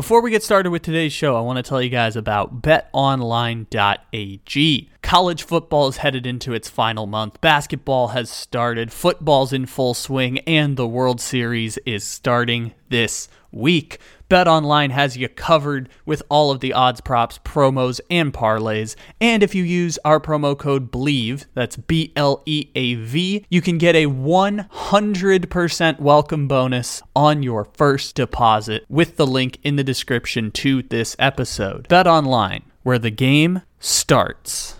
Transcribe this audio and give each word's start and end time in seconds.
Before 0.00 0.22
we 0.22 0.30
get 0.30 0.42
started 0.42 0.70
with 0.70 0.80
today's 0.80 1.12
show, 1.12 1.36
I 1.36 1.42
want 1.42 1.58
to 1.58 1.62
tell 1.62 1.82
you 1.82 1.90
guys 1.90 2.16
about 2.16 2.62
betonline.ag. 2.62 3.68
College 5.02 5.42
football 5.42 5.88
is 5.88 5.98
headed 5.98 6.26
into 6.26 6.54
its 6.54 6.70
final 6.70 7.06
month. 7.06 7.38
Basketball 7.42 8.08
has 8.08 8.30
started, 8.30 8.94
football's 8.94 9.52
in 9.52 9.66
full 9.66 9.92
swing, 9.92 10.38
and 10.46 10.78
the 10.78 10.88
World 10.88 11.20
Series 11.20 11.76
is 11.84 12.02
starting 12.02 12.72
this 12.88 13.28
week. 13.52 13.98
BetOnline 14.30 14.90
has 14.92 15.16
you 15.16 15.28
covered 15.28 15.88
with 16.06 16.22
all 16.28 16.52
of 16.52 16.60
the 16.60 16.72
odds, 16.72 17.00
props, 17.00 17.40
promos, 17.40 18.00
and 18.08 18.32
parlays. 18.32 18.94
And 19.20 19.42
if 19.42 19.56
you 19.56 19.64
use 19.64 19.98
our 20.04 20.20
promo 20.20 20.56
code 20.56 20.92
BLEAV, 20.92 21.46
that's 21.52 21.76
B 21.76 22.12
L 22.14 22.44
E 22.46 22.68
A 22.76 22.94
V, 22.94 23.44
you 23.50 23.60
can 23.60 23.76
get 23.76 23.96
a 23.96 24.06
100% 24.06 25.98
welcome 25.98 26.46
bonus 26.46 27.02
on 27.16 27.42
your 27.42 27.64
first 27.64 28.14
deposit 28.14 28.86
with 28.88 29.16
the 29.16 29.26
link 29.26 29.58
in 29.64 29.74
the 29.74 29.82
description 29.82 30.52
to 30.52 30.82
this 30.84 31.16
episode. 31.18 31.88
BetOnline, 31.88 32.62
where 32.84 33.00
the 33.00 33.10
game 33.10 33.62
starts. 33.80 34.79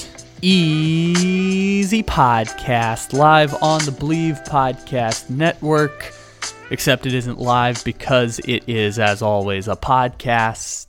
Easy 0.43 2.01
podcast, 2.01 3.13
live 3.13 3.53
on 3.61 3.85
the 3.85 3.91
Bleav 3.91 4.43
Podcast 4.47 5.29
Network. 5.29 6.15
Except 6.71 7.05
it 7.05 7.13
isn't 7.13 7.37
live 7.37 7.83
because 7.83 8.39
it 8.39 8.67
is, 8.67 8.97
as 8.97 9.21
always, 9.21 9.67
a 9.67 9.75
podcast. 9.75 10.87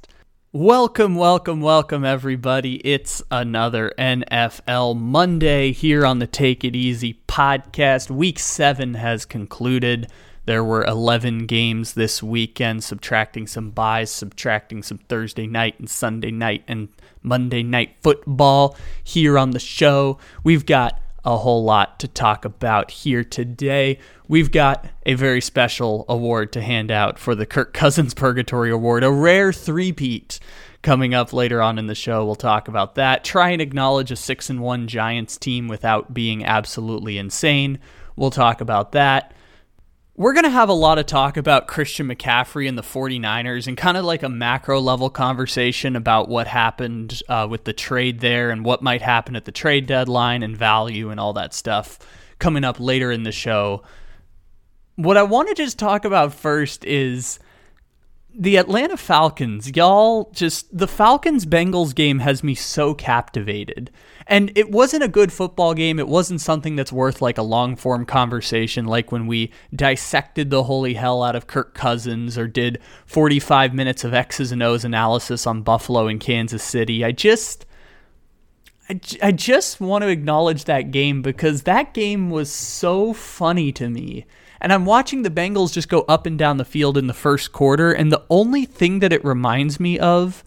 Welcome, 0.55 1.17
welcome, 1.17 1.61
welcome, 1.61 2.03
everybody. 2.03 2.77
It's 2.77 3.22
another 3.31 3.92
NFL 3.98 4.97
Monday 4.97 5.72
here 5.72 6.06
on 6.06 6.19
the 6.19 6.27
Take 6.27 6.64
It 6.64 6.75
Easy 6.75 7.20
podcast. 7.28 8.11
Week 8.11 8.39
seven 8.39 8.94
has 8.94 9.27
concluded. 9.27 10.11
There 10.44 10.64
were 10.64 10.84
11 10.84 11.46
games 11.46 11.94
this 11.94 12.22
weekend, 12.22 12.82
subtracting 12.82 13.46
some 13.46 13.70
byes, 13.70 14.10
subtracting 14.10 14.82
some 14.82 14.98
Thursday 14.98 15.46
night 15.46 15.78
and 15.78 15.88
Sunday 15.88 16.32
night 16.32 16.64
and 16.66 16.88
Monday 17.22 17.62
night 17.62 17.96
football 18.02 18.76
here 19.04 19.38
on 19.38 19.52
the 19.52 19.60
show. 19.60 20.18
We've 20.42 20.66
got 20.66 21.00
a 21.24 21.36
whole 21.36 21.62
lot 21.62 22.00
to 22.00 22.08
talk 22.08 22.44
about 22.44 22.90
here 22.90 23.22
today. 23.22 24.00
We've 24.26 24.50
got 24.50 24.86
a 25.06 25.14
very 25.14 25.40
special 25.40 26.04
award 26.08 26.52
to 26.54 26.60
hand 26.60 26.90
out 26.90 27.20
for 27.20 27.36
the 27.36 27.46
Kirk 27.46 27.72
Cousins 27.72 28.12
Purgatory 28.12 28.70
Award, 28.72 29.04
a 29.04 29.12
rare 29.12 29.52
three-peat 29.52 30.40
coming 30.82 31.14
up 31.14 31.32
later 31.32 31.62
on 31.62 31.78
in 31.78 31.86
the 31.86 31.94
show. 31.94 32.24
We'll 32.24 32.34
talk 32.34 32.66
about 32.66 32.96
that. 32.96 33.22
Try 33.22 33.50
and 33.50 33.62
acknowledge 33.62 34.10
a 34.10 34.16
6 34.16 34.50
and 34.50 34.60
1 34.60 34.88
Giants 34.88 35.36
team 35.36 35.68
without 35.68 36.12
being 36.12 36.44
absolutely 36.44 37.18
insane. 37.18 37.78
We'll 38.16 38.32
talk 38.32 38.60
about 38.60 38.90
that. 38.90 39.32
We're 40.14 40.34
going 40.34 40.44
to 40.44 40.50
have 40.50 40.68
a 40.68 40.74
lot 40.74 40.98
of 40.98 41.06
talk 41.06 41.38
about 41.38 41.66
Christian 41.66 42.06
McCaffrey 42.06 42.69
and 42.69 42.76
the 42.76 42.82
49ers 42.82 43.66
and 43.66 43.78
kind 43.78 43.97
of 43.97 44.04
like 44.04 44.22
a 44.22 44.28
macro 44.28 44.78
level 44.78 45.09
conversation 45.09 45.97
about 45.97 46.28
what 46.28 46.47
happened 46.47 47.22
uh, 47.31 47.47
with 47.48 47.64
the 47.64 47.72
trade 47.72 48.20
there 48.20 48.50
and 48.50 48.62
what 48.62 48.82
might 48.82 49.00
happen 49.00 49.34
at 49.37 49.47
the 49.47 49.53
trade 49.53 49.87
deadline 49.87 50.42
and 50.42 50.54
value 50.54 51.09
and 51.09 51.19
all 51.19 51.32
that 51.32 51.54
stuff 51.54 51.98
coming 52.38 52.62
up 52.62 52.78
later 52.78 53.10
in 53.10 53.22
the 53.22 53.32
show. 53.32 53.84
What 54.97 55.16
I 55.16 55.22
want 55.22 55.48
to 55.48 55.54
just 55.54 55.78
talk 55.78 56.04
about 56.04 56.34
first 56.34 56.84
is 56.84 57.38
the 58.34 58.56
Atlanta 58.56 58.97
Falcons, 58.97 59.75
y'all, 59.76 60.31
just 60.32 60.76
the 60.76 60.88
Falcons 60.88 61.44
Bengals 61.44 61.94
game 61.94 62.20
has 62.20 62.43
me 62.43 62.54
so 62.54 62.94
captivated. 62.94 63.91
And 64.26 64.53
it 64.56 64.70
wasn't 64.70 65.03
a 65.03 65.09
good 65.09 65.32
football 65.32 65.75
game. 65.75 65.98
It 65.98 66.09
wasn't 66.09 66.41
something 66.41 66.76
that's 66.76 66.93
worth 66.93 67.20
like 67.20 67.38
a 67.38 67.43
long 67.43 67.76
form 67.76 68.06
conversation, 68.06 68.87
like 68.87 69.12
when 69.12 69.26
we 69.26 69.53
dissected 69.75 70.50
the 70.50 70.62
holy 70.62 70.94
hell 70.94 71.22
out 71.22 71.37
of 71.37 71.47
Kirk 71.47 71.75
Cousins 71.75 72.38
or 72.38 72.47
did 72.47 72.81
45 73.06 73.75
minutes 73.75 74.04
of 74.04 74.15
X's 74.15 74.53
and 74.53 74.62
O's 74.62 74.84
analysis 74.84 75.47
on 75.47 75.62
Buffalo 75.62 76.06
and 76.06 76.20
Kansas 76.20 76.62
City. 76.62 77.04
I 77.04 77.12
just. 77.12 77.66
I, 78.88 79.00
I 79.22 79.31
just 79.31 79.81
want 79.81 80.03
to 80.03 80.09
acknowledge 80.09 80.64
that 80.64 80.91
game 80.91 81.22
because 81.22 81.62
that 81.62 81.94
game 81.94 82.31
was 82.31 82.50
so 82.50 83.12
funny 83.12 83.70
to 83.72 83.88
me. 83.88 84.26
And 84.62 84.73
I'm 84.73 84.87
watching 84.87 85.23
the 85.23 85.31
Bengals 85.31 85.73
just 85.73 85.89
go 85.89 86.03
up 86.03 86.25
and 86.25 86.39
down 86.39 86.56
the 86.56 86.65
field 86.65 86.97
in 86.97 87.09
the 87.09 87.12
first 87.12 87.50
quarter, 87.50 87.93
and 87.93 88.12
the 88.12 88.23
only 88.31 88.65
thing 88.65 89.00
that 89.00 89.12
it 89.12 89.25
reminds 89.25 89.81
me 89.81 89.99
of 89.99 90.45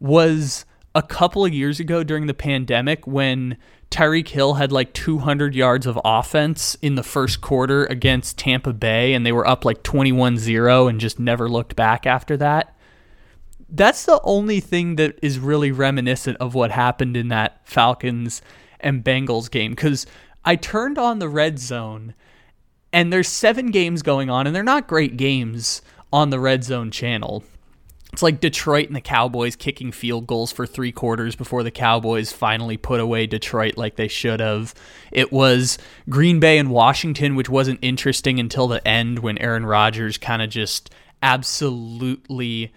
was 0.00 0.64
a 0.94 1.02
couple 1.02 1.44
of 1.44 1.52
years 1.52 1.78
ago 1.78 2.02
during 2.02 2.26
the 2.26 2.34
pandemic 2.34 3.06
when 3.06 3.58
Tyreek 3.90 4.28
Hill 4.28 4.54
had 4.54 4.72
like 4.72 4.94
200 4.94 5.54
yards 5.54 5.84
of 5.84 6.00
offense 6.02 6.76
in 6.80 6.94
the 6.94 7.02
first 7.02 7.42
quarter 7.42 7.84
against 7.84 8.38
Tampa 8.38 8.72
Bay, 8.72 9.12
and 9.12 9.26
they 9.26 9.32
were 9.32 9.46
up 9.46 9.66
like 9.66 9.82
21 9.82 10.38
0 10.38 10.88
and 10.88 10.98
just 10.98 11.18
never 11.18 11.46
looked 11.46 11.76
back 11.76 12.06
after 12.06 12.38
that. 12.38 12.74
That's 13.68 14.06
the 14.06 14.18
only 14.24 14.60
thing 14.60 14.96
that 14.96 15.18
is 15.20 15.38
really 15.38 15.72
reminiscent 15.72 16.38
of 16.38 16.54
what 16.54 16.70
happened 16.70 17.18
in 17.18 17.28
that 17.28 17.60
Falcons 17.64 18.40
and 18.80 19.04
Bengals 19.04 19.50
game 19.50 19.72
because 19.72 20.06
I 20.42 20.56
turned 20.56 20.96
on 20.96 21.18
the 21.18 21.28
red 21.28 21.58
zone 21.58 22.14
and 22.92 23.12
there's 23.12 23.28
seven 23.28 23.70
games 23.70 24.02
going 24.02 24.30
on, 24.30 24.46
and 24.46 24.54
they're 24.54 24.62
not 24.62 24.88
great 24.88 25.16
games 25.16 25.82
on 26.12 26.30
the 26.30 26.40
red 26.40 26.64
zone 26.64 26.90
channel. 26.90 27.44
It's 28.12 28.22
like 28.22 28.40
Detroit 28.40 28.86
and 28.86 28.96
the 28.96 29.02
Cowboys 29.02 29.54
kicking 29.54 29.92
field 29.92 30.26
goals 30.26 30.50
for 30.50 30.66
three 30.66 30.92
quarters 30.92 31.36
before 31.36 31.62
the 31.62 31.70
Cowboys 31.70 32.32
finally 32.32 32.78
put 32.78 33.00
away 33.00 33.26
Detroit 33.26 33.76
like 33.76 33.96
they 33.96 34.08
should 34.08 34.40
have. 34.40 34.74
It 35.12 35.30
was 35.30 35.76
Green 36.08 36.40
Bay 36.40 36.56
and 36.56 36.70
Washington, 36.70 37.34
which 37.36 37.50
wasn't 37.50 37.80
interesting 37.82 38.40
until 38.40 38.66
the 38.66 38.86
end 38.88 39.18
when 39.18 39.36
Aaron 39.38 39.66
Rodgers 39.66 40.16
kind 40.16 40.40
of 40.40 40.48
just 40.48 40.90
absolutely 41.22 42.72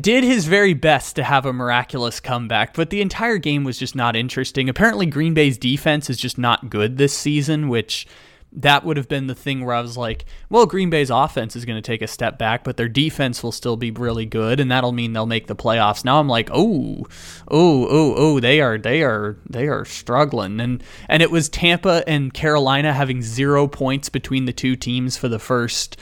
did 0.00 0.24
his 0.24 0.46
very 0.46 0.74
best 0.74 1.16
to 1.16 1.24
have 1.24 1.44
a 1.44 1.52
miraculous 1.52 2.20
comeback, 2.20 2.74
but 2.74 2.90
the 2.90 3.02
entire 3.02 3.38
game 3.38 3.64
was 3.64 3.78
just 3.78 3.94
not 3.94 4.16
interesting. 4.16 4.68
Apparently, 4.68 5.06
Green 5.06 5.34
Bay's 5.34 5.58
defense 5.58 6.08
is 6.08 6.16
just 6.16 6.38
not 6.38 6.70
good 6.70 6.96
this 6.96 7.12
season, 7.12 7.68
which 7.68 8.06
that 8.52 8.84
would 8.84 8.96
have 8.96 9.08
been 9.08 9.26
the 9.26 9.34
thing 9.34 9.64
where 9.64 9.74
I 9.74 9.80
was 9.80 9.96
like, 9.96 10.24
well, 10.48 10.64
Green 10.64 10.88
Bay's 10.88 11.10
offense 11.10 11.54
is 11.54 11.64
going 11.64 11.76
to 11.76 11.86
take 11.86 12.00
a 12.00 12.06
step 12.06 12.38
back, 12.38 12.64
but 12.64 12.76
their 12.76 12.88
defense 12.88 13.42
will 13.42 13.52
still 13.52 13.76
be 13.76 13.90
really 13.90 14.24
good, 14.24 14.58
and 14.58 14.70
that'll 14.70 14.92
mean 14.92 15.12
they'll 15.12 15.26
make 15.26 15.46
the 15.46 15.56
playoffs. 15.56 16.04
Now 16.04 16.18
I'm 16.18 16.28
like, 16.28 16.48
oh, 16.52 17.06
oh, 17.48 17.86
oh, 17.88 18.14
oh, 18.16 18.40
they 18.40 18.60
are, 18.60 18.78
they 18.78 19.02
are, 19.02 19.36
they 19.48 19.68
are 19.68 19.84
struggling, 19.84 20.60
and 20.60 20.82
and 21.08 21.22
it 21.22 21.30
was 21.30 21.48
Tampa 21.48 22.02
and 22.06 22.32
Carolina 22.32 22.94
having 22.94 23.20
zero 23.20 23.68
points 23.68 24.08
between 24.08 24.46
the 24.46 24.52
two 24.52 24.76
teams 24.76 25.16
for 25.16 25.28
the 25.28 25.38
first. 25.38 25.98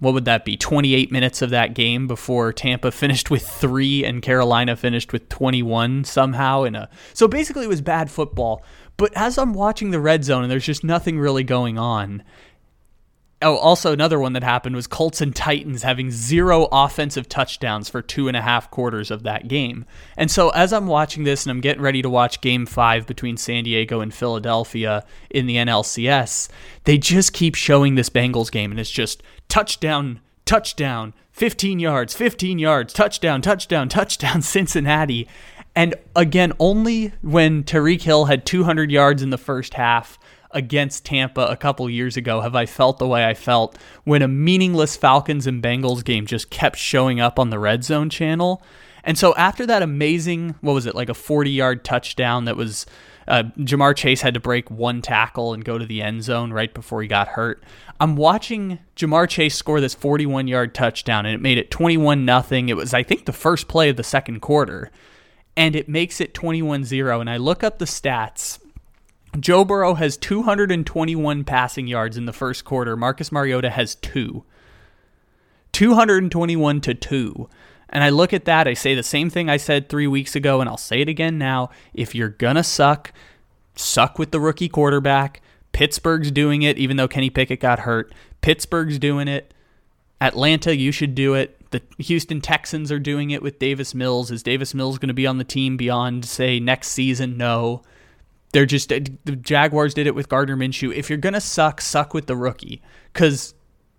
What 0.00 0.12
would 0.12 0.24
that 0.26 0.44
be? 0.44 0.56
28 0.56 1.12
minutes 1.12 1.40
of 1.40 1.50
that 1.50 1.72
game 1.72 2.06
before 2.06 2.52
Tampa 2.52 2.90
finished 2.90 3.30
with 3.30 3.46
three 3.48 4.04
and 4.04 4.20
Carolina 4.20 4.76
finished 4.76 5.12
with 5.12 5.28
21 5.30 6.04
somehow 6.04 6.64
in 6.64 6.74
a. 6.74 6.90
So 7.14 7.28
basically, 7.28 7.64
it 7.64 7.68
was 7.68 7.80
bad 7.80 8.10
football. 8.10 8.64
But 8.96 9.12
as 9.16 9.38
I'm 9.38 9.54
watching 9.54 9.90
the 9.90 10.00
red 10.00 10.24
zone 10.24 10.42
and 10.42 10.50
there's 10.50 10.66
just 10.66 10.84
nothing 10.84 11.18
really 11.18 11.44
going 11.44 11.78
on. 11.78 12.22
Oh, 13.42 13.56
also 13.56 13.92
another 13.92 14.18
one 14.18 14.32
that 14.32 14.42
happened 14.42 14.74
was 14.74 14.86
Colts 14.86 15.20
and 15.20 15.34
Titans 15.34 15.82
having 15.82 16.10
zero 16.10 16.66
offensive 16.72 17.28
touchdowns 17.28 17.90
for 17.90 18.00
two 18.00 18.26
and 18.26 18.36
a 18.36 18.42
half 18.42 18.70
quarters 18.70 19.10
of 19.10 19.22
that 19.24 19.48
game. 19.48 19.84
And 20.16 20.30
so 20.30 20.48
as 20.50 20.72
I'm 20.72 20.86
watching 20.86 21.24
this 21.24 21.44
and 21.44 21.50
I'm 21.50 21.60
getting 21.60 21.82
ready 21.82 22.00
to 22.00 22.08
watch 22.08 22.40
game 22.40 22.64
five 22.64 23.06
between 23.06 23.36
San 23.36 23.64
Diego 23.64 24.00
and 24.00 24.14
Philadelphia 24.14 25.04
in 25.28 25.46
the 25.46 25.56
NLCS, 25.56 26.48
they 26.84 26.96
just 26.96 27.34
keep 27.34 27.54
showing 27.54 27.96
this 27.96 28.08
Bengals 28.08 28.50
game 28.50 28.70
and 28.70 28.80
it's 28.80 28.90
just 28.90 29.22
touchdown, 29.48 30.20
touchdown, 30.46 31.12
15 31.32 31.80
yards, 31.80 32.14
15 32.14 32.60
yards, 32.60 32.92
touchdown, 32.92 33.42
touchdown, 33.42 33.88
touchdown, 33.88 34.40
Cincinnati. 34.42 35.28
And 35.76 35.94
again, 36.14 36.52
only 36.58 37.12
when 37.22 37.64
Tyreek 37.64 38.02
Hill 38.02 38.26
had 38.26 38.46
200 38.46 38.90
yards 38.90 39.22
in 39.22 39.30
the 39.30 39.38
first 39.38 39.74
half 39.74 40.18
against 40.52 41.04
Tampa 41.04 41.42
a 41.46 41.56
couple 41.56 41.90
years 41.90 42.16
ago 42.16 42.40
have 42.40 42.54
I 42.54 42.64
felt 42.64 42.98
the 42.98 43.08
way 43.08 43.24
I 43.26 43.34
felt 43.34 43.76
when 44.04 44.22
a 44.22 44.28
meaningless 44.28 44.96
Falcons 44.96 45.48
and 45.48 45.60
Bengals 45.60 46.04
game 46.04 46.26
just 46.26 46.48
kept 46.48 46.76
showing 46.76 47.18
up 47.18 47.40
on 47.40 47.50
the 47.50 47.58
red 47.58 47.82
zone 47.82 48.08
channel. 48.08 48.62
And 49.02 49.18
so 49.18 49.34
after 49.34 49.66
that 49.66 49.82
amazing, 49.82 50.54
what 50.60 50.72
was 50.72 50.86
it, 50.86 50.94
like 50.94 51.08
a 51.08 51.14
40 51.14 51.50
yard 51.50 51.84
touchdown 51.84 52.44
that 52.44 52.56
was 52.56 52.86
uh, 53.26 53.44
Ja'Marr 53.58 53.96
Chase 53.96 54.20
had 54.20 54.34
to 54.34 54.40
break 54.40 54.70
one 54.70 55.02
tackle 55.02 55.54
and 55.54 55.64
go 55.64 55.78
to 55.78 55.86
the 55.86 56.02
end 56.02 56.22
zone 56.22 56.52
right 56.52 56.72
before 56.72 57.02
he 57.02 57.08
got 57.08 57.28
hurt. 57.28 57.62
I'm 58.00 58.16
watching 58.16 58.78
Ja'Marr 58.96 59.28
Chase 59.28 59.54
score 59.54 59.80
this 59.80 59.94
41 59.94 60.46
yard 60.46 60.74
touchdown, 60.74 61.26
and 61.26 61.34
it 61.34 61.40
made 61.40 61.58
it 61.58 61.70
21 61.70 62.24
nothing. 62.24 62.68
It 62.68 62.76
was, 62.76 62.92
I 62.92 63.02
think, 63.02 63.24
the 63.24 63.32
first 63.32 63.66
play 63.66 63.88
of 63.88 63.96
the 63.96 64.02
second 64.02 64.40
quarter, 64.40 64.90
and 65.56 65.76
it 65.76 65.88
makes 65.88 66.20
it 66.20 66.34
21 66.34 66.84
0. 66.84 67.20
And 67.20 67.30
I 67.30 67.36
look 67.36 67.62
up 67.62 67.78
the 67.78 67.84
stats. 67.84 68.58
Joe 69.38 69.64
Burrow 69.64 69.94
has 69.94 70.16
221 70.16 71.44
passing 71.44 71.86
yards 71.86 72.16
in 72.16 72.26
the 72.26 72.32
first 72.32 72.64
quarter. 72.64 72.96
Marcus 72.96 73.32
Mariota 73.32 73.70
has 73.70 73.96
two. 73.96 74.44
221 75.72 76.80
to 76.82 76.94
2. 76.94 77.48
And 77.88 78.02
I 78.02 78.10
look 78.10 78.32
at 78.32 78.44
that, 78.44 78.66
I 78.66 78.74
say 78.74 78.94
the 78.94 79.02
same 79.02 79.30
thing 79.30 79.50
I 79.50 79.56
said 79.56 79.88
three 79.88 80.06
weeks 80.06 80.34
ago, 80.34 80.60
and 80.60 80.68
I'll 80.68 80.76
say 80.76 81.00
it 81.00 81.08
again 81.08 81.38
now. 81.38 81.70
If 81.92 82.14
you're 82.14 82.28
going 82.28 82.56
to 82.56 82.62
suck, 82.62 83.12
suck 83.76 84.18
with 84.18 84.30
the 84.30 84.40
rookie 84.40 84.68
quarterback. 84.68 85.42
Pittsburgh's 85.72 86.30
doing 86.30 86.62
it, 86.62 86.78
even 86.78 86.96
though 86.96 87.08
Kenny 87.08 87.30
Pickett 87.30 87.60
got 87.60 87.80
hurt. 87.80 88.12
Pittsburgh's 88.40 88.98
doing 88.98 89.28
it. 89.28 89.52
Atlanta, 90.20 90.76
you 90.76 90.92
should 90.92 91.14
do 91.14 91.34
it. 91.34 91.60
The 91.74 92.04
Houston 92.04 92.40
Texans 92.40 92.92
are 92.92 93.00
doing 93.00 93.30
it 93.32 93.42
with 93.42 93.58
Davis 93.58 93.96
Mills. 93.96 94.30
Is 94.30 94.44
Davis 94.44 94.74
Mills 94.74 94.96
going 94.96 95.08
to 95.08 95.14
be 95.14 95.26
on 95.26 95.38
the 95.38 95.44
team 95.44 95.76
beyond, 95.76 96.24
say, 96.24 96.60
next 96.60 96.90
season? 96.90 97.36
No. 97.36 97.82
They're 98.52 98.64
just, 98.64 98.92
uh, 98.92 99.00
the 99.24 99.34
Jaguars 99.34 99.92
did 99.92 100.06
it 100.06 100.14
with 100.14 100.28
Gardner 100.28 100.56
Minshew. 100.56 100.94
If 100.94 101.10
you're 101.10 101.18
going 101.18 101.32
to 101.32 101.40
suck, 101.40 101.80
suck 101.80 102.14
with 102.14 102.26
the 102.28 102.36
rookie. 102.36 102.80
Because 103.12 103.54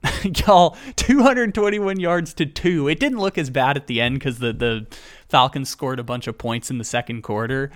y'all 0.24 0.78
221 0.96 2.00
yards 2.00 2.34
to 2.36 2.46
two 2.46 2.88
it 2.88 3.00
didn't 3.00 3.18
look 3.18 3.38
as 3.38 3.50
bad 3.50 3.76
at 3.76 3.88
the 3.88 4.00
end 4.00 4.20
because 4.20 4.38
the, 4.40 4.54
the 4.54 4.86
falcons 5.28 5.68
scored 5.68 6.00
a 6.00 6.04
bunch 6.04 6.28
of 6.28 6.38
points 6.38 6.70
in 6.70 6.78
the 6.78 6.84
second 6.84 7.24
quarter 7.24 7.72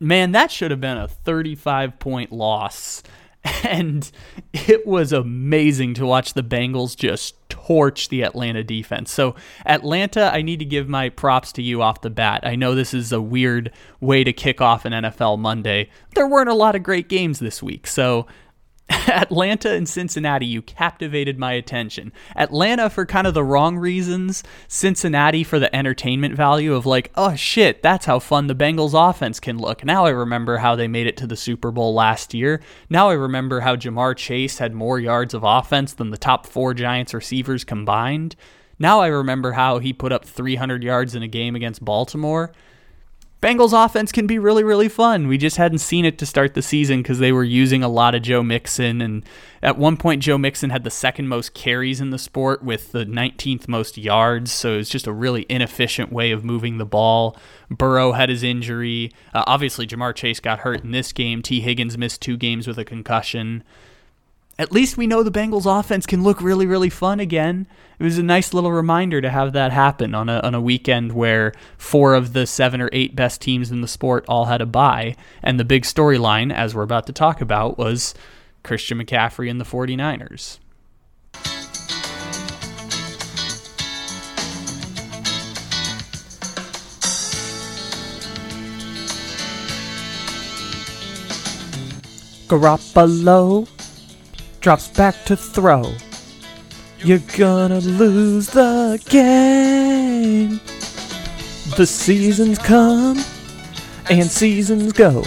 man 0.00 0.32
that 0.32 0.50
should 0.50 0.72
have 0.72 0.80
been 0.80 0.96
a 0.96 1.06
35 1.06 1.98
point 2.00 2.32
loss 2.32 3.04
and 3.62 4.10
it 4.52 4.84
was 4.84 5.12
amazing 5.12 5.94
to 5.94 6.04
watch 6.04 6.34
the 6.34 6.42
bengals 6.42 6.96
just 6.96 7.36
torch 7.66 8.08
the 8.08 8.22
atlanta 8.22 8.62
defense. 8.62 9.10
So 9.10 9.34
atlanta 9.66 10.30
i 10.34 10.42
need 10.42 10.58
to 10.58 10.64
give 10.64 10.88
my 10.88 11.08
props 11.08 11.52
to 11.52 11.62
you 11.62 11.82
off 11.82 12.00
the 12.00 12.10
bat. 12.10 12.40
I 12.44 12.56
know 12.56 12.74
this 12.74 12.94
is 12.94 13.12
a 13.12 13.20
weird 13.20 13.70
way 14.00 14.24
to 14.24 14.32
kick 14.32 14.60
off 14.60 14.84
an 14.84 14.92
nfl 14.92 15.38
monday. 15.38 15.88
There 16.14 16.28
weren't 16.28 16.48
a 16.48 16.54
lot 16.54 16.76
of 16.76 16.82
great 16.82 17.08
games 17.08 17.38
this 17.38 17.62
week. 17.62 17.86
So 17.86 18.26
Atlanta 19.08 19.70
and 19.70 19.88
Cincinnati, 19.88 20.44
you 20.44 20.60
captivated 20.60 21.38
my 21.38 21.52
attention. 21.52 22.12
Atlanta 22.36 22.90
for 22.90 23.06
kind 23.06 23.26
of 23.26 23.32
the 23.32 23.44
wrong 23.44 23.78
reasons, 23.78 24.42
Cincinnati 24.68 25.42
for 25.42 25.58
the 25.58 25.74
entertainment 25.74 26.34
value 26.34 26.74
of 26.74 26.84
like, 26.84 27.10
oh 27.14 27.34
shit, 27.34 27.82
that's 27.82 28.06
how 28.06 28.18
fun 28.18 28.46
the 28.46 28.54
Bengals 28.54 28.92
offense 28.94 29.40
can 29.40 29.56
look. 29.56 29.84
Now 29.84 30.04
I 30.04 30.10
remember 30.10 30.58
how 30.58 30.76
they 30.76 30.88
made 30.88 31.06
it 31.06 31.16
to 31.18 31.26
the 31.26 31.36
Super 31.36 31.70
Bowl 31.70 31.94
last 31.94 32.34
year. 32.34 32.60
Now 32.90 33.08
I 33.08 33.14
remember 33.14 33.60
how 33.60 33.74
Ja'Marr 33.74 34.16
Chase 34.16 34.58
had 34.58 34.74
more 34.74 35.00
yards 35.00 35.32
of 35.32 35.44
offense 35.44 35.94
than 35.94 36.10
the 36.10 36.18
top 36.18 36.46
four 36.46 36.74
Giants 36.74 37.14
receivers 37.14 37.64
combined. 37.64 38.36
Now 38.78 39.00
I 39.00 39.06
remember 39.06 39.52
how 39.52 39.78
he 39.78 39.92
put 39.92 40.12
up 40.12 40.26
300 40.26 40.82
yards 40.82 41.14
in 41.14 41.22
a 41.22 41.28
game 41.28 41.56
against 41.56 41.84
Baltimore. 41.84 42.52
Bengals 43.44 43.84
offense 43.84 44.10
can 44.10 44.26
be 44.26 44.38
really, 44.38 44.64
really 44.64 44.88
fun. 44.88 45.28
We 45.28 45.36
just 45.36 45.58
hadn't 45.58 45.80
seen 45.80 46.06
it 46.06 46.16
to 46.16 46.24
start 46.24 46.54
the 46.54 46.62
season 46.62 47.02
because 47.02 47.18
they 47.18 47.30
were 47.30 47.44
using 47.44 47.82
a 47.82 47.90
lot 47.90 48.14
of 48.14 48.22
Joe 48.22 48.42
Mixon. 48.42 49.02
And 49.02 49.22
at 49.62 49.76
one 49.76 49.98
point, 49.98 50.22
Joe 50.22 50.38
Mixon 50.38 50.70
had 50.70 50.82
the 50.82 50.90
second 50.90 51.28
most 51.28 51.52
carries 51.52 52.00
in 52.00 52.08
the 52.08 52.18
sport 52.18 52.64
with 52.64 52.92
the 52.92 53.04
19th 53.04 53.68
most 53.68 53.98
yards. 53.98 54.50
So 54.50 54.72
it 54.72 54.76
was 54.78 54.88
just 54.88 55.06
a 55.06 55.12
really 55.12 55.44
inefficient 55.50 56.10
way 56.10 56.30
of 56.30 56.42
moving 56.42 56.78
the 56.78 56.86
ball. 56.86 57.36
Burrow 57.68 58.12
had 58.12 58.30
his 58.30 58.42
injury. 58.42 59.12
Uh, 59.34 59.44
obviously, 59.46 59.86
Ja'Marr 59.86 60.14
Chase 60.14 60.40
got 60.40 60.60
hurt 60.60 60.82
in 60.82 60.92
this 60.92 61.12
game. 61.12 61.42
Tee 61.42 61.60
Higgins 61.60 61.98
missed 61.98 62.22
two 62.22 62.38
games 62.38 62.66
with 62.66 62.78
a 62.78 62.84
concussion 62.84 63.62
at 64.58 64.72
least 64.72 64.96
we 64.96 65.06
know 65.06 65.22
the 65.22 65.32
Bengals 65.32 65.66
offense 65.66 66.06
can 66.06 66.22
look 66.22 66.40
really, 66.40 66.66
really 66.66 66.90
fun 66.90 67.18
again. 67.18 67.66
It 67.98 68.04
was 68.04 68.18
a 68.18 68.22
nice 68.22 68.54
little 68.54 68.72
reminder 68.72 69.20
to 69.20 69.30
have 69.30 69.52
that 69.52 69.72
happen 69.72 70.14
on 70.14 70.28
a, 70.28 70.38
on 70.40 70.54
a 70.54 70.60
weekend 70.60 71.12
where 71.12 71.52
four 71.76 72.14
of 72.14 72.32
the 72.32 72.46
seven 72.46 72.80
or 72.80 72.88
eight 72.92 73.16
best 73.16 73.40
teams 73.40 73.72
in 73.72 73.80
the 73.80 73.88
sport 73.88 74.24
all 74.28 74.46
had 74.46 74.60
a 74.60 74.66
bye. 74.66 75.16
And 75.42 75.58
the 75.58 75.64
big 75.64 75.82
storyline, 75.82 76.52
as 76.52 76.74
we're 76.74 76.82
about 76.82 77.06
to 77.06 77.12
talk 77.12 77.40
about, 77.40 77.78
was 77.78 78.14
Christian 78.62 78.98
McCaffrey 78.98 79.50
and 79.50 79.60
the 79.60 79.64
49ers. 79.64 80.58
Garoppolo 92.46 93.73
drops 94.64 94.88
back 94.88 95.14
to 95.26 95.36
throw. 95.36 95.92
You're 97.00 97.18
gonna 97.36 97.80
lose 97.80 98.46
the 98.46 98.98
game. 99.10 100.58
The 101.76 101.86
seasons 101.86 102.56
come 102.56 103.22
and 104.08 104.24
seasons 104.24 104.94
go. 104.94 105.22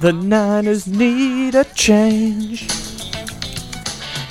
The 0.00 0.12
Niners 0.12 0.86
need 0.86 1.54
a 1.54 1.64
change. 1.72 2.64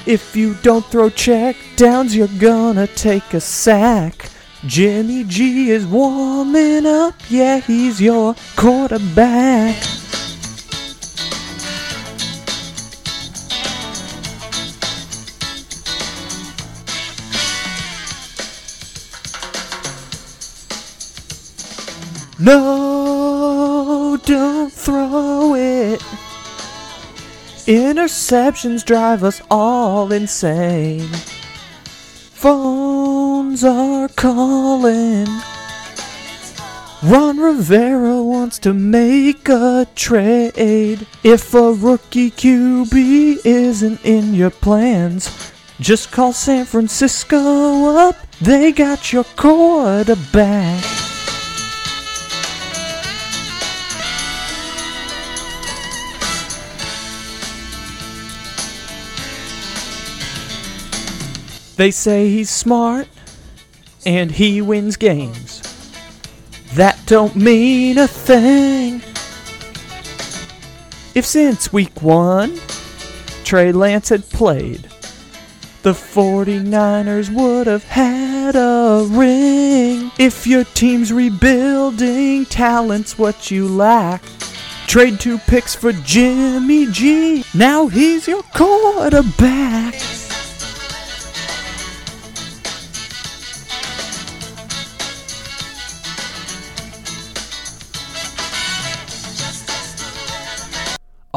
If 0.05 0.35
you 0.35 0.53
don't 0.61 0.85
throw 0.85 1.09
check 1.09 1.55
downs, 1.75 2.15
you're 2.15 2.38
gonna 2.38 2.85
take 2.85 3.33
a 3.33 3.41
sack. 3.41 4.29
Jimmy 4.67 5.23
G 5.23 5.71
is 5.71 5.88
warming 5.88 6.85
up, 6.85 7.15
yeah, 7.29 7.61
he's 7.61 7.99
your 7.99 8.35
quarterback. 8.55 9.96
No, 22.47 24.17
don't 24.23 24.71
throw 24.71 25.53
it. 25.53 25.99
Interceptions 27.67 28.85
drive 28.85 29.25
us 29.25 29.41
all 29.51 30.13
insane. 30.13 31.09
Phones 32.31 33.65
are 33.65 34.07
calling. 34.07 35.27
Ron 37.03 37.38
Rivera 37.38 38.23
wants 38.23 38.59
to 38.59 38.73
make 38.73 39.49
a 39.49 39.85
trade. 39.94 41.06
If 41.25 41.54
a 41.54 41.73
rookie 41.73 42.31
QB 42.31 43.45
isn't 43.45 44.06
in 44.06 44.33
your 44.33 44.51
plans, 44.51 45.51
just 45.81 46.13
call 46.13 46.31
San 46.31 46.63
Francisco 46.63 47.87
up. 47.87 48.16
They 48.39 48.71
got 48.71 49.11
your 49.11 49.25
quarterback. 49.35 51.06
They 61.77 61.91
say 61.91 62.29
he's 62.29 62.49
smart 62.49 63.07
and 64.03 64.31
he 64.31 64.61
wins 64.61 64.97
games. 64.97 65.61
That 66.73 66.99
don't 67.05 67.35
mean 67.35 67.99
a 67.99 68.07
thing. 68.07 68.95
If 71.13 71.25
since 71.25 71.71
week 71.71 72.01
one 72.01 72.59
Trey 73.43 73.71
Lance 73.71 74.09
had 74.09 74.27
played, 74.29 74.89
the 75.83 75.93
49ers 75.93 77.29
would 77.33 77.67
have 77.67 77.83
had 77.83 78.55
a 78.55 79.07
ring. 79.09 80.11
If 80.17 80.47
your 80.47 80.63
team's 80.63 81.13
rebuilding, 81.13 82.45
talent's 82.45 83.19
what 83.19 83.51
you 83.51 83.67
lack. 83.67 84.23
Trade 84.87 85.19
two 85.19 85.37
picks 85.37 85.75
for 85.75 85.91
Jimmy 85.91 86.87
G. 86.87 87.45
Now 87.53 87.87
he's 87.87 88.27
your 88.27 88.41
quarterback. 88.55 89.93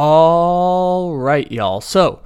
All 0.03 1.15
right, 1.19 1.53
y'all. 1.53 1.83
So, 1.83 2.23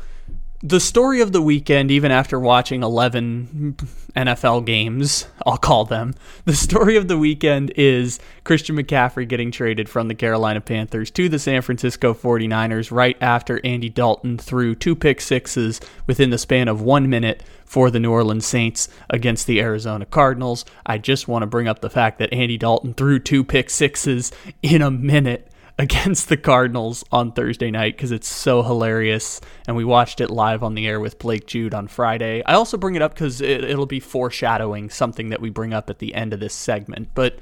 the 0.63 0.79
story 0.79 1.21
of 1.21 1.33
the 1.33 1.43
weekend, 1.43 1.91
even 1.91 2.13
after 2.13 2.39
watching 2.39 2.85
11 2.85 3.75
NFL 4.15 4.65
games, 4.65 5.27
I'll 5.45 5.57
call 5.57 5.85
them. 5.85 6.15
The 6.45 6.55
story 6.55 6.95
of 6.95 7.09
the 7.09 7.19
weekend 7.19 7.73
is 7.75 8.21
Christian 8.45 8.77
McCaffrey 8.77 9.27
getting 9.27 9.51
traded 9.51 9.89
from 9.89 10.07
the 10.07 10.15
Carolina 10.15 10.61
Panthers 10.61 11.11
to 11.13 11.29
the 11.29 11.41
San 11.41 11.63
Francisco 11.63 12.15
49ers 12.15 12.93
right 12.93 13.17
after 13.21 13.61
Andy 13.65 13.89
Dalton 13.89 14.39
threw 14.39 14.77
two 14.77 14.95
pick 14.95 15.21
sixes 15.21 15.81
within 16.07 16.31
the 16.31 16.39
span 16.39 16.69
of 16.69 16.81
one 16.81 17.11
minute 17.11 17.43
for 17.65 17.91
the 17.91 17.99
New 17.99 18.13
Orleans 18.13 18.47
Saints 18.47 18.89
against 19.11 19.49
the 19.49 19.61
Arizona 19.61 20.07
Cardinals. 20.07 20.65
I 20.87 20.99
just 20.99 21.27
want 21.27 21.43
to 21.43 21.47
bring 21.47 21.67
up 21.67 21.81
the 21.81 21.91
fact 21.91 22.21
that 22.21 22.33
Andy 22.33 22.57
Dalton 22.57 22.95
threw 22.95 23.19
two 23.19 23.43
pick 23.43 23.69
sixes 23.69 24.31
in 24.63 24.81
a 24.81 24.93
minute 24.93 25.51
against 25.79 26.29
the 26.29 26.37
Cardinals 26.37 27.05
on 27.11 27.33
Thursday 27.33 27.71
night 27.71 27.97
because 27.97 28.13
it's 28.13 28.29
so 28.29 28.63
hilarious. 28.63 29.41
And 29.67 29.77
we 29.77 29.85
watched 29.85 30.21
it 30.21 30.31
live 30.31 30.63
on 30.63 30.75
the 30.75 30.87
air 30.87 31.01
with 31.01 31.19
Blake 31.19 31.47
Jude 31.47 31.75
on 31.75 31.89
Friday. 31.89 32.43
I 32.45 32.55
also 32.55 32.77
bring 32.77 32.95
it 32.95 33.03
up 33.03 33.15
because 33.15 33.41
it, 33.41 33.65
it'll 33.65 33.87
be 33.87 34.01
foreshadowing 34.01 34.91
something 34.91 35.31
that 35.31 35.41
we 35.41 35.51
bring 35.51 35.75
up 35.75 35.91
at 35.91 35.99
the 35.99 36.15
end 36.15 36.33
of 36.33 36.41
this 36.41 36.55
segment. 36.55 37.09
But 37.15 37.39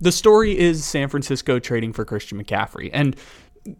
the 0.00 0.12
story 0.12 0.58
is 0.58 0.84
San 0.84 1.08
Francisco 1.08 1.58
trading 1.58 1.92
for 1.92 2.04
Christian 2.04 2.42
McCaffrey. 2.42 2.88
And 2.92 3.14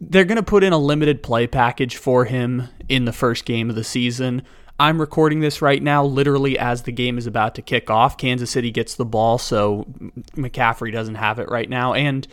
they're 0.00 0.24
going 0.24 0.36
to 0.36 0.42
put 0.42 0.64
in 0.64 0.72
a 0.72 0.78
limited 0.78 1.22
play 1.22 1.46
package 1.46 1.96
for 1.96 2.26
him 2.26 2.68
in 2.88 3.06
the 3.06 3.12
first 3.12 3.44
game 3.44 3.70
of 3.70 3.76
the 3.76 3.84
season. 3.84 4.42
I'm 4.78 5.00
recording 5.00 5.40
this 5.40 5.62
right 5.62 5.82
now, 5.82 6.04
literally 6.04 6.58
as 6.58 6.82
the 6.82 6.92
game 6.92 7.16
is 7.16 7.26
about 7.26 7.54
to 7.54 7.62
kick 7.62 7.88
off. 7.88 8.18
Kansas 8.18 8.50
City 8.50 8.70
gets 8.70 8.94
the 8.94 9.06
ball, 9.06 9.38
so 9.38 9.86
McCaffrey 10.34 10.92
doesn't 10.92 11.14
have 11.14 11.38
it 11.38 11.48
right 11.48 11.70
now. 11.70 11.94
And 11.94 12.28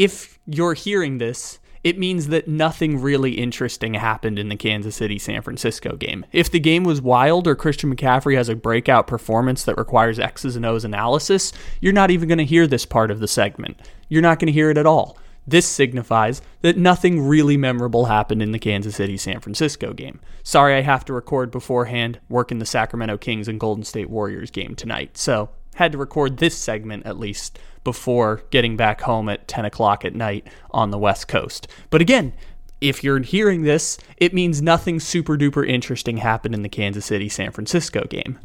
if 0.00 0.38
you're 0.46 0.72
hearing 0.72 1.18
this, 1.18 1.58
it 1.84 1.98
means 1.98 2.28
that 2.28 2.48
nothing 2.48 3.02
really 3.02 3.32
interesting 3.32 3.92
happened 3.92 4.38
in 4.38 4.48
the 4.48 4.56
Kansas 4.56 4.96
City 4.96 5.18
San 5.18 5.42
Francisco 5.42 5.94
game. 5.94 6.24
If 6.32 6.50
the 6.50 6.58
game 6.58 6.84
was 6.84 7.02
wild 7.02 7.46
or 7.46 7.54
Christian 7.54 7.94
McCaffrey 7.94 8.34
has 8.34 8.48
a 8.48 8.56
breakout 8.56 9.06
performance 9.06 9.62
that 9.64 9.76
requires 9.76 10.18
X's 10.18 10.56
and 10.56 10.64
O's 10.64 10.86
analysis, 10.86 11.52
you're 11.82 11.92
not 11.92 12.10
even 12.10 12.28
going 12.28 12.38
to 12.38 12.46
hear 12.46 12.66
this 12.66 12.86
part 12.86 13.10
of 13.10 13.20
the 13.20 13.28
segment. 13.28 13.78
You're 14.08 14.22
not 14.22 14.38
going 14.38 14.46
to 14.46 14.54
hear 14.54 14.70
it 14.70 14.78
at 14.78 14.86
all. 14.86 15.18
This 15.46 15.66
signifies 15.66 16.40
that 16.62 16.78
nothing 16.78 17.20
really 17.20 17.58
memorable 17.58 18.06
happened 18.06 18.40
in 18.40 18.52
the 18.52 18.58
Kansas 18.58 18.96
City 18.96 19.18
San 19.18 19.40
Francisco 19.40 19.92
game. 19.92 20.18
Sorry 20.42 20.76
I 20.76 20.80
have 20.80 21.04
to 21.06 21.12
record 21.12 21.50
beforehand, 21.50 22.20
working 22.30 22.58
the 22.58 22.64
Sacramento 22.64 23.18
Kings 23.18 23.48
and 23.48 23.60
Golden 23.60 23.84
State 23.84 24.08
Warriors 24.08 24.50
game 24.50 24.74
tonight, 24.74 25.18
so 25.18 25.50
had 25.74 25.92
to 25.92 25.98
record 25.98 26.38
this 26.38 26.56
segment 26.56 27.04
at 27.06 27.18
least 27.18 27.58
before 27.84 28.42
getting 28.50 28.76
back 28.76 29.00
home 29.00 29.28
at 29.28 29.48
10 29.48 29.64
o'clock 29.64 30.04
at 30.04 30.14
night 30.14 30.46
on 30.70 30.90
the 30.90 30.98
West 30.98 31.28
Coast. 31.28 31.66
But 31.90 32.00
again, 32.00 32.32
if 32.80 33.04
you're 33.04 33.20
hearing 33.20 33.62
this, 33.62 33.98
it 34.16 34.32
means 34.32 34.62
nothing 34.62 35.00
super 35.00 35.36
duper 35.36 35.68
interesting 35.68 36.18
happened 36.18 36.54
in 36.54 36.62
the 36.62 36.68
Kansas 36.68 37.06
City 37.06 37.28
San 37.28 37.52
Francisco 37.52 38.04
game. 38.08 38.38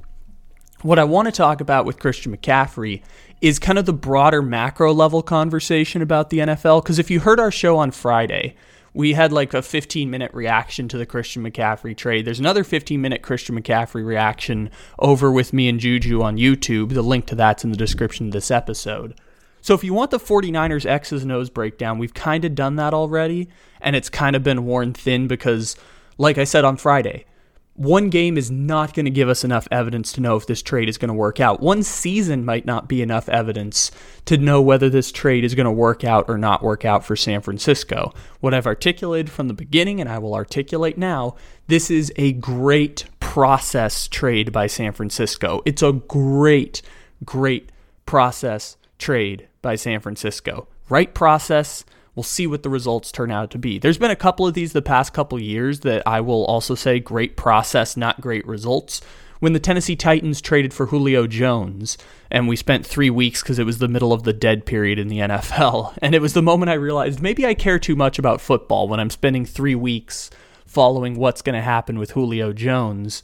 What 0.81 0.99
I 0.99 1.03
want 1.03 1.27
to 1.27 1.31
talk 1.31 1.61
about 1.61 1.85
with 1.85 1.99
Christian 1.99 2.35
McCaffrey 2.35 3.01
is 3.41 3.59
kind 3.59 3.79
of 3.79 3.85
the 3.85 3.93
broader 3.93 4.41
macro 4.41 4.93
level 4.93 5.23
conversation 5.23 6.01
about 6.01 6.29
the 6.29 6.39
NFL. 6.39 6.83
Because 6.83 6.99
if 6.99 7.09
you 7.09 7.21
heard 7.21 7.39
our 7.39 7.51
show 7.51 7.77
on 7.77 7.91
Friday, 7.91 8.55
we 8.93 9.13
had 9.13 9.31
like 9.31 9.53
a 9.53 9.61
15 9.61 10.09
minute 10.09 10.33
reaction 10.33 10.87
to 10.87 10.97
the 10.97 11.05
Christian 11.05 11.43
McCaffrey 11.43 11.95
trade. 11.95 12.25
There's 12.25 12.39
another 12.39 12.63
15 12.63 13.01
minute 13.01 13.21
Christian 13.21 13.59
McCaffrey 13.59 14.05
reaction 14.05 14.69
over 14.99 15.31
with 15.31 15.53
me 15.53 15.67
and 15.67 15.79
Juju 15.79 16.21
on 16.21 16.37
YouTube. 16.37 16.93
The 16.93 17.01
link 17.01 17.25
to 17.27 17.35
that's 17.35 17.63
in 17.63 17.71
the 17.71 17.77
description 17.77 18.27
of 18.27 18.31
this 18.31 18.51
episode. 18.51 19.19
So 19.65 19.73
if 19.73 19.83
you 19.83 19.95
want 19.95 20.11
the 20.11 20.19
49ers 20.19 20.85
X's 20.85 21.23
and 21.23 21.31
O's 21.31 21.49
breakdown, 21.49 21.97
we've 21.97 22.13
kind 22.13 22.45
of 22.45 22.53
done 22.53 22.75
that 22.75 22.93
already, 22.93 23.49
and 23.81 23.95
it's 23.95 24.11
kind 24.11 24.35
of 24.35 24.43
been 24.43 24.63
worn 24.63 24.93
thin 24.93 25.27
because, 25.27 25.75
like 26.19 26.37
I 26.37 26.43
said 26.43 26.63
on 26.63 26.77
Friday, 26.77 27.25
one 27.73 28.11
game 28.11 28.37
is 28.37 28.51
not 28.51 28.93
going 28.93 29.05
to 29.05 29.09
give 29.11 29.27
us 29.27 29.43
enough 29.43 29.67
evidence 29.71 30.13
to 30.13 30.21
know 30.21 30.35
if 30.35 30.45
this 30.45 30.61
trade 30.61 30.87
is 30.87 30.99
going 30.99 31.07
to 31.07 31.15
work 31.15 31.39
out. 31.39 31.61
One 31.61 31.81
season 31.81 32.45
might 32.45 32.67
not 32.67 32.87
be 32.87 33.01
enough 33.01 33.27
evidence 33.27 33.89
to 34.25 34.37
know 34.37 34.61
whether 34.61 34.87
this 34.87 35.11
trade 35.11 35.43
is 35.43 35.55
going 35.55 35.65
to 35.65 35.71
work 35.71 36.03
out 36.03 36.25
or 36.27 36.37
not 36.37 36.61
work 36.61 36.85
out 36.85 37.03
for 37.03 37.15
San 37.15 37.41
Francisco. 37.41 38.13
What 38.41 38.53
I've 38.53 38.67
articulated 38.67 39.31
from 39.31 39.47
the 39.47 39.55
beginning, 39.55 39.99
and 39.99 40.07
I 40.07 40.19
will 40.19 40.35
articulate 40.35 40.99
now, 40.99 41.37
this 41.65 41.89
is 41.89 42.13
a 42.17 42.33
great 42.33 43.05
process 43.19 44.07
trade 44.07 44.51
by 44.51 44.67
San 44.67 44.91
Francisco. 44.91 45.63
It's 45.65 45.81
a 45.81 45.93
great, 45.93 46.83
great 47.25 47.71
process 48.05 48.77
trade 48.97 49.47
by 49.61 49.75
San 49.75 49.99
Francisco. 49.99 50.67
Right 50.89 51.13
process. 51.13 51.85
We'll 52.15 52.23
see 52.23 52.47
what 52.47 52.63
the 52.63 52.69
results 52.69 53.11
turn 53.11 53.31
out 53.31 53.51
to 53.51 53.57
be. 53.57 53.77
There's 53.77 53.97
been 53.97 54.11
a 54.11 54.15
couple 54.15 54.47
of 54.47 54.53
these 54.53 54.71
the 54.71 54.81
past 54.81 55.13
couple 55.13 55.39
years 55.39 55.81
that 55.81 56.03
I 56.05 56.21
will 56.21 56.45
also 56.45 56.75
say 56.75 56.99
great 56.99 57.35
process, 57.35 57.97
not 57.97 58.21
great 58.21 58.47
results. 58.47 59.01
When 59.39 59.51
the 59.51 59.59
Tennessee 59.59 59.97
Titans 59.97 60.39
traded 60.39 60.73
for 60.73 60.85
Julio 60.87 61.27
Jones, 61.27 61.97
and 62.31 62.47
we 62.47 62.55
spent 62.55 62.85
three 62.85 63.09
weeks 63.09 63.43
because 63.43 63.59
it 63.59 63.65
was 63.65 63.79
the 63.79 63.89
middle 63.89 64.13
of 64.13 64.23
the 64.23 64.31
dead 64.31 64.65
period 64.65 64.97
in 64.97 65.09
the 65.09 65.19
NFL. 65.19 65.97
And 66.01 66.15
it 66.15 66.21
was 66.21 66.33
the 66.33 66.41
moment 66.41 66.69
I 66.69 66.75
realized 66.75 67.21
maybe 67.21 67.45
I 67.45 67.53
care 67.53 67.79
too 67.79 67.95
much 67.95 68.17
about 68.17 68.39
football 68.39 68.87
when 68.87 68.99
I'm 68.99 69.09
spending 69.09 69.45
three 69.45 69.75
weeks 69.75 70.29
following 70.65 71.15
what's 71.15 71.41
going 71.41 71.55
to 71.55 71.61
happen 71.61 71.99
with 71.99 72.11
Julio 72.11 72.53
Jones 72.53 73.21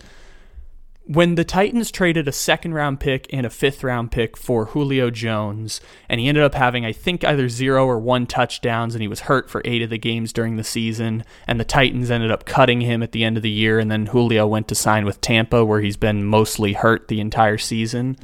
when 1.05 1.35
the 1.35 1.43
Titans 1.43 1.91
traded 1.91 2.27
a 2.27 2.31
second 2.31 2.73
round 2.73 2.99
pick 2.99 3.27
and 3.33 3.45
a 3.45 3.49
fifth 3.49 3.83
round 3.83 4.11
pick 4.11 4.37
for 4.37 4.65
Julio 4.67 5.09
Jones, 5.09 5.81
and 6.07 6.21
he 6.21 6.27
ended 6.27 6.43
up 6.43 6.53
having, 6.53 6.85
I 6.85 6.91
think, 6.91 7.23
either 7.23 7.49
zero 7.49 7.85
or 7.85 7.99
one 7.99 8.27
touchdowns, 8.27 8.93
and 8.93 9.01
he 9.01 9.07
was 9.07 9.21
hurt 9.21 9.49
for 9.49 9.61
eight 9.65 9.81
of 9.81 9.89
the 9.89 9.97
games 9.97 10.31
during 10.31 10.57
the 10.57 10.63
season, 10.63 11.23
and 11.47 11.59
the 11.59 11.65
Titans 11.65 12.11
ended 12.11 12.31
up 12.31 12.45
cutting 12.45 12.81
him 12.81 13.01
at 13.01 13.13
the 13.13 13.23
end 13.23 13.35
of 13.35 13.43
the 13.43 13.49
year, 13.49 13.79
and 13.79 13.89
then 13.89 14.07
Julio 14.07 14.45
went 14.45 14.67
to 14.67 14.75
sign 14.75 15.03
with 15.05 15.21
Tampa, 15.21 15.65
where 15.65 15.81
he's 15.81 15.97
been 15.97 16.23
mostly 16.23 16.73
hurt 16.73 17.07
the 17.07 17.19
entire 17.19 17.57
season. 17.57 18.15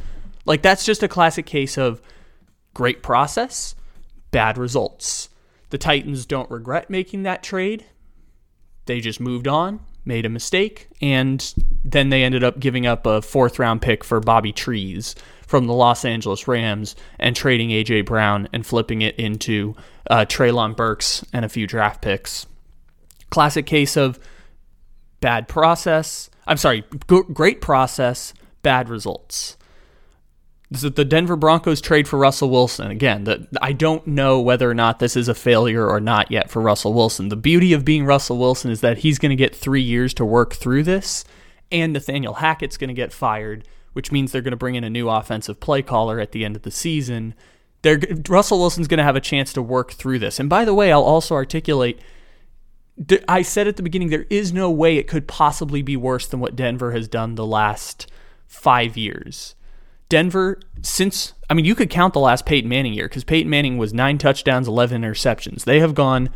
Like, 0.46 0.62
that's 0.62 0.86
just 0.86 1.04
a 1.04 1.08
classic 1.08 1.46
case 1.46 1.78
of 1.78 2.02
great 2.74 3.02
process, 3.02 3.76
bad 4.30 4.58
results. 4.58 5.30
The 5.72 5.80
Titans 5.80 6.26
don't 6.28 6.50
regret 6.52 6.90
making 6.90 7.24
that 7.24 7.44
trade. 7.44 7.86
They 8.86 9.02
just 9.02 9.20
moved 9.20 9.48
on, 9.48 9.82
made 10.08 10.26
a 10.26 10.30
mistake, 10.30 10.88
and 11.02 11.54
then 11.84 12.10
they 12.10 12.24
ended 12.24 12.44
up 12.44 12.60
giving 12.60 12.88
up 12.88 13.06
a 13.06 13.22
fourth 13.22 13.60
round 13.60 13.82
pick 13.82 14.04
for 14.04 14.20
Bobby 14.20 14.52
Trees 14.52 15.16
from 15.46 15.68
the 15.68 15.74
Los 15.74 16.04
Angeles 16.04 16.48
Rams 16.48 16.96
and 17.20 17.36
trading 17.36 17.72
A.J. 17.72 18.02
Brown 18.02 18.50
and 18.54 18.66
flipping 18.66 19.02
it 19.02 19.16
into 19.18 19.76
uh, 20.10 20.26
Treylon 20.26 20.76
Burks 20.76 21.26
and 21.32 21.46
a 21.46 21.50
few 21.50 21.68
draft 21.68 22.02
picks. 22.02 22.46
Classic 23.30 23.66
case 23.66 23.96
of 23.98 24.20
bad 25.20 25.48
process. 25.48 26.30
I'm 26.46 26.58
sorry, 26.58 26.84
g- 27.10 27.22
great 27.34 27.62
process, 27.62 28.34
bad 28.62 28.90
results. 28.90 29.57
The 30.70 31.06
Denver 31.06 31.38
Broncos 31.38 31.80
trade 31.80 32.10
for 32.10 32.20
Russell 32.20 32.50
Wilson. 32.50 32.92
Again, 32.92 33.24
the, 33.24 33.48
I 33.62 33.72
don't 33.72 34.06
know 34.06 34.42
whether 34.42 34.70
or 34.70 34.74
not 34.74 35.00
this 35.00 35.16
is 35.16 35.30
a 35.30 35.34
failure 35.34 35.88
or 35.88 36.02
not 36.02 36.30
yet 36.30 36.50
for 36.50 36.62
Russell 36.62 36.94
Wilson. 36.94 37.30
The 37.30 37.38
beauty 37.38 37.72
of 37.72 37.86
being 37.86 38.04
Russell 38.04 38.38
Wilson 38.38 38.70
is 38.70 38.82
that 38.82 38.98
he's 38.98 39.18
going 39.18 39.30
to 39.30 39.38
get 39.38 39.56
three 39.56 39.82
years 39.82 40.14
to 40.16 40.26
work 40.26 40.54
through 40.54 40.84
this, 40.84 41.24
and 41.72 41.94
Nathaniel 41.94 42.34
Hackett's 42.34 42.76
going 42.76 42.90
to 42.90 42.94
get 42.94 43.14
fired, 43.14 43.66
which 43.94 44.12
means 44.12 44.32
they're 44.32 44.42
going 44.42 44.52
to 44.52 44.58
bring 44.58 44.76
in 44.76 44.84
a 44.84 44.90
new 44.90 45.08
offensive 45.08 45.62
play 45.62 45.82
caller 45.82 46.20
at 46.20 46.34
the 46.34 46.44
end 46.44 46.58
of 46.58 46.64
the 46.64 46.72
season. 46.72 47.34
They're, 47.82 48.02
Russell 48.28 48.60
Wilson's 48.60 48.90
going 48.90 48.98
to 48.98 49.04
have 49.04 49.16
a 49.16 49.22
chance 49.22 49.54
to 49.54 49.62
work 49.62 49.94
through 49.94 50.20
this. 50.20 50.38
And 50.38 50.50
by 50.50 50.66
the 50.66 50.74
way, 50.74 50.92
I'll 50.92 51.02
also 51.02 51.34
articulate 51.34 52.02
I 53.28 53.42
said 53.44 53.68
at 53.68 53.78
the 53.78 53.84
beginning, 53.84 54.10
there 54.10 54.26
is 54.30 54.52
no 54.52 54.72
way 54.72 54.98
it 54.98 55.08
could 55.08 55.28
possibly 55.28 55.82
be 55.82 55.96
worse 55.96 56.26
than 56.26 56.40
what 56.40 56.56
Denver 56.56 56.94
has 56.94 57.08
done 57.08 57.36
the 57.36 57.46
last 57.46 58.08
five 58.48 58.98
years. 58.98 59.56
Denver, 60.10 60.60
since, 60.82 61.34
I 61.50 61.54
mean, 61.54 61.66
you 61.66 61.76
could 61.76 61.90
count 61.90 62.14
the 62.14 62.20
last 62.20 62.46
Peyton 62.46 62.70
Manning 62.70 62.94
year 62.94 63.08
because 63.08 63.24
Peyton 63.24 63.50
Manning 63.50 63.78
was 63.78 63.94
nine 63.94 64.18
touchdowns, 64.18 64.68
11 64.68 65.02
interceptions. 65.02 65.66
They 65.66 65.80
have 65.80 65.96
gone 65.96 66.30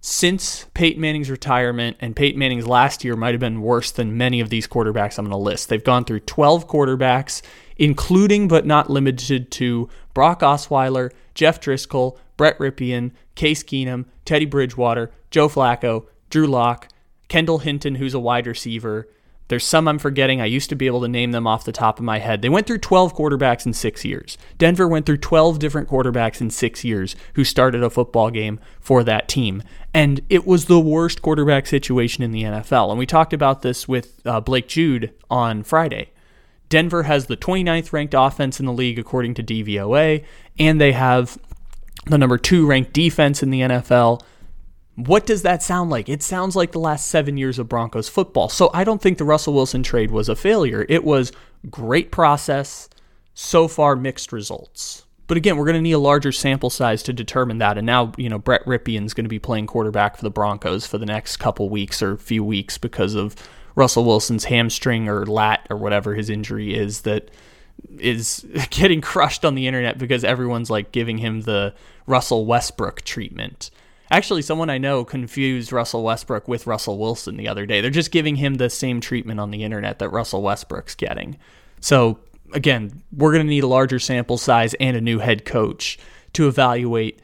since 0.00 0.66
Peyton 0.74 1.00
Manning's 1.00 1.30
retirement, 1.30 1.96
and 2.00 2.14
Peyton 2.14 2.38
Manning's 2.38 2.66
last 2.66 3.04
year 3.04 3.16
might 3.16 3.32
have 3.32 3.40
been 3.40 3.62
worse 3.62 3.90
than 3.90 4.16
many 4.16 4.40
of 4.40 4.48
these 4.48 4.68
quarterbacks 4.68 5.18
I'm 5.18 5.24
going 5.24 5.32
to 5.32 5.36
list. 5.36 5.68
They've 5.68 5.82
gone 5.82 6.04
through 6.04 6.20
12 6.20 6.68
quarterbacks, 6.68 7.42
including 7.76 8.46
but 8.46 8.66
not 8.66 8.90
limited 8.90 9.50
to 9.52 9.88
Brock 10.14 10.40
Osweiler, 10.40 11.10
Jeff 11.34 11.60
Driskel, 11.60 12.16
Brett 12.36 12.58
Rypien, 12.58 13.12
Case 13.34 13.62
Keenum, 13.62 14.04
Teddy 14.24 14.46
Bridgewater, 14.46 15.10
Joe 15.30 15.48
Flacco, 15.48 16.06
Drew 16.30 16.46
Lock, 16.46 16.88
Kendall 17.28 17.58
Hinton, 17.58 17.96
who's 17.96 18.14
a 18.14 18.20
wide 18.20 18.46
receiver, 18.46 19.08
there's 19.48 19.66
some 19.66 19.88
I'm 19.88 19.98
forgetting. 19.98 20.40
I 20.40 20.46
used 20.46 20.68
to 20.70 20.76
be 20.76 20.86
able 20.86 21.00
to 21.00 21.08
name 21.08 21.32
them 21.32 21.46
off 21.46 21.64
the 21.64 21.72
top 21.72 21.98
of 21.98 22.04
my 22.04 22.18
head. 22.18 22.42
They 22.42 22.48
went 22.48 22.66
through 22.66 22.78
12 22.78 23.14
quarterbacks 23.14 23.66
in 23.66 23.72
six 23.72 24.04
years. 24.04 24.38
Denver 24.58 24.86
went 24.86 25.06
through 25.06 25.18
12 25.18 25.58
different 25.58 25.88
quarterbacks 25.88 26.40
in 26.40 26.50
six 26.50 26.84
years 26.84 27.16
who 27.34 27.44
started 27.44 27.82
a 27.82 27.90
football 27.90 28.30
game 28.30 28.60
for 28.80 29.02
that 29.04 29.28
team. 29.28 29.62
And 29.94 30.20
it 30.28 30.46
was 30.46 30.66
the 30.66 30.80
worst 30.80 31.22
quarterback 31.22 31.66
situation 31.66 32.22
in 32.22 32.30
the 32.30 32.42
NFL. 32.42 32.90
And 32.90 32.98
we 32.98 33.06
talked 33.06 33.32
about 33.32 33.62
this 33.62 33.88
with 33.88 34.20
uh, 34.26 34.40
Blake 34.40 34.68
Jude 34.68 35.12
on 35.30 35.62
Friday. 35.62 36.10
Denver 36.68 37.04
has 37.04 37.26
the 37.26 37.36
29th 37.36 37.92
ranked 37.92 38.14
offense 38.16 38.60
in 38.60 38.66
the 38.66 38.72
league 38.72 38.98
according 38.98 39.34
to 39.34 39.42
DVOA, 39.42 40.24
and 40.58 40.80
they 40.80 40.92
have 40.92 41.38
the 42.06 42.18
number 42.18 42.36
two 42.36 42.66
ranked 42.66 42.92
defense 42.92 43.42
in 43.42 43.50
the 43.50 43.60
NFL. 43.60 44.20
What 44.98 45.26
does 45.26 45.42
that 45.42 45.62
sound 45.62 45.90
like? 45.90 46.08
It 46.08 46.24
sounds 46.24 46.56
like 46.56 46.72
the 46.72 46.80
last 46.80 47.06
seven 47.06 47.36
years 47.36 47.60
of 47.60 47.68
Broncos 47.68 48.08
football. 48.08 48.48
So 48.48 48.68
I 48.74 48.82
don't 48.82 49.00
think 49.00 49.18
the 49.18 49.24
Russell 49.24 49.54
Wilson 49.54 49.84
trade 49.84 50.10
was 50.10 50.28
a 50.28 50.34
failure. 50.34 50.84
It 50.88 51.04
was 51.04 51.30
great 51.70 52.10
process, 52.10 52.88
so 53.32 53.68
far 53.68 53.94
mixed 53.94 54.32
results. 54.32 55.04
But 55.28 55.36
again, 55.36 55.56
we're 55.56 55.66
going 55.66 55.76
to 55.76 55.82
need 55.82 55.92
a 55.92 55.98
larger 55.98 56.32
sample 56.32 56.68
size 56.68 57.04
to 57.04 57.12
determine 57.12 57.58
that. 57.58 57.78
And 57.78 57.86
now, 57.86 58.10
you 58.16 58.28
know, 58.28 58.40
Brett 58.40 58.64
Rypien's 58.64 59.14
going 59.14 59.26
to 59.26 59.28
be 59.28 59.38
playing 59.38 59.68
quarterback 59.68 60.16
for 60.16 60.22
the 60.24 60.30
Broncos 60.30 60.84
for 60.84 60.98
the 60.98 61.06
next 61.06 61.36
couple 61.36 61.68
weeks 61.68 62.02
or 62.02 62.16
few 62.16 62.42
weeks 62.42 62.76
because 62.76 63.14
of 63.14 63.36
Russell 63.76 64.04
Wilson's 64.04 64.46
hamstring 64.46 65.08
or 65.08 65.24
lat 65.26 65.64
or 65.70 65.76
whatever 65.76 66.14
his 66.14 66.28
injury 66.28 66.74
is 66.74 67.02
that 67.02 67.30
is 68.00 68.44
getting 68.70 69.00
crushed 69.00 69.44
on 69.44 69.54
the 69.54 69.68
internet 69.68 69.98
because 69.98 70.24
everyone's 70.24 70.70
like 70.70 70.90
giving 70.90 71.18
him 71.18 71.42
the 71.42 71.72
Russell 72.06 72.46
Westbrook 72.46 73.02
treatment. 73.02 73.70
Actually, 74.10 74.42
someone 74.42 74.70
I 74.70 74.78
know 74.78 75.04
confused 75.04 75.72
Russell 75.72 76.02
Westbrook 76.02 76.48
with 76.48 76.66
Russell 76.66 76.98
Wilson 76.98 77.36
the 77.36 77.48
other 77.48 77.66
day. 77.66 77.80
They're 77.80 77.90
just 77.90 78.10
giving 78.10 78.36
him 78.36 78.54
the 78.54 78.70
same 78.70 79.00
treatment 79.00 79.38
on 79.40 79.50
the 79.50 79.64
internet 79.64 79.98
that 79.98 80.08
Russell 80.08 80.42
Westbrook's 80.42 80.94
getting. 80.94 81.36
So 81.80 82.18
again, 82.52 83.02
we're 83.12 83.32
going 83.32 83.46
to 83.46 83.50
need 83.50 83.64
a 83.64 83.68
larger 83.68 83.98
sample 83.98 84.38
size 84.38 84.74
and 84.74 84.96
a 84.96 85.00
new 85.00 85.18
head 85.18 85.44
coach 85.44 85.98
to 86.32 86.48
evaluate 86.48 87.20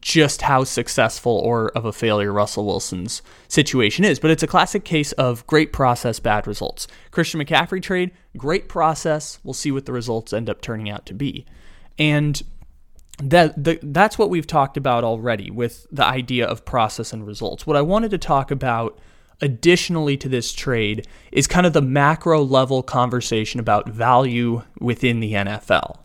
just 0.00 0.42
how 0.42 0.64
successful 0.64 1.32
or 1.44 1.68
of 1.76 1.84
a 1.84 1.92
failure 1.92 2.32
Russell 2.32 2.64
Wilson's 2.64 3.22
situation 3.48 4.04
is. 4.04 4.18
But 4.18 4.30
it's 4.30 4.42
a 4.42 4.48
classic 4.48 4.84
case 4.84 5.12
of 5.12 5.46
great 5.46 5.72
process, 5.72 6.20
bad 6.20 6.46
results. 6.46 6.86
Christian 7.10 7.40
McCaffrey 7.40 7.82
trade, 7.82 8.10
great 8.36 8.68
process. 8.68 9.38
We'll 9.44 9.54
see 9.54 9.70
what 9.70 9.86
the 9.86 9.92
results 9.92 10.32
end 10.32 10.48
up 10.48 10.60
turning 10.60 10.88
out 10.90 11.06
to 11.06 11.14
be. 11.14 11.44
And 11.98 12.42
that 13.18 13.62
the, 13.62 13.78
that's 13.82 14.18
what 14.18 14.30
we've 14.30 14.46
talked 14.46 14.76
about 14.76 15.04
already 15.04 15.50
with 15.50 15.86
the 15.90 16.04
idea 16.04 16.46
of 16.46 16.64
process 16.64 17.12
and 17.12 17.26
results. 17.26 17.66
What 17.66 17.76
I 17.76 17.82
wanted 17.82 18.10
to 18.10 18.18
talk 18.18 18.50
about 18.50 18.98
additionally 19.40 20.16
to 20.16 20.28
this 20.28 20.52
trade 20.52 21.06
is 21.32 21.46
kind 21.46 21.66
of 21.66 21.72
the 21.72 21.82
macro 21.82 22.42
level 22.42 22.82
conversation 22.82 23.60
about 23.60 23.88
value 23.88 24.62
within 24.80 25.20
the 25.20 25.32
NFL. 25.32 25.98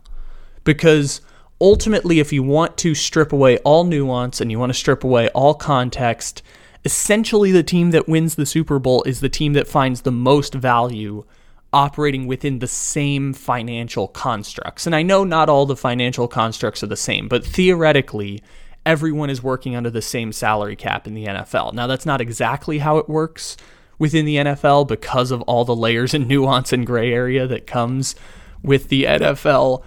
Because 0.64 1.20
ultimately, 1.60 2.20
if 2.20 2.32
you 2.32 2.42
want 2.42 2.76
to 2.78 2.94
strip 2.94 3.32
away 3.32 3.58
all 3.58 3.84
nuance 3.84 4.40
and 4.40 4.50
you 4.50 4.58
want 4.58 4.70
to 4.70 4.78
strip 4.78 5.04
away 5.04 5.28
all 5.30 5.54
context, 5.54 6.42
essentially 6.84 7.50
the 7.50 7.62
team 7.62 7.90
that 7.90 8.08
wins 8.08 8.34
the 8.34 8.46
Super 8.46 8.78
Bowl 8.78 9.02
is 9.04 9.20
the 9.20 9.28
team 9.28 9.52
that 9.54 9.68
finds 9.68 10.02
the 10.02 10.12
most 10.12 10.54
value 10.54 11.24
operating 11.72 12.26
within 12.26 12.58
the 12.58 12.66
same 12.66 13.32
financial 13.32 14.08
constructs. 14.08 14.86
And 14.86 14.94
I 14.94 15.02
know 15.02 15.24
not 15.24 15.48
all 15.48 15.66
the 15.66 15.76
financial 15.76 16.26
constructs 16.26 16.82
are 16.82 16.88
the 16.88 16.96
same, 16.96 17.28
but 17.28 17.44
theoretically, 17.44 18.42
everyone 18.84 19.30
is 19.30 19.42
working 19.42 19.76
under 19.76 19.90
the 19.90 20.02
same 20.02 20.32
salary 20.32 20.76
cap 20.76 21.06
in 21.06 21.14
the 21.14 21.26
NFL. 21.26 21.74
Now, 21.74 21.86
that's 21.86 22.06
not 22.06 22.20
exactly 22.20 22.78
how 22.78 22.98
it 22.98 23.08
works 23.08 23.56
within 23.98 24.24
the 24.24 24.36
NFL 24.36 24.88
because 24.88 25.30
of 25.30 25.42
all 25.42 25.64
the 25.64 25.76
layers 25.76 26.14
and 26.14 26.26
nuance 26.28 26.72
and 26.72 26.86
gray 26.86 27.12
area 27.12 27.46
that 27.46 27.66
comes 27.66 28.16
with 28.62 28.88
the 28.88 29.04
NFL 29.04 29.84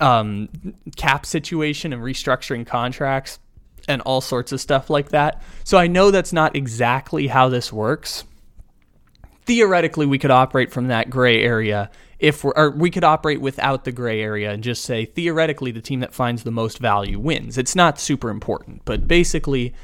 um, 0.00 0.48
cap 0.96 1.24
situation 1.24 1.92
and 1.92 2.02
restructuring 2.02 2.66
contracts 2.66 3.38
and 3.88 4.02
all 4.02 4.20
sorts 4.20 4.52
of 4.52 4.60
stuff 4.60 4.90
like 4.90 5.08
that. 5.10 5.42
So 5.64 5.78
I 5.78 5.86
know 5.86 6.10
that's 6.10 6.32
not 6.32 6.54
exactly 6.54 7.28
how 7.28 7.48
this 7.48 7.72
works. 7.72 8.24
Theoretically, 9.44 10.06
we 10.06 10.18
could 10.18 10.30
operate 10.30 10.70
from 10.70 10.88
that 10.88 11.10
gray 11.10 11.42
area 11.42 11.90
if 12.18 12.44
we're, 12.44 12.52
or 12.54 12.70
we 12.70 12.90
could 12.90 13.02
operate 13.02 13.40
without 13.40 13.84
the 13.84 13.90
gray 13.90 14.22
area 14.22 14.52
and 14.52 14.62
just 14.62 14.84
say 14.84 15.04
theoretically 15.04 15.72
the 15.72 15.80
team 15.80 16.00
that 16.00 16.14
finds 16.14 16.44
the 16.44 16.52
most 16.52 16.78
value 16.78 17.18
wins. 17.18 17.58
It's 17.58 17.74
not 17.74 17.98
super 17.98 18.30
important, 18.30 18.82
but 18.84 19.08
basically 19.08 19.74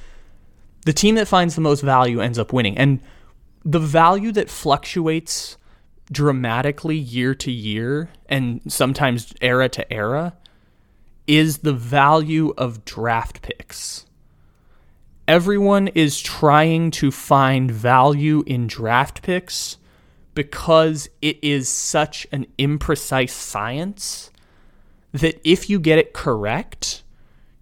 the 0.86 0.92
team 0.92 1.16
that 1.16 1.26
finds 1.26 1.56
the 1.56 1.60
most 1.60 1.80
value 1.80 2.20
ends 2.20 2.38
up 2.38 2.52
winning. 2.52 2.78
And 2.78 3.00
the 3.64 3.80
value 3.80 4.30
that 4.32 4.48
fluctuates 4.48 5.56
dramatically 6.12 6.96
year 6.96 7.34
to 7.34 7.50
year 7.50 8.08
and 8.26 8.60
sometimes 8.68 9.34
era 9.40 9.68
to 9.70 9.92
era 9.92 10.34
is 11.26 11.58
the 11.58 11.74
value 11.74 12.54
of 12.56 12.84
draft 12.84 13.42
picks. 13.42 14.06
Everyone 15.28 15.88
is 15.88 16.18
trying 16.18 16.90
to 16.92 17.10
find 17.10 17.70
value 17.70 18.42
in 18.46 18.66
draft 18.66 19.20
picks 19.20 19.76
because 20.34 21.10
it 21.20 21.38
is 21.42 21.68
such 21.68 22.26
an 22.32 22.46
imprecise 22.58 23.28
science 23.28 24.30
that 25.12 25.38
if 25.44 25.68
you 25.68 25.80
get 25.80 25.98
it 25.98 26.14
correct, 26.14 27.02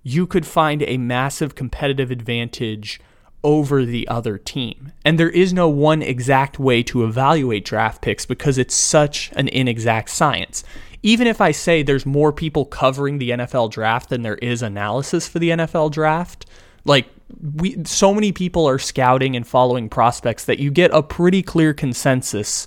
you 0.04 0.28
could 0.28 0.46
find 0.46 0.84
a 0.84 0.96
massive 0.96 1.56
competitive 1.56 2.12
advantage 2.12 3.00
over 3.42 3.84
the 3.84 4.06
other 4.06 4.38
team. 4.38 4.92
And 5.04 5.18
there 5.18 5.30
is 5.30 5.52
no 5.52 5.68
one 5.68 6.02
exact 6.02 6.60
way 6.60 6.84
to 6.84 7.04
evaluate 7.04 7.64
draft 7.64 8.00
picks 8.00 8.24
because 8.24 8.58
it's 8.58 8.76
such 8.76 9.32
an 9.34 9.48
inexact 9.48 10.10
science. 10.10 10.62
Even 11.02 11.26
if 11.26 11.40
I 11.40 11.50
say 11.50 11.82
there's 11.82 12.06
more 12.06 12.32
people 12.32 12.64
covering 12.64 13.18
the 13.18 13.30
NFL 13.30 13.72
draft 13.72 14.10
than 14.10 14.22
there 14.22 14.36
is 14.36 14.62
analysis 14.62 15.26
for 15.26 15.40
the 15.40 15.50
NFL 15.50 15.90
draft, 15.90 16.46
like 16.84 17.08
we 17.40 17.84
so 17.84 18.14
many 18.14 18.32
people 18.32 18.66
are 18.68 18.78
scouting 18.78 19.36
and 19.36 19.46
following 19.46 19.88
prospects 19.88 20.44
that 20.44 20.58
you 20.58 20.70
get 20.70 20.90
a 20.92 21.02
pretty 21.02 21.42
clear 21.42 21.74
consensus 21.74 22.66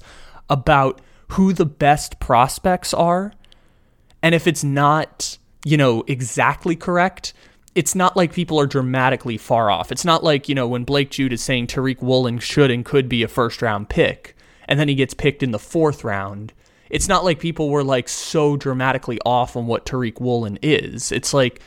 about 0.49 1.01
who 1.29 1.53
the 1.53 1.65
best 1.65 2.19
prospects 2.19 2.93
are. 2.93 3.33
And 4.21 4.35
if 4.35 4.47
it's 4.47 4.63
not, 4.63 5.37
you 5.63 5.77
know, 5.77 6.03
exactly 6.07 6.75
correct, 6.75 7.33
it's 7.75 7.95
not 7.95 8.17
like 8.17 8.33
people 8.33 8.59
are 8.59 8.67
dramatically 8.67 9.37
far 9.37 9.69
off. 9.69 9.91
It's 9.91 10.05
not 10.05 10.23
like, 10.23 10.49
you 10.49 10.55
know, 10.55 10.67
when 10.67 10.83
Blake 10.83 11.11
Jude 11.11 11.33
is 11.33 11.41
saying 11.41 11.67
Tariq 11.67 12.01
Woolen 12.01 12.39
should 12.39 12.71
and 12.71 12.83
could 12.83 13.07
be 13.07 13.23
a 13.23 13.27
first 13.27 13.61
round 13.61 13.89
pick, 13.89 14.35
and 14.67 14.79
then 14.79 14.87
he 14.87 14.95
gets 14.95 15.13
picked 15.13 15.43
in 15.43 15.51
the 15.51 15.59
fourth 15.59 16.03
round. 16.03 16.53
It's 16.89 17.07
not 17.07 17.23
like 17.23 17.39
people 17.39 17.69
were 17.69 17.83
like 17.83 18.09
so 18.09 18.57
dramatically 18.57 19.19
off 19.25 19.55
on 19.55 19.67
what 19.67 19.85
Tariq 19.85 20.19
Woolen 20.19 20.57
is. 20.61 21.11
It's 21.11 21.33
like 21.33 21.61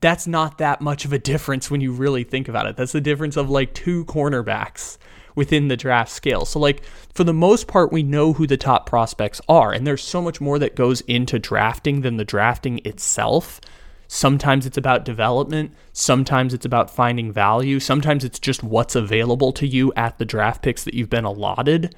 that's 0.00 0.26
not 0.26 0.58
that 0.58 0.80
much 0.80 1.04
of 1.04 1.12
a 1.12 1.18
difference 1.18 1.70
when 1.70 1.80
you 1.80 1.92
really 1.92 2.24
think 2.24 2.48
about 2.48 2.66
it. 2.66 2.76
That's 2.76 2.92
the 2.92 3.00
difference 3.00 3.36
of 3.36 3.50
like 3.50 3.74
two 3.74 4.04
cornerbacks 4.06 4.98
within 5.34 5.68
the 5.68 5.76
draft 5.76 6.10
scale. 6.10 6.44
So, 6.44 6.58
like, 6.58 6.82
for 7.14 7.24
the 7.24 7.32
most 7.32 7.66
part, 7.66 7.92
we 7.92 8.02
know 8.02 8.32
who 8.32 8.46
the 8.46 8.56
top 8.56 8.86
prospects 8.86 9.40
are, 9.48 9.72
and 9.72 9.86
there's 9.86 10.02
so 10.02 10.20
much 10.20 10.40
more 10.40 10.58
that 10.58 10.74
goes 10.74 11.00
into 11.02 11.38
drafting 11.38 12.00
than 12.00 12.16
the 12.16 12.24
drafting 12.24 12.80
itself. 12.84 13.60
Sometimes 14.08 14.66
it's 14.66 14.76
about 14.76 15.04
development, 15.04 15.72
sometimes 15.92 16.52
it's 16.52 16.66
about 16.66 16.90
finding 16.90 17.30
value, 17.30 17.78
sometimes 17.78 18.24
it's 18.24 18.40
just 18.40 18.62
what's 18.62 18.96
available 18.96 19.52
to 19.52 19.66
you 19.66 19.92
at 19.94 20.18
the 20.18 20.24
draft 20.24 20.62
picks 20.62 20.82
that 20.82 20.94
you've 20.94 21.10
been 21.10 21.24
allotted. 21.24 21.94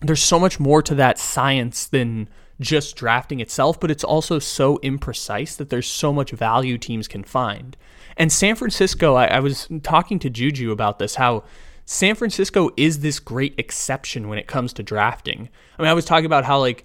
There's 0.00 0.22
so 0.22 0.38
much 0.38 0.58
more 0.58 0.80
to 0.82 0.94
that 0.94 1.18
science 1.18 1.86
than 1.86 2.28
just 2.60 2.96
drafting 2.96 3.40
itself, 3.40 3.78
but 3.78 3.90
it's 3.90 4.04
also 4.04 4.38
so 4.38 4.78
imprecise 4.78 5.56
that 5.56 5.70
there's 5.70 5.86
so 5.86 6.12
much 6.12 6.30
value 6.32 6.78
teams 6.78 7.06
can 7.06 7.22
find. 7.22 7.76
And 8.16 8.32
San 8.32 8.56
Francisco, 8.56 9.14
I, 9.14 9.26
I, 9.26 9.40
was 9.40 9.68
talking 9.82 10.18
to 10.18 10.30
Juju 10.30 10.72
about 10.72 10.98
this, 10.98 11.14
how 11.14 11.44
San 11.84 12.16
Francisco 12.16 12.70
is 12.76 12.98
this 12.98 13.20
great 13.20 13.54
exception 13.58 14.28
when 14.28 14.38
it 14.38 14.48
comes 14.48 14.72
to 14.74 14.82
drafting. 14.82 15.48
I 15.78 15.82
mean, 15.82 15.90
I 15.90 15.94
was 15.94 16.04
talking 16.04 16.26
about 16.26 16.44
how 16.44 16.58
like 16.58 16.84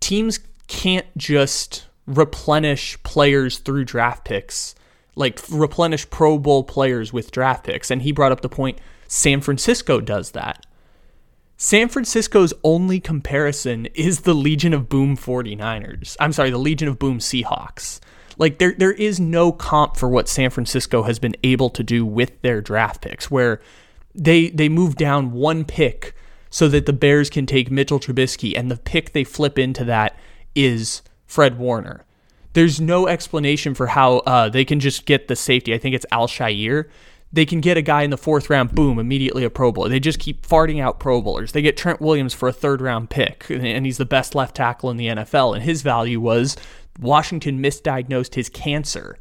teams 0.00 0.40
can't 0.66 1.06
just 1.16 1.86
replenish 2.06 3.00
players 3.04 3.58
through 3.58 3.84
draft 3.84 4.24
picks, 4.24 4.74
like 5.14 5.40
replenish 5.48 6.10
Pro 6.10 6.38
Bowl 6.38 6.64
players 6.64 7.12
with 7.12 7.30
draft 7.30 7.64
picks. 7.64 7.90
And 7.90 8.02
he 8.02 8.10
brought 8.10 8.32
up 8.32 8.40
the 8.40 8.48
point 8.48 8.80
San 9.06 9.40
Francisco 9.40 10.00
does 10.00 10.32
that. 10.32 10.63
San 11.64 11.88
Francisco's 11.88 12.52
only 12.62 13.00
comparison 13.00 13.86
is 13.94 14.20
the 14.20 14.34
Legion 14.34 14.74
of 14.74 14.90
Boom 14.90 15.16
49ers. 15.16 16.14
I'm 16.20 16.34
sorry, 16.34 16.50
the 16.50 16.58
Legion 16.58 16.88
of 16.88 16.98
Boom 16.98 17.20
Seahawks. 17.20 18.00
Like 18.36 18.58
there 18.58 18.74
there 18.76 18.92
is 18.92 19.18
no 19.18 19.50
comp 19.50 19.96
for 19.96 20.10
what 20.10 20.28
San 20.28 20.50
Francisco 20.50 21.04
has 21.04 21.18
been 21.18 21.34
able 21.42 21.70
to 21.70 21.82
do 21.82 22.04
with 22.04 22.38
their 22.42 22.60
draft 22.60 23.00
picks 23.00 23.30
where 23.30 23.62
they 24.14 24.50
they 24.50 24.68
move 24.68 24.96
down 24.96 25.32
one 25.32 25.64
pick 25.64 26.14
so 26.50 26.68
that 26.68 26.84
the 26.84 26.92
Bears 26.92 27.30
can 27.30 27.46
take 27.46 27.70
Mitchell 27.70 27.98
Trubisky 27.98 28.52
and 28.54 28.70
the 28.70 28.76
pick 28.76 29.14
they 29.14 29.24
flip 29.24 29.58
into 29.58 29.86
that 29.86 30.18
is 30.54 31.00
Fred 31.26 31.56
Warner. 31.56 32.04
There's 32.52 32.78
no 32.78 33.08
explanation 33.08 33.72
for 33.72 33.86
how 33.86 34.18
uh, 34.18 34.50
they 34.50 34.66
can 34.66 34.80
just 34.80 35.06
get 35.06 35.28
the 35.28 35.34
safety. 35.34 35.72
I 35.72 35.78
think 35.78 35.94
it's 35.94 36.06
Al-Shaair 36.12 36.90
they 37.34 37.44
can 37.44 37.60
get 37.60 37.76
a 37.76 37.82
guy 37.82 38.02
in 38.02 38.10
the 38.10 38.16
fourth 38.16 38.48
round, 38.48 38.74
boom, 38.74 38.98
immediately 38.98 39.42
a 39.44 39.50
Pro 39.50 39.72
Bowler. 39.72 39.88
They 39.88 39.98
just 39.98 40.20
keep 40.20 40.46
farting 40.46 40.80
out 40.80 41.00
Pro 41.00 41.20
Bowlers. 41.20 41.50
They 41.50 41.62
get 41.62 41.76
Trent 41.76 42.00
Williams 42.00 42.32
for 42.32 42.48
a 42.48 42.52
third 42.52 42.80
round 42.80 43.10
pick, 43.10 43.50
and 43.50 43.84
he's 43.84 43.98
the 43.98 44.04
best 44.04 44.36
left 44.36 44.54
tackle 44.54 44.88
in 44.88 44.96
the 44.96 45.08
NFL. 45.08 45.54
And 45.54 45.64
his 45.64 45.82
value 45.82 46.20
was 46.20 46.56
Washington 47.00 47.60
misdiagnosed 47.60 48.34
his 48.34 48.48
cancer. 48.48 49.18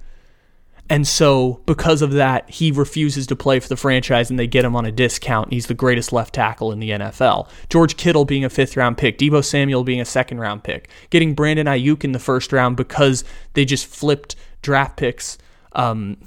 And 0.90 1.08
so, 1.08 1.62
because 1.66 2.02
of 2.02 2.12
that, 2.12 2.48
he 2.50 2.72
refuses 2.72 3.26
to 3.28 3.36
play 3.36 3.60
for 3.60 3.70
the 3.70 3.78
franchise 3.78 4.30
and 4.30 4.38
they 4.38 4.48
get 4.48 4.66
him 4.66 4.76
on 4.76 4.86
a 4.86 4.92
discount. 4.92 5.52
He's 5.52 5.68
the 5.68 5.74
greatest 5.74 6.12
left 6.12 6.36
tackle 6.36 6.72
in 6.72 6.80
the 6.80 6.92
NFL. 6.92 7.48
George 7.70 7.96
Kittle 7.96 8.26
being 8.26 8.44
a 8.44 8.50
fifth 8.50 8.76
round 8.76 8.98
pick, 8.98 9.18
Deebo 9.18 9.44
Samuel 9.44 9.86
being 9.86 10.02
a 10.02 10.06
second 10.06 10.40
round 10.40 10.64
pick, 10.64 10.90
getting 11.10 11.34
Brandon 11.34 11.68
Aiyuk 11.68 12.04
in 12.04 12.12
the 12.12 12.20
first 12.20 12.52
round 12.52 12.76
because 12.76 13.24
they 13.54 13.64
just 13.64 13.88
flipped 13.88 14.36
draft 14.62 14.98
picks 14.98 15.38
um, 15.72 16.18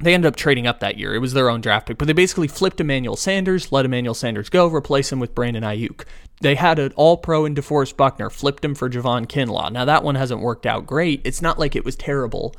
they 0.00 0.14
ended 0.14 0.28
up 0.28 0.36
trading 0.36 0.66
up 0.66 0.80
that 0.80 0.96
year. 0.96 1.14
It 1.14 1.18
was 1.18 1.32
their 1.32 1.50
own 1.50 1.60
draft 1.60 1.86
pick, 1.86 1.98
but 1.98 2.06
they 2.06 2.12
basically 2.12 2.48
flipped 2.48 2.80
Emmanuel 2.80 3.16
Sanders, 3.16 3.72
let 3.72 3.84
Emmanuel 3.84 4.14
Sanders 4.14 4.48
go, 4.48 4.68
replace 4.68 5.10
him 5.10 5.18
with 5.18 5.34
Brandon 5.34 5.64
Aiyuk. 5.64 6.04
They 6.40 6.54
had 6.54 6.78
an 6.78 6.92
all 6.94 7.16
pro 7.16 7.44
in 7.44 7.54
DeForest 7.54 7.96
Buckner, 7.96 8.30
flipped 8.30 8.64
him 8.64 8.74
for 8.74 8.88
Javon 8.88 9.26
Kinlaw. 9.26 9.72
Now, 9.72 9.84
that 9.84 10.04
one 10.04 10.14
hasn't 10.14 10.40
worked 10.40 10.66
out 10.66 10.86
great. 10.86 11.20
It's 11.24 11.42
not 11.42 11.58
like 11.58 11.74
it 11.74 11.84
was 11.84 11.96
terrible. 11.96 12.54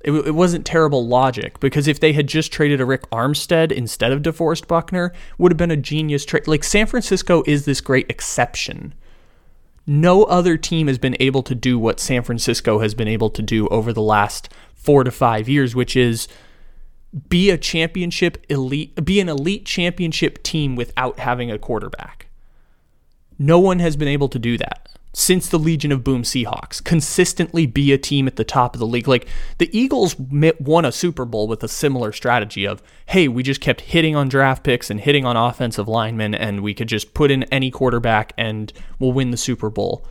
It, 0.00 0.10
it 0.12 0.34
wasn't 0.34 0.66
terrible 0.66 1.06
logic 1.06 1.60
because 1.60 1.86
if 1.86 2.00
they 2.00 2.12
had 2.12 2.26
just 2.26 2.50
traded 2.50 2.80
Arik 2.80 3.08
Armstead 3.12 3.70
instead 3.70 4.10
of 4.10 4.22
DeForest 4.22 4.66
Buckner, 4.66 5.12
would 5.38 5.52
have 5.52 5.58
been 5.58 5.70
a 5.70 5.76
genius 5.76 6.24
trade. 6.24 6.48
Like 6.48 6.64
San 6.64 6.86
Francisco 6.86 7.44
is 7.46 7.66
this 7.66 7.80
great 7.80 8.10
exception. 8.10 8.94
No 9.86 10.24
other 10.24 10.56
team 10.56 10.88
has 10.88 10.98
been 10.98 11.16
able 11.20 11.42
to 11.44 11.54
do 11.54 11.78
what 11.78 12.00
San 12.00 12.22
Francisco 12.22 12.80
has 12.80 12.94
been 12.94 13.08
able 13.08 13.30
to 13.30 13.42
do 13.42 13.68
over 13.68 13.92
the 13.92 14.02
last 14.02 14.48
four 14.74 15.04
to 15.04 15.10
five 15.10 15.48
years, 15.48 15.74
which 15.74 15.96
is 15.96 16.26
be 17.28 17.50
a 17.50 17.58
championship 17.58 18.44
elite, 18.48 19.04
be 19.04 19.20
an 19.20 19.28
elite 19.28 19.64
championship 19.64 20.42
team 20.42 20.76
without 20.76 21.18
having 21.18 21.50
a 21.50 21.58
quarterback. 21.58 22.28
No 23.38 23.58
one 23.58 23.78
has 23.78 23.96
been 23.96 24.08
able 24.08 24.28
to 24.28 24.38
do 24.38 24.58
that 24.58 24.88
since 25.12 25.48
the 25.48 25.58
Legion 25.58 25.90
of 25.90 26.04
Boom 26.04 26.22
Seahawks. 26.22 26.82
Consistently 26.82 27.66
be 27.66 27.92
a 27.92 27.98
team 27.98 28.26
at 28.26 28.36
the 28.36 28.44
top 28.44 28.74
of 28.74 28.78
the 28.78 28.86
league. 28.86 29.08
Like 29.08 29.26
the 29.58 29.76
Eagles 29.76 30.14
won 30.18 30.84
a 30.84 30.92
Super 30.92 31.24
Bowl 31.24 31.48
with 31.48 31.64
a 31.64 31.68
similar 31.68 32.12
strategy 32.12 32.64
of, 32.64 32.82
hey, 33.06 33.26
we 33.26 33.42
just 33.42 33.60
kept 33.60 33.80
hitting 33.80 34.14
on 34.14 34.28
draft 34.28 34.62
picks 34.62 34.90
and 34.90 35.00
hitting 35.00 35.24
on 35.24 35.36
offensive 35.36 35.88
linemen, 35.88 36.34
and 36.34 36.62
we 36.62 36.74
could 36.74 36.88
just 36.88 37.14
put 37.14 37.30
in 37.30 37.42
any 37.44 37.70
quarterback 37.70 38.32
and 38.38 38.72
we'll 38.98 39.12
win 39.12 39.30
the 39.30 39.36
Super 39.36 39.70
Bowl. 39.70 40.06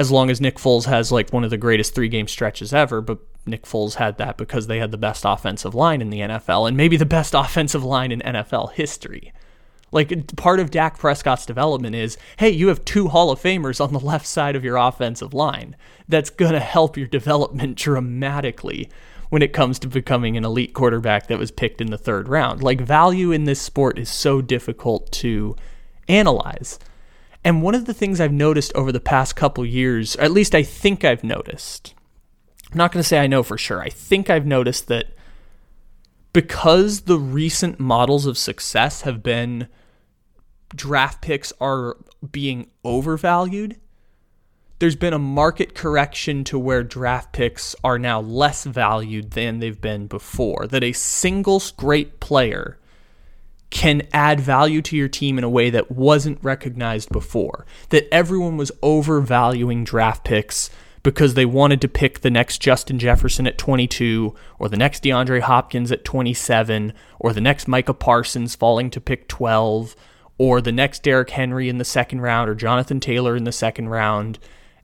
As 0.00 0.10
long 0.10 0.30
as 0.30 0.40
Nick 0.40 0.56
Foles 0.56 0.86
has 0.86 1.12
like 1.12 1.32
one 1.32 1.44
of 1.44 1.50
the 1.50 1.58
greatest 1.58 1.94
three 1.94 2.08
game 2.08 2.26
stretches 2.26 2.72
ever, 2.72 3.00
but 3.00 3.18
Nick 3.46 3.64
Foles 3.64 3.94
had 3.94 4.18
that 4.18 4.36
because 4.36 4.66
they 4.66 4.78
had 4.78 4.90
the 4.90 4.98
best 4.98 5.24
offensive 5.26 5.74
line 5.74 6.00
in 6.00 6.10
the 6.10 6.20
NFL 6.20 6.68
and 6.68 6.76
maybe 6.76 6.96
the 6.96 7.06
best 7.06 7.34
offensive 7.36 7.84
line 7.84 8.12
in 8.12 8.20
NFL 8.20 8.72
history. 8.72 9.32
Like 9.92 10.34
part 10.36 10.58
of 10.58 10.72
Dak 10.72 10.98
Prescott's 10.98 11.46
development 11.46 11.94
is, 11.94 12.18
hey, 12.38 12.50
you 12.50 12.68
have 12.68 12.84
two 12.84 13.08
Hall 13.08 13.30
of 13.30 13.40
Famers 13.40 13.80
on 13.80 13.92
the 13.92 14.00
left 14.04 14.26
side 14.26 14.56
of 14.56 14.64
your 14.64 14.76
offensive 14.76 15.32
line. 15.32 15.76
That's 16.08 16.30
going 16.30 16.52
to 16.52 16.60
help 16.60 16.96
your 16.96 17.06
development 17.06 17.76
dramatically 17.78 18.90
when 19.30 19.42
it 19.42 19.52
comes 19.52 19.78
to 19.80 19.88
becoming 19.88 20.36
an 20.36 20.44
elite 20.44 20.74
quarterback 20.74 21.28
that 21.28 21.38
was 21.38 21.50
picked 21.50 21.80
in 21.80 21.90
the 21.90 21.98
third 21.98 22.28
round. 22.28 22.62
Like 22.62 22.80
value 22.80 23.32
in 23.32 23.44
this 23.44 23.60
sport 23.60 23.98
is 23.98 24.08
so 24.08 24.40
difficult 24.40 25.10
to 25.12 25.56
analyze. 26.08 26.78
And 27.44 27.62
one 27.62 27.74
of 27.74 27.84
the 27.84 27.94
things 27.94 28.20
I've 28.20 28.32
noticed 28.32 28.72
over 28.74 28.90
the 28.90 29.00
past 29.00 29.36
couple 29.36 29.66
years, 29.66 30.16
at 30.16 30.32
least 30.32 30.54
I 30.54 30.62
think 30.62 31.04
I've 31.04 31.22
noticed, 31.22 31.94
I'm 32.74 32.78
not 32.78 32.90
going 32.90 33.02
to 33.02 33.08
say 33.08 33.20
I 33.20 33.28
know 33.28 33.44
for 33.44 33.56
sure. 33.56 33.80
I 33.80 33.88
think 33.88 34.28
I've 34.28 34.46
noticed 34.46 34.88
that 34.88 35.06
because 36.32 37.02
the 37.02 37.20
recent 37.20 37.78
models 37.78 38.26
of 38.26 38.36
success 38.36 39.02
have 39.02 39.22
been 39.22 39.68
draft 40.74 41.22
picks 41.22 41.52
are 41.60 41.96
being 42.32 42.68
overvalued, 42.82 43.78
there's 44.80 44.96
been 44.96 45.12
a 45.12 45.20
market 45.20 45.76
correction 45.76 46.42
to 46.42 46.58
where 46.58 46.82
draft 46.82 47.32
picks 47.32 47.76
are 47.84 47.96
now 47.96 48.20
less 48.20 48.64
valued 48.64 49.30
than 49.30 49.60
they've 49.60 49.80
been 49.80 50.08
before. 50.08 50.66
That 50.66 50.82
a 50.82 50.92
single 50.92 51.62
great 51.76 52.18
player 52.18 52.76
can 53.70 54.02
add 54.12 54.40
value 54.40 54.82
to 54.82 54.96
your 54.96 55.08
team 55.08 55.38
in 55.38 55.44
a 55.44 55.48
way 55.48 55.70
that 55.70 55.92
wasn't 55.92 56.42
recognized 56.42 57.10
before. 57.10 57.66
That 57.90 58.12
everyone 58.12 58.56
was 58.56 58.72
overvaluing 58.82 59.84
draft 59.84 60.24
picks 60.24 60.70
because 61.04 61.34
they 61.34 61.44
wanted 61.44 61.82
to 61.82 61.88
pick 61.88 62.20
the 62.20 62.30
next 62.30 62.58
Justin 62.58 62.98
Jefferson 62.98 63.46
at 63.46 63.58
22, 63.58 64.34
or 64.58 64.68
the 64.68 64.76
next 64.76 65.04
DeAndre 65.04 65.42
Hopkins 65.42 65.92
at 65.92 66.04
27, 66.04 66.94
or 67.20 67.32
the 67.32 67.42
next 67.42 67.68
Micah 67.68 67.94
Parsons 67.94 68.56
falling 68.56 68.90
to 68.90 69.00
pick 69.00 69.28
12, 69.28 69.94
or 70.38 70.60
the 70.60 70.72
next 70.72 71.02
Derrick 71.02 71.30
Henry 71.30 71.68
in 71.68 71.76
the 71.76 71.84
second 71.84 72.22
round, 72.22 72.48
or 72.48 72.54
Jonathan 72.54 73.00
Taylor 73.00 73.36
in 73.36 73.44
the 73.44 73.52
second 73.52 73.90
round. 73.90 74.38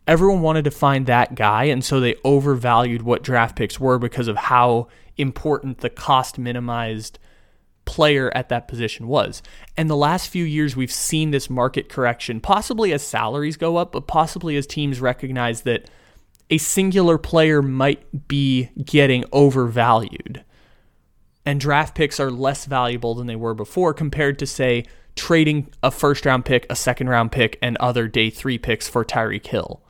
Everyone 0.07 0.43
wanted 0.43 0.65
to 0.65 0.71
find 0.71 1.07
that 1.07 1.35
guy, 1.35 1.65
and 1.65 1.83
so 1.83 1.99
they 1.99 2.17
overvalued 2.23 3.03
what 3.03 3.23
draft 3.23 3.57
picks 3.57 3.81
were 3.81 3.99
because 3.99 4.29
of 4.29 4.37
how 4.37 4.89
important 5.17 5.79
the 5.79 5.91
cost 5.91 6.39
minimized 6.39 7.19
player 7.87 8.31
at 8.37 8.51
that 8.51 8.69
position 8.69 9.09
was. 9.09 9.43
And 9.75 9.89
the 9.89 9.97
last 9.97 10.29
few 10.29 10.45
years, 10.45 10.77
we've 10.77 10.93
seen 10.93 11.31
this 11.31 11.49
market 11.49 11.89
correction, 11.89 12.41
possibly 12.41 12.93
as 12.93 13.03
salaries 13.03 13.57
go 13.57 13.79
up, 13.79 13.93
but 13.93 14.07
possibly 14.07 14.57
as 14.57 14.67
teams 14.67 15.01
recognize 15.01 15.63
that 15.63 15.89
a 16.51 16.59
singular 16.59 17.17
player 17.17 17.63
might 17.63 18.29
be 18.29 18.71
getting 18.85 19.25
overvalued. 19.33 20.45
And 21.47 21.61
draft 21.61 21.95
picks 21.95 22.21
are 22.21 22.31
less 22.31 22.67
valuable 22.67 23.15
than 23.15 23.27
they 23.27 23.37
were 23.37 23.55
before 23.55 23.95
compared 23.95 24.39
to, 24.41 24.47
say, 24.47 24.85
trading 25.17 25.71
a 25.83 25.91
first 25.91 26.27
round 26.27 26.45
pick, 26.45 26.67
a 26.69 26.77
second 26.77 27.09
round 27.09 27.33
pick, 27.33 27.59
and 27.63 27.77
other 27.79 28.09
day 28.09 28.31
three 28.31 28.59
picks 28.59 28.89
for 28.89 29.05
Tyreek 29.05 29.47
Hill. 29.47 29.81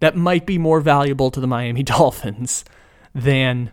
That 0.00 0.16
might 0.16 0.44
be 0.44 0.58
more 0.58 0.80
valuable 0.80 1.30
to 1.30 1.40
the 1.40 1.46
Miami 1.46 1.82
Dolphins 1.84 2.64
than 3.14 3.72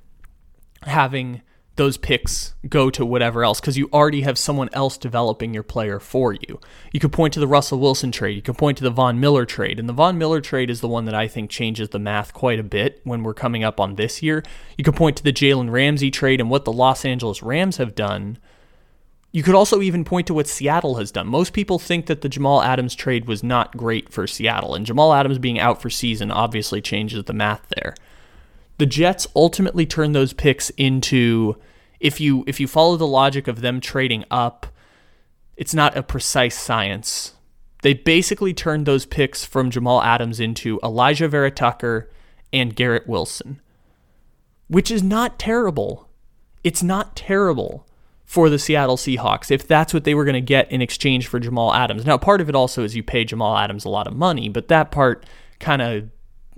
having 0.83 1.41
those 1.75 1.97
picks 1.97 2.53
go 2.69 2.89
to 2.91 3.05
whatever 3.05 3.43
else 3.43 3.59
because 3.59 3.77
you 3.77 3.89
already 3.91 4.21
have 4.21 4.37
someone 4.37 4.69
else 4.73 4.95
developing 4.95 5.53
your 5.53 5.63
player 5.63 5.99
for 5.99 6.33
you. 6.33 6.59
You 6.91 6.99
could 6.99 7.11
point 7.11 7.33
to 7.33 7.39
the 7.39 7.47
Russell 7.47 7.79
Wilson 7.79 8.11
trade, 8.11 8.35
you 8.35 8.43
could 8.43 8.57
point 8.57 8.77
to 8.77 8.83
the 8.83 8.91
Von 8.91 9.19
Miller 9.19 9.45
trade, 9.45 9.79
and 9.79 9.89
the 9.89 9.93
Von 9.93 10.17
Miller 10.17 10.39
trade 10.39 10.69
is 10.69 10.81
the 10.81 10.87
one 10.87 11.05
that 11.05 11.15
I 11.15 11.27
think 11.27 11.49
changes 11.49 11.89
the 11.89 11.99
math 11.99 12.33
quite 12.33 12.59
a 12.59 12.63
bit 12.63 13.01
when 13.03 13.23
we're 13.23 13.33
coming 13.33 13.63
up 13.63 13.79
on 13.79 13.95
this 13.95 14.21
year. 14.21 14.43
You 14.77 14.83
could 14.83 14.95
point 14.95 15.17
to 15.17 15.23
the 15.23 15.33
Jalen 15.33 15.71
Ramsey 15.71 16.11
trade 16.11 16.39
and 16.39 16.49
what 16.49 16.65
the 16.65 16.71
Los 16.71 17.05
Angeles 17.05 17.41
Rams 17.41 17.77
have 17.77 17.95
done. 17.95 18.37
You 19.31 19.41
could 19.41 19.55
also 19.55 19.81
even 19.81 20.05
point 20.05 20.27
to 20.27 20.33
what 20.35 20.47
Seattle 20.47 20.97
has 20.97 21.11
done. 21.11 21.25
Most 21.25 21.53
people 21.53 21.79
think 21.79 22.05
that 22.05 22.21
the 22.21 22.29
Jamal 22.29 22.61
Adams 22.61 22.93
trade 22.93 23.25
was 23.25 23.41
not 23.41 23.75
great 23.75 24.13
for 24.13 24.27
Seattle, 24.27 24.75
and 24.75 24.85
Jamal 24.85 25.11
Adams 25.11 25.39
being 25.39 25.59
out 25.59 25.81
for 25.81 25.89
season 25.89 26.29
obviously 26.29 26.81
changes 26.81 27.23
the 27.23 27.33
math 27.33 27.67
there 27.75 27.95
the 28.83 28.87
Jets 28.87 29.25
ultimately 29.33 29.85
turned 29.85 30.13
those 30.13 30.33
picks 30.33 30.69
into 30.71 31.55
if 32.01 32.19
you 32.19 32.43
if 32.47 32.59
you 32.59 32.67
follow 32.67 32.97
the 32.97 33.07
logic 33.07 33.47
of 33.47 33.61
them 33.61 33.79
trading 33.79 34.25
up, 34.29 34.67
it's 35.55 35.73
not 35.73 35.95
a 35.95 36.03
precise 36.03 36.59
science. 36.59 37.31
They 37.81 37.93
basically 37.93 38.53
turned 38.53 38.85
those 38.85 39.05
picks 39.05 39.45
from 39.45 39.71
Jamal 39.71 40.03
Adams 40.03 40.41
into 40.41 40.81
Alijah 40.81 41.29
Vera-Tucker 41.29 42.09
and 42.51 42.75
Garrett 42.75 43.07
Wilson, 43.07 43.61
which 44.67 44.91
is 44.91 45.01
not 45.01 45.39
terrible. 45.39 46.09
It's 46.65 46.83
not 46.83 47.15
terrible 47.15 47.87
for 48.25 48.49
the 48.49 48.59
Seattle 48.59 48.97
Seahawks 48.97 49.49
if 49.49 49.65
that's 49.65 49.93
what 49.93 50.03
they 50.03 50.13
were 50.13 50.25
going 50.25 50.33
to 50.33 50.41
get 50.41 50.69
in 50.69 50.81
exchange 50.81 51.27
for 51.27 51.39
Jamal 51.39 51.73
Adams. 51.73 52.05
Now, 52.05 52.17
part 52.17 52.41
of 52.41 52.49
it 52.49 52.55
also 52.55 52.83
is 52.83 52.97
you 52.97 53.03
pay 53.03 53.23
Jamal 53.23 53.57
Adams 53.57 53.85
a 53.85 53.89
lot 53.89 54.07
of 54.07 54.13
money, 54.13 54.49
but 54.49 54.67
that 54.67 54.91
part 54.91 55.25
kind 55.61 55.81
of 55.81 56.09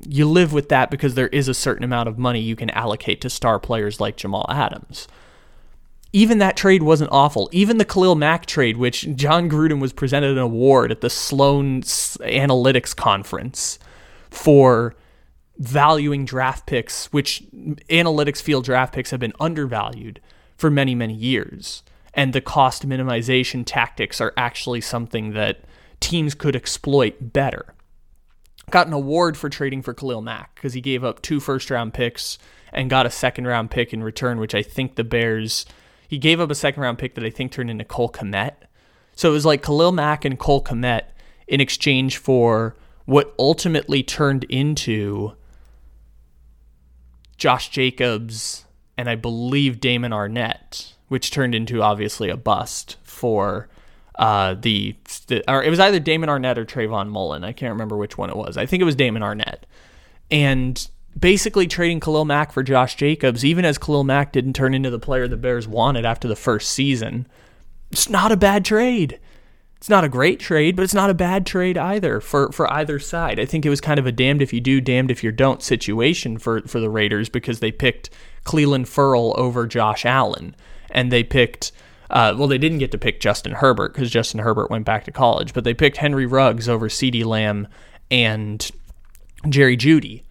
you 0.08 0.30
live 0.30 0.54
with 0.54 0.70
that 0.70 0.92
because 0.92 1.16
there 1.16 1.28
is 1.28 1.48
a 1.48 1.54
certain 1.54 1.84
amount 1.84 2.10
of 2.10 2.18
money 2.18 2.42
you 2.42 2.56
can 2.56 2.70
allocate 2.72 3.22
to 3.22 3.30
star 3.30 3.60
players 3.60 4.00
like 4.00 4.18
Jamal 4.18 4.46
Adams. 4.50 5.08
Even 6.12 6.38
that 6.38 6.56
trade 6.56 6.84
wasn't 6.84 7.12
awful. 7.12 7.50
Even 7.52 7.78
the 7.78 7.86
Khalil 7.86 8.16
Mack 8.16 8.46
trade, 8.46 8.78
which 8.78 9.16
John 9.16 9.50
Gruden 9.50 9.82
was 9.82 9.92
presented 9.92 10.32
an 10.32 10.38
award 10.38 10.92
at 10.92 11.02
the 11.02 11.10
Sloan 11.10 11.82
Analytics 11.82 12.96
Conference 12.96 13.80
for 14.30 14.96
valuing 15.58 16.26
draft 16.26 16.66
picks, 16.66 17.08
which 17.08 17.44
analytics 17.90 18.42
feel 18.42 18.62
draft 18.62 18.94
picks 18.94 19.12
have 19.12 19.20
been 19.20 19.34
undervalued 19.40 20.22
for 20.58 20.70
many, 20.70 20.96
many 20.96 21.14
years. 21.14 21.84
And 22.14 22.32
the 22.32 22.42
cost 22.42 22.88
minimization 22.88 23.64
tactics 23.66 24.22
are 24.22 24.34
actually 24.38 24.82
something 24.82 25.34
that 25.34 25.66
teams 26.00 26.34
could 26.34 26.56
exploit 26.56 27.34
better 27.34 27.74
got 28.72 28.88
an 28.88 28.94
award 28.94 29.38
for 29.38 29.50
trading 29.50 29.82
for 29.82 29.94
Khalil 29.94 30.22
Mack 30.22 30.56
because 30.56 30.74
he 30.74 30.82
gave 30.82 31.04
up 31.04 31.22
two 31.22 31.40
first 31.40 31.70
round 31.70 31.94
picks 31.94 32.38
and 32.74 32.90
got 32.90 33.06
a 33.06 33.12
second 33.12 33.48
round 33.48 33.72
pick 33.72 33.94
in 33.94 34.04
return, 34.04 34.40
which 34.40 34.56
I 34.56 34.62
think 34.62 34.96
the 34.96 35.04
Bears 35.04 35.66
he 36.08 36.18
gave 36.18 36.40
up 36.40 36.52
a 36.52 36.56
second 36.56 36.84
round 36.84 36.98
pick 36.98 37.16
that 37.16 37.24
I 37.24 37.30
think 37.30 37.52
turned 37.52 37.70
into 37.70 37.84
Cole 37.84 38.10
Kmet. 38.10 38.54
So 39.16 39.30
it 39.30 39.34
was 39.34 39.46
like 39.46 39.64
Khalil 39.64 39.92
Mack 39.92 40.26
and 40.26 40.38
Cole 40.38 40.64
Kmet 40.64 41.04
in 41.48 41.62
exchange 41.62 42.18
for 42.18 42.76
what 43.06 43.34
ultimately 43.40 44.04
turned 44.04 44.44
into 44.46 45.34
Josh 47.38 47.70
Jacobs 47.70 48.66
and 48.98 49.10
I 49.10 49.16
believe 49.16 49.80
Damon 49.80 50.12
Arnette, 50.12 50.94
which 51.08 51.32
turned 51.32 51.54
into 51.54 51.82
obviously 51.82 52.30
a 52.30 52.38
bust 52.38 52.98
for 53.04 53.68
uh, 54.18 54.56
the, 54.56 54.96
the 55.28 55.44
or 55.52 55.64
it 55.64 55.70
was 55.70 55.80
either 55.80 56.00
Damon 56.00 56.30
Arnette 56.30 56.58
or 56.58 56.66
Trayvon 56.66 57.10
Mullen. 57.10 57.44
I 57.44 57.52
can't 57.52 57.74
remember 57.74 57.98
which 57.98 58.18
one 58.18 58.30
it 58.30 58.36
was. 58.36 58.58
I 58.58 58.66
think 58.66 58.82
it 58.82 58.86
was 58.86 58.96
Damon 58.96 59.22
Arnette. 59.22 59.64
And 60.32 60.88
basically 61.18 61.68
trading 61.68 62.00
Khalil 62.00 62.26
Mack 62.26 62.52
for 62.52 62.64
Josh 62.64 62.96
Jacobs, 62.96 63.46
even 63.46 63.66
as 63.66 63.78
Khalil 63.78 64.04
Mack 64.04 64.32
didn't 64.32 64.54
turn 64.54 64.74
into 64.74 64.90
the 64.90 65.00
player 65.00 65.28
the 65.28 65.38
Bears 65.38 65.68
wanted 65.68 66.06
after 66.06 66.28
the 66.28 66.36
first 66.36 66.70
season, 66.70 67.28
it's 67.92 68.10
not 68.10 68.32
a 68.32 68.38
bad 68.38 68.66
trade. 68.66 69.20
It's 69.78 69.90
not 69.90 70.04
a 70.04 70.10
great 70.10 70.40
trade, 70.40 70.76
but 70.76 70.84
it's 70.84 70.94
not 70.94 71.10
a 71.10 71.14
bad 71.14 71.46
trade 71.46 71.78
either 71.78 72.20
for, 72.20 72.52
for 72.52 72.72
either 72.74 72.98
side. 72.98 73.40
I 73.40 73.46
think 73.46 73.66
it 73.66 73.70
was 73.70 73.82
kind 73.82 74.00
of 74.00 74.08
a 74.08 74.12
damned 74.12 74.42
if 74.42 74.52
you 74.52 74.60
do, 74.60 74.82
damned 74.82 75.12
if 75.12 75.24
you 75.24 75.32
don't 75.32 75.62
situation 75.62 76.38
for, 76.38 76.62
for 76.62 76.80
the 76.80 76.90
Raiders 76.90 77.30
because 77.30 77.60
they 77.60 77.72
picked 77.72 78.10
Clelin 78.46 78.88
Ferrell 78.88 79.36
over 79.38 79.68
Josh 79.68 80.06
Allen. 80.06 80.56
And 80.90 81.12
they 81.12 81.24
picked, 81.24 81.72
uh, 82.10 82.36
well, 82.38 82.48
they 82.48 82.58
didn't 82.58 82.80
get 82.80 82.92
to 82.92 82.98
pick 82.98 83.20
Justin 83.20 83.54
Herbert 83.54 83.94
because 83.94 84.12
Justin 84.12 84.40
Herbert 84.40 84.70
went 84.70 84.86
back 84.86 85.04
to 85.06 85.12
college, 85.12 85.54
but 85.54 85.64
they 85.64 85.74
picked 85.74 85.98
Henry 85.98 86.26
Ruggs 86.26 86.70
over 86.70 86.88
CeeDee 86.88 87.26
Lamb 87.26 87.68
and 88.12 88.70
Jerry 89.50 89.78
Jeudy. 89.78 90.24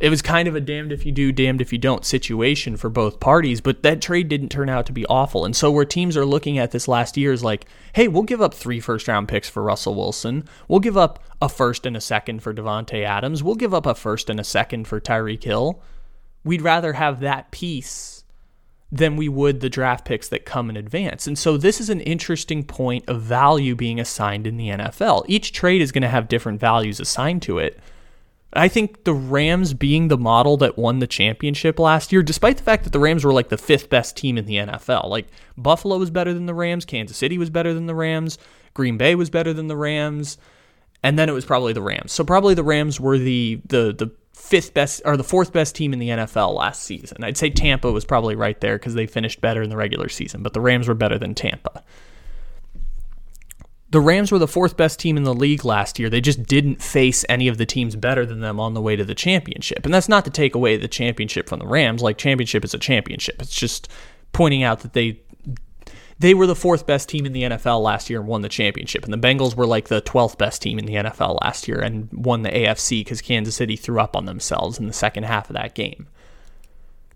it 0.00 0.10
was 0.10 0.22
kind 0.22 0.46
of 0.46 0.54
a 0.54 0.60
damned 0.60 0.92
if 0.92 1.04
you 1.04 1.10
do, 1.12 1.32
damned 1.32 1.60
if 1.60 1.72
you 1.72 1.78
don't 1.78 2.04
situation 2.04 2.76
for 2.76 2.88
both 2.88 3.18
parties, 3.18 3.60
but 3.60 3.82
that 3.82 4.00
trade 4.00 4.28
didn't 4.28 4.48
turn 4.50 4.68
out 4.68 4.86
to 4.86 4.92
be 4.92 5.04
awful. 5.06 5.44
And 5.44 5.56
so, 5.56 5.70
where 5.70 5.84
teams 5.84 6.16
are 6.16 6.24
looking 6.24 6.58
at 6.58 6.70
this 6.70 6.86
last 6.86 7.16
year 7.16 7.32
is 7.32 7.42
like, 7.42 7.66
hey, 7.94 8.06
we'll 8.06 8.22
give 8.22 8.40
up 8.40 8.54
three 8.54 8.80
first 8.80 9.08
round 9.08 9.28
picks 9.28 9.48
for 9.48 9.62
Russell 9.62 9.96
Wilson. 9.96 10.44
We'll 10.68 10.80
give 10.80 10.96
up 10.96 11.24
a 11.42 11.48
first 11.48 11.84
and 11.84 11.96
a 11.96 12.00
second 12.00 12.42
for 12.42 12.54
Davante 12.54 13.04
Adams. 13.04 13.42
We'll 13.42 13.56
give 13.56 13.74
up 13.74 13.86
a 13.86 13.94
first 13.94 14.30
and 14.30 14.38
a 14.38 14.44
second 14.44 14.86
for 14.86 15.00
Tyreek 15.00 15.42
Hill. 15.42 15.80
We'd 16.44 16.62
rather 16.62 16.92
have 16.92 17.20
that 17.20 17.50
piece 17.50 18.17
than 18.90 19.16
we 19.16 19.28
would 19.28 19.60
the 19.60 19.68
draft 19.68 20.04
picks 20.04 20.28
that 20.28 20.46
come 20.46 20.70
in 20.70 20.76
advance. 20.76 21.26
And 21.26 21.38
so, 21.38 21.56
this 21.56 21.80
is 21.80 21.90
an 21.90 22.00
interesting 22.00 22.64
point 22.64 23.08
of 23.08 23.20
value 23.20 23.74
being 23.74 24.00
assigned 24.00 24.46
in 24.46 24.56
the 24.56 24.68
NFL. 24.68 25.24
Each 25.28 25.52
trade 25.52 25.82
is 25.82 25.92
going 25.92 26.02
to 26.02 26.08
have 26.08 26.28
different 26.28 26.60
values 26.60 27.00
assigned 27.00 27.42
to 27.42 27.58
it. 27.58 27.78
I 28.52 28.68
think 28.68 29.04
the 29.04 29.12
Rams 29.12 29.74
being 29.74 30.08
the 30.08 30.16
model 30.16 30.56
that 30.58 30.78
won 30.78 31.00
the 31.00 31.06
championship 31.06 31.78
last 31.78 32.12
year, 32.12 32.22
despite 32.22 32.56
the 32.56 32.62
fact 32.62 32.84
that 32.84 32.94
the 32.94 32.98
Rams 32.98 33.24
were 33.24 33.32
like 33.32 33.50
the 33.50 33.58
fifth 33.58 33.90
best 33.90 34.16
team 34.16 34.38
in 34.38 34.46
the 34.46 34.56
NFL. 34.56 35.08
Like 35.08 35.26
Buffalo 35.56 35.98
was 35.98 36.10
better 36.10 36.32
than 36.32 36.46
the 36.46 36.54
Rams, 36.54 36.86
Kansas 36.86 37.16
City 37.16 37.36
was 37.36 37.50
better 37.50 37.74
than 37.74 37.86
the 37.86 37.94
Rams, 37.94 38.38
Green 38.72 38.96
Bay 38.96 39.14
was 39.14 39.28
better 39.28 39.52
than 39.52 39.68
the 39.68 39.76
Rams, 39.76 40.38
and 41.02 41.18
then 41.18 41.28
it 41.28 41.32
was 41.32 41.44
probably 41.44 41.74
the 41.74 41.82
Rams. 41.82 42.12
So 42.12 42.24
probably 42.24 42.54
the 42.54 42.64
Rams 42.64 42.98
were 42.98 43.18
the 43.18 43.60
the 43.66 43.92
the 43.92 44.10
fifth 44.48 44.74
best 44.74 45.02
or 45.04 45.16
the 45.16 45.24
fourth 45.24 45.52
best 45.52 45.74
team 45.74 45.92
in 45.92 45.98
the 45.98 46.08
NFL 46.08 46.54
last 46.54 46.82
season. 46.82 47.22
I'd 47.22 47.36
say 47.36 47.50
Tampa 47.50 47.92
was 47.92 48.04
probably 48.04 48.34
right 48.34 48.60
there 48.60 48.78
because 48.78 48.94
they 48.94 49.06
finished 49.06 49.40
better 49.40 49.62
in 49.62 49.70
the 49.70 49.76
regular 49.76 50.08
season, 50.08 50.42
but 50.42 50.52
the 50.52 50.60
Rams 50.60 50.88
were 50.88 50.94
better 50.94 51.18
than 51.18 51.34
Tampa 51.34 51.84
the 53.90 54.00
Rams 54.00 54.30
were 54.30 54.38
the 54.38 54.48
fourth 54.48 54.76
best 54.76 55.00
team 55.00 55.16
in 55.16 55.22
the 55.22 55.34
league 55.34 55.64
last 55.64 55.98
year. 55.98 56.10
They 56.10 56.20
just 56.20 56.44
didn't 56.44 56.82
face 56.82 57.24
any 57.28 57.48
of 57.48 57.56
the 57.56 57.66
teams 57.66 57.96
better 57.96 58.26
than 58.26 58.40
them 58.40 58.60
on 58.60 58.74
the 58.74 58.82
way 58.82 58.96
to 58.96 59.04
the 59.04 59.14
championship. 59.14 59.84
And 59.84 59.94
that's 59.94 60.08
not 60.08 60.24
to 60.26 60.30
take 60.30 60.54
away 60.54 60.76
the 60.76 60.88
championship 60.88 61.48
from 61.48 61.58
the 61.58 61.66
Rams. 61.66 62.02
Like 62.02 62.18
championship 62.18 62.64
is 62.64 62.74
a 62.74 62.78
championship. 62.78 63.40
It's 63.40 63.54
just 63.54 63.88
pointing 64.32 64.62
out 64.62 64.80
that 64.80 64.92
they 64.92 65.20
they 66.20 66.34
were 66.34 66.46
the 66.46 66.56
fourth 66.56 66.86
best 66.86 67.08
team 67.08 67.26
in 67.26 67.32
the 67.32 67.42
NFL 67.42 67.80
last 67.82 68.10
year 68.10 68.18
and 68.18 68.28
won 68.28 68.42
the 68.42 68.48
championship. 68.48 69.04
And 69.04 69.12
the 69.12 69.18
Bengals 69.18 69.54
were 69.54 69.66
like 69.66 69.88
the 69.88 70.02
12th 70.02 70.36
best 70.36 70.60
team 70.60 70.78
in 70.78 70.84
the 70.84 70.94
NFL 70.94 71.40
last 71.42 71.68
year 71.68 71.78
and 71.78 72.08
won 72.12 72.42
the 72.42 72.50
AFC 72.50 73.00
because 73.00 73.22
Kansas 73.22 73.54
City 73.54 73.76
threw 73.76 74.00
up 74.00 74.16
on 74.16 74.24
themselves 74.24 74.78
in 74.78 74.86
the 74.86 74.92
second 74.92 75.24
half 75.24 75.48
of 75.48 75.54
that 75.54 75.74
game. 75.74 76.08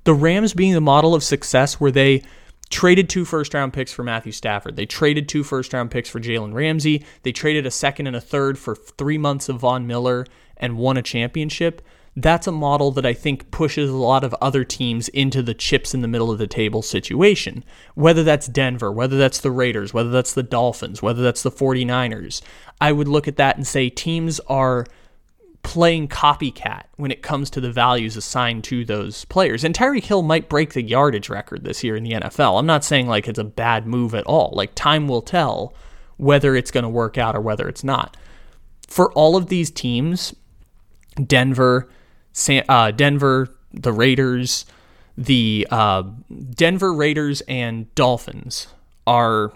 The 0.05 0.15
Rams 0.15 0.55
being 0.55 0.73
the 0.73 0.81
model 0.81 1.15
of 1.15 1.23
success 1.25 1.81
where 1.81 1.91
they 1.91 2.23
traded 2.71 3.09
two 3.09 3.25
first 3.25 3.55
round 3.55 3.73
picks 3.73 3.93
for 3.93 4.03
Matthew 4.05 4.33
Stafford. 4.33 4.77
They 4.77 4.87
traded 4.87 5.29
two 5.29 5.45
first 5.45 5.73
round 5.73 5.91
picks 5.91 6.09
for 6.09 6.21
Jalen 6.21 6.55
Ramsey. 6.55 7.05
They 7.23 7.33
traded 7.33 7.67
a 7.67 7.71
second 7.71 8.07
and 8.07 8.17
a 8.17 8.21
third 8.21 8.59
for 8.59 8.75
three 8.75 9.19
months 9.19 9.49
of 9.49 9.61
Von 9.61 9.87
Miller 9.87 10.27
and 10.57 10.79
won 10.79 10.97
a 10.97 11.03
championship. 11.03 11.83
That's 12.15 12.47
a 12.47 12.53
model 12.53 12.91
that 12.93 13.07
I 13.07 13.15
think 13.15 13.51
pushes 13.51 13.89
a 13.89 13.97
lot 13.97 14.23
of 14.23 14.35
other 14.41 14.65
teams 14.65 15.09
into 15.09 15.43
the 15.43 15.55
chips 15.55 15.95
in 15.95 16.03
the 16.03 16.09
middle 16.09 16.31
of 16.31 16.39
the 16.39 16.47
table 16.47 16.83
situation. 16.83 17.65
Whether 17.95 18.23
that's 18.23 18.49
Denver, 18.49 18.93
whether 18.93 19.17
that's 19.17 19.41
the 19.41 19.51
Raiders, 19.51 19.95
whether 19.95 20.11
that's 20.11 20.35
the 20.35 20.43
Dolphins, 20.43 21.01
whether 21.01 21.23
that's 21.23 21.43
the 21.43 21.51
49ers, 21.51 22.43
I 22.81 22.93
would 22.93 23.09
look 23.09 23.27
at 23.29 23.37
that 23.37 23.57
and 23.57 23.67
say 23.67 23.89
teams 23.89 24.41
are 24.41 24.87
playing 25.63 26.09
copycat 26.09 26.83
when 26.97 27.11
it 27.11 27.23
comes 27.23 27.49
to 27.49 27.61
the 27.61 27.71
values 27.73 28.17
assigned 28.17 28.65
to 28.65 28.85
those 28.85 29.25
players. 29.27 29.65
And 29.65 29.75
Tyreek 29.75 30.05
Hill 30.05 30.23
might 30.23 30.49
break 30.49 30.73
the 30.73 30.83
yardage 30.83 31.29
record 31.29 31.65
this 31.65 31.83
year 31.83 31.97
in 31.97 32.03
the 32.03 32.13
NFL. 32.13 32.59
I'm 32.59 32.67
not 32.67 32.85
saying 32.85 33.07
like 33.07 33.29
it's 33.29 33.39
a 33.39 33.45
bad 33.45 33.87
move 33.87 34.15
at 34.15 34.27
all. 34.27 34.53
Like 34.55 34.75
time 34.75 35.09
will 35.09 35.23
tell 35.23 35.75
whether 36.17 36.55
it's 36.55 36.71
going 36.71 36.83
to 36.83 36.91
work 36.91 37.17
out 37.17 37.35
or 37.35 37.41
whether 37.41 37.69
it's 37.69 37.85
not. 37.85 38.17
For 38.87 39.11
all 39.13 39.37
of 39.37 39.47
these 39.47 39.71
teams, 39.71 40.35
Denver, 41.27 41.89
uh, 42.69 42.91
Denver, 42.91 43.49
the 43.73 43.93
Raiders, 43.93 44.67
the 45.17 45.67
uh, 45.71 46.03
Denver 46.55 46.93
Raiders 46.93 47.43
and 47.43 47.93
Dolphins 47.95 48.69
are 49.07 49.53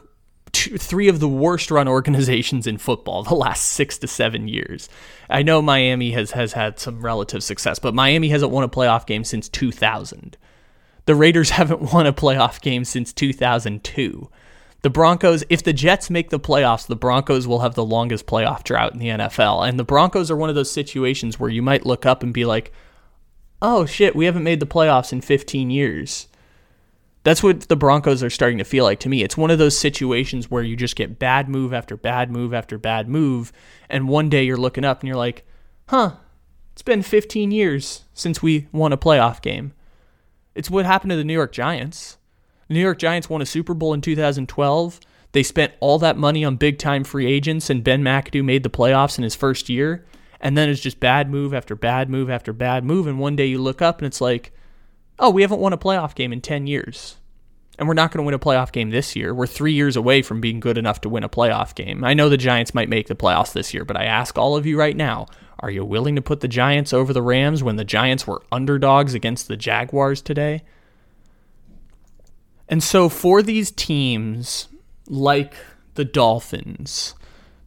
two, 0.52 0.78
three 0.78 1.08
of 1.08 1.20
the 1.20 1.28
worst 1.28 1.70
run 1.70 1.88
organizations 1.96 2.66
in 2.66 2.78
football 2.78 3.22
the 3.22 3.34
last 3.34 3.64
six 3.64 3.98
to 3.98 4.06
seven 4.06 4.48
years. 4.48 4.88
I 5.28 5.42
know 5.42 5.60
Miami 5.60 6.12
has 6.12 6.32
has 6.32 6.52
had 6.52 6.78
some 6.78 7.00
relative 7.00 7.42
success, 7.42 7.78
but 7.78 7.94
Miami 7.94 8.28
hasn't 8.28 8.52
won 8.52 8.64
a 8.64 8.68
playoff 8.68 9.06
game 9.06 9.24
since 9.24 9.48
2000. 9.48 10.36
The 11.06 11.14
Raiders 11.14 11.50
haven't 11.58 11.92
won 11.92 12.06
a 12.06 12.12
playoff 12.12 12.60
game 12.60 12.84
since 12.84 13.12
2002. 13.12 14.30
The 14.82 14.90
Broncos, 14.90 15.42
if 15.48 15.62
the 15.62 15.72
Jets 15.72 16.10
make 16.10 16.30
the 16.30 16.38
playoffs, 16.38 16.86
the 16.86 16.96
Broncos 16.96 17.46
will 17.46 17.60
have 17.60 17.74
the 17.74 17.84
longest 17.84 18.26
playoff 18.26 18.62
drought 18.62 18.92
in 18.92 18.98
the 18.98 19.08
NFL. 19.08 19.68
And 19.68 19.78
the 19.78 19.84
Broncos 19.84 20.30
are 20.30 20.36
one 20.36 20.48
of 20.48 20.54
those 20.54 20.70
situations 20.70 21.40
where 21.40 21.50
you 21.50 21.62
might 21.62 21.86
look 21.86 22.06
up 22.06 22.22
and 22.22 22.32
be 22.32 22.44
like, 22.44 22.72
oh 23.60 23.86
shit, 23.86 24.14
we 24.14 24.26
haven't 24.26 24.44
made 24.44 24.60
the 24.60 24.66
playoffs 24.66 25.12
in 25.12 25.20
15 25.20 25.70
years. 25.70 26.28
That's 27.24 27.42
what 27.42 27.62
the 27.62 27.74
Broncos 27.74 28.22
are 28.22 28.30
starting 28.30 28.58
to 28.58 28.64
feel 28.64 28.84
like 28.84 29.00
to 29.00 29.08
me. 29.08 29.24
It's 29.24 29.36
one 29.36 29.50
of 29.50 29.58
those 29.58 29.76
situations 29.76 30.48
where 30.48 30.62
you 30.62 30.76
just 30.76 30.94
get 30.94 31.18
bad 31.18 31.48
move 31.48 31.72
after 31.72 31.96
bad 31.96 32.30
move 32.30 32.54
after 32.54 32.78
bad 32.78 33.08
move. 33.08 33.52
And 33.90 34.08
one 34.08 34.28
day 34.28 34.44
you're 34.44 34.56
looking 34.56 34.84
up 34.84 35.00
and 35.00 35.08
you're 35.08 35.16
like, 35.16 35.44
huh, 35.88 36.12
it's 36.72 36.82
been 36.82 37.02
15 37.02 37.50
years 37.50 38.04
since 38.14 38.42
we 38.42 38.68
won 38.70 38.92
a 38.92 38.96
playoff 38.96 39.42
game. 39.42 39.72
It's 40.54 40.70
what 40.70 40.86
happened 40.86 41.10
to 41.10 41.16
the 41.16 41.24
New 41.24 41.32
York 41.32 41.50
Giants. 41.50 42.18
New 42.68 42.80
York 42.80 42.98
Giants 42.98 43.30
won 43.30 43.42
a 43.42 43.46
Super 43.46 43.74
Bowl 43.74 43.94
in 43.94 44.00
2012. 44.00 45.00
They 45.32 45.42
spent 45.42 45.74
all 45.80 45.98
that 45.98 46.16
money 46.16 46.44
on 46.44 46.56
big 46.56 46.78
time 46.78 47.04
free 47.04 47.26
agents, 47.26 47.70
and 47.70 47.84
Ben 47.84 48.02
McAdoo 48.02 48.44
made 48.44 48.62
the 48.62 48.70
playoffs 48.70 49.18
in 49.18 49.24
his 49.24 49.34
first 49.34 49.68
year. 49.68 50.06
And 50.40 50.56
then 50.56 50.68
it's 50.68 50.80
just 50.80 51.00
bad 51.00 51.30
move 51.30 51.54
after 51.54 51.74
bad 51.74 52.10
move 52.10 52.30
after 52.30 52.52
bad 52.52 52.84
move. 52.84 53.06
And 53.06 53.18
one 53.18 53.36
day 53.36 53.46
you 53.46 53.58
look 53.58 53.80
up 53.80 53.98
and 53.98 54.06
it's 54.06 54.20
like, 54.20 54.52
oh, 55.18 55.30
we 55.30 55.42
haven't 55.42 55.60
won 55.60 55.72
a 55.72 55.78
playoff 55.78 56.14
game 56.14 56.32
in 56.32 56.40
10 56.40 56.66
years. 56.66 57.16
And 57.78 57.88
we're 57.88 57.94
not 57.94 58.10
going 58.10 58.22
to 58.22 58.26
win 58.26 58.34
a 58.34 58.38
playoff 58.38 58.72
game 58.72 58.90
this 58.90 59.14
year. 59.16 59.34
We're 59.34 59.46
three 59.46 59.72
years 59.72 59.96
away 59.96 60.22
from 60.22 60.40
being 60.40 60.60
good 60.60 60.78
enough 60.78 61.00
to 61.02 61.08
win 61.08 61.24
a 61.24 61.28
playoff 61.28 61.74
game. 61.74 62.04
I 62.04 62.14
know 62.14 62.28
the 62.28 62.36
Giants 62.36 62.74
might 62.74 62.88
make 62.88 63.08
the 63.08 63.14
playoffs 63.14 63.52
this 63.52 63.74
year, 63.74 63.84
but 63.84 63.96
I 63.96 64.04
ask 64.04 64.38
all 64.38 64.56
of 64.56 64.66
you 64.66 64.78
right 64.78 64.96
now 64.96 65.26
are 65.60 65.70
you 65.70 65.84
willing 65.84 66.16
to 66.16 66.22
put 66.22 66.40
the 66.40 66.48
Giants 66.48 66.92
over 66.92 67.12
the 67.12 67.22
Rams 67.22 67.62
when 67.62 67.76
the 67.76 67.84
Giants 67.84 68.26
were 68.26 68.42
underdogs 68.52 69.14
against 69.14 69.48
the 69.48 69.56
Jaguars 69.56 70.20
today? 70.20 70.62
And 72.68 72.82
so 72.82 73.08
for 73.08 73.42
these 73.42 73.70
teams 73.70 74.68
like 75.08 75.54
the 75.94 76.04
Dolphins, 76.04 77.14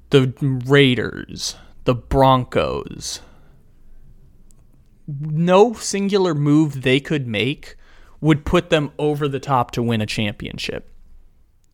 the 0.09 0.33
Raiders, 0.41 1.55
the 1.85 1.95
Broncos, 1.95 3.21
no 5.07 5.73
singular 5.73 6.35
move 6.35 6.81
they 6.81 6.99
could 6.99 7.27
make 7.27 7.75
would 8.21 8.45
put 8.45 8.69
them 8.69 8.91
over 8.99 9.27
the 9.27 9.39
top 9.39 9.71
to 9.71 9.81
win 9.81 10.01
a 10.01 10.05
championship. 10.05 10.91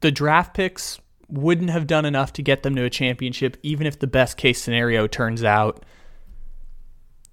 The 0.01 0.11
draft 0.11 0.53
picks 0.53 0.99
wouldn't 1.27 1.71
have 1.71 1.87
done 1.87 2.05
enough 2.05 2.31
to 2.33 2.43
get 2.43 2.61
them 2.61 2.75
to 2.75 2.83
a 2.83 2.89
championship, 2.89 3.57
even 3.63 3.87
if 3.87 3.97
the 3.97 4.07
best 4.07 4.37
case 4.37 4.61
scenario 4.61 5.07
turns 5.07 5.43
out 5.43 5.83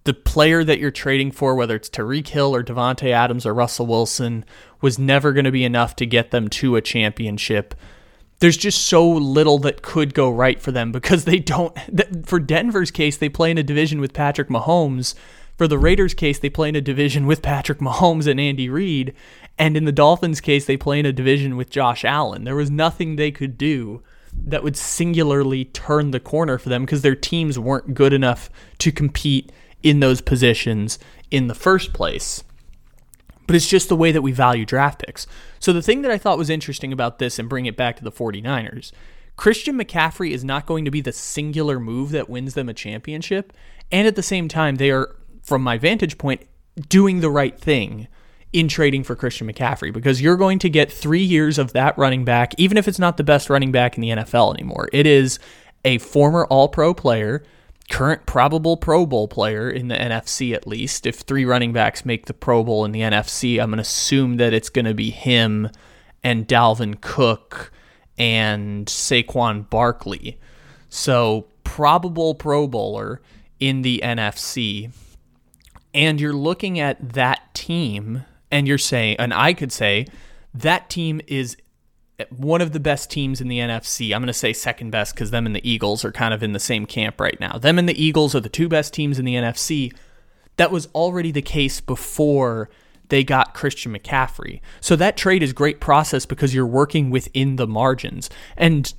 the 0.04 0.14
player 0.14 0.64
that 0.64 0.78
you're 0.78 0.90
trading 0.90 1.30
for, 1.30 1.54
whether 1.54 1.76
it's 1.76 1.88
Tyreek 1.88 2.28
Hill 2.28 2.54
or 2.54 2.62
Davante 2.62 3.10
Adams 3.10 3.46
or 3.46 3.54
Russell 3.54 3.86
Wilson, 3.86 4.44
was 4.80 4.98
never 4.98 5.32
going 5.32 5.44
to 5.44 5.52
be 5.52 5.64
enough 5.64 5.94
to 5.96 6.06
get 6.06 6.30
them 6.30 6.48
to 6.48 6.76
a 6.76 6.80
championship. 6.80 7.74
There's 8.40 8.56
just 8.56 8.86
so 8.86 9.08
little 9.08 9.58
that 9.58 9.82
could 9.82 10.14
go 10.14 10.28
right 10.30 10.60
for 10.60 10.72
them 10.72 10.92
because 10.92 11.24
they 11.24 11.38
don't. 11.38 11.76
For 12.26 12.40
Denver's 12.40 12.90
case, 12.90 13.16
they 13.16 13.28
play 13.28 13.50
in 13.50 13.58
a 13.58 13.62
division 13.62 14.00
with 14.00 14.12
Patrick 14.12 14.48
Mahomes 14.48 15.14
for 15.62 15.68
the 15.68 15.78
Raiders' 15.78 16.14
case, 16.14 16.38
they 16.38 16.50
play 16.50 16.70
in 16.70 16.76
a 16.76 16.80
division 16.80 17.26
with 17.26 17.42
Patrick 17.42 17.78
Mahomes 17.78 18.26
and 18.26 18.40
Andy 18.40 18.68
Reid. 18.68 19.14
And 19.58 19.76
in 19.76 19.84
the 19.84 19.92
Dolphins' 19.92 20.40
case, 20.40 20.64
they 20.64 20.76
play 20.76 20.98
in 20.98 21.06
a 21.06 21.12
division 21.12 21.56
with 21.56 21.70
Josh 21.70 22.04
Allen. 22.04 22.44
There 22.44 22.56
was 22.56 22.70
nothing 22.70 23.16
they 23.16 23.30
could 23.30 23.58
do 23.58 24.02
that 24.44 24.64
would 24.64 24.76
singularly 24.76 25.66
turn 25.66 26.10
the 26.10 26.20
corner 26.20 26.58
for 26.58 26.70
them 26.70 26.84
because 26.84 27.02
their 27.02 27.14
teams 27.14 27.58
weren't 27.58 27.94
good 27.94 28.12
enough 28.12 28.48
to 28.78 28.90
compete 28.90 29.52
in 29.82 30.00
those 30.00 30.20
positions 30.20 30.98
in 31.30 31.48
the 31.48 31.54
first 31.54 31.92
place. 31.92 32.44
But 33.46 33.56
it's 33.56 33.68
just 33.68 33.88
the 33.88 33.96
way 33.96 34.12
that 34.12 34.22
we 34.22 34.32
value 34.32 34.64
draft 34.64 35.04
picks. 35.04 35.26
So 35.58 35.72
the 35.72 35.82
thing 35.82 36.02
that 36.02 36.10
I 36.10 36.18
thought 36.18 36.38
was 36.38 36.50
interesting 36.50 36.92
about 36.92 37.18
this 37.18 37.38
and 37.38 37.48
bring 37.48 37.66
it 37.66 37.76
back 37.76 37.96
to 37.96 38.04
the 38.04 38.12
49ers, 38.12 38.92
Christian 39.36 39.78
McCaffrey 39.78 40.30
is 40.30 40.44
not 40.44 40.66
going 40.66 40.84
to 40.84 40.90
be 40.90 41.00
the 41.00 41.12
singular 41.12 41.80
move 41.80 42.10
that 42.10 42.30
wins 42.30 42.54
them 42.54 42.68
a 42.68 42.74
championship. 42.74 43.52
And 43.90 44.06
at 44.06 44.16
the 44.16 44.22
same 44.22 44.48
time, 44.48 44.76
they 44.76 44.90
are 44.90 45.16
from 45.42 45.62
my 45.62 45.76
vantage 45.78 46.18
point, 46.18 46.46
doing 46.88 47.20
the 47.20 47.30
right 47.30 47.58
thing 47.58 48.08
in 48.52 48.68
trading 48.68 49.02
for 49.02 49.16
Christian 49.16 49.50
McCaffrey 49.50 49.92
because 49.92 50.20
you're 50.20 50.36
going 50.36 50.58
to 50.60 50.68
get 50.68 50.92
three 50.92 51.22
years 51.22 51.58
of 51.58 51.72
that 51.72 51.96
running 51.96 52.24
back, 52.24 52.54
even 52.58 52.76
if 52.76 52.86
it's 52.86 52.98
not 52.98 53.16
the 53.16 53.24
best 53.24 53.50
running 53.50 53.72
back 53.72 53.96
in 53.96 54.02
the 54.02 54.10
NFL 54.10 54.54
anymore. 54.54 54.88
It 54.92 55.06
is 55.06 55.38
a 55.84 55.98
former 55.98 56.46
All 56.46 56.68
Pro 56.68 56.94
player, 56.94 57.42
current 57.92 58.24
probable 58.24 58.78
Pro 58.78 59.04
Bowl 59.04 59.28
player 59.28 59.70
in 59.70 59.88
the 59.88 59.94
NFC 59.94 60.54
at 60.54 60.66
least. 60.66 61.04
If 61.04 61.16
three 61.16 61.44
running 61.44 61.74
backs 61.74 62.06
make 62.06 62.24
the 62.24 62.32
Pro 62.32 62.64
Bowl 62.64 62.86
in 62.86 62.92
the 62.92 63.02
NFC, 63.02 63.60
I'm 63.60 63.68
going 63.68 63.76
to 63.76 63.82
assume 63.82 64.38
that 64.38 64.54
it's 64.54 64.70
going 64.70 64.86
to 64.86 64.94
be 64.94 65.10
him 65.10 65.68
and 66.24 66.48
Dalvin 66.48 67.02
Cook 67.02 67.70
and 68.16 68.86
Saquon 68.86 69.68
Barkley. 69.68 70.38
So, 70.88 71.48
probable 71.64 72.34
Pro 72.34 72.66
Bowler 72.66 73.20
in 73.60 73.82
the 73.82 74.00
NFC. 74.02 74.90
And 75.92 76.18
you're 76.18 76.32
looking 76.32 76.80
at 76.80 77.12
that 77.12 77.54
team 77.54 78.24
and 78.50 78.66
you're 78.66 78.78
saying, 78.78 79.16
and 79.18 79.34
I 79.34 79.52
could 79.52 79.70
say, 79.70 80.06
that 80.54 80.88
team 80.88 81.20
is 81.26 81.58
one 82.30 82.60
of 82.60 82.72
the 82.72 82.80
best 82.80 83.10
teams 83.10 83.40
in 83.40 83.48
the 83.48 83.58
NFC. 83.58 84.14
I'm 84.14 84.20
going 84.20 84.26
to 84.26 84.32
say 84.32 84.52
second 84.52 84.90
best 84.90 85.14
because 85.14 85.30
them 85.30 85.46
and 85.46 85.54
the 85.54 85.68
Eagles 85.68 86.04
are 86.04 86.12
kind 86.12 86.34
of 86.34 86.42
in 86.42 86.52
the 86.52 86.60
same 86.60 86.86
camp 86.86 87.20
right 87.20 87.38
now. 87.40 87.58
Them 87.58 87.78
and 87.78 87.88
the 87.88 88.02
Eagles 88.02 88.34
are 88.34 88.40
the 88.40 88.48
two 88.48 88.68
best 88.68 88.92
teams 88.92 89.18
in 89.18 89.24
the 89.24 89.34
NFC. 89.34 89.94
That 90.56 90.70
was 90.70 90.88
already 90.94 91.30
the 91.30 91.42
case 91.42 91.80
before 91.80 92.68
they 93.08 93.24
got 93.24 93.54
Christian 93.54 93.96
McCaffrey. 93.96 94.60
So 94.80 94.96
that 94.96 95.16
trade 95.16 95.42
is 95.42 95.52
great 95.52 95.80
process 95.80 96.24
because 96.24 96.54
you're 96.54 96.66
working 96.66 97.10
within 97.10 97.56
the 97.56 97.66
margins. 97.66 98.30
And 98.56 98.92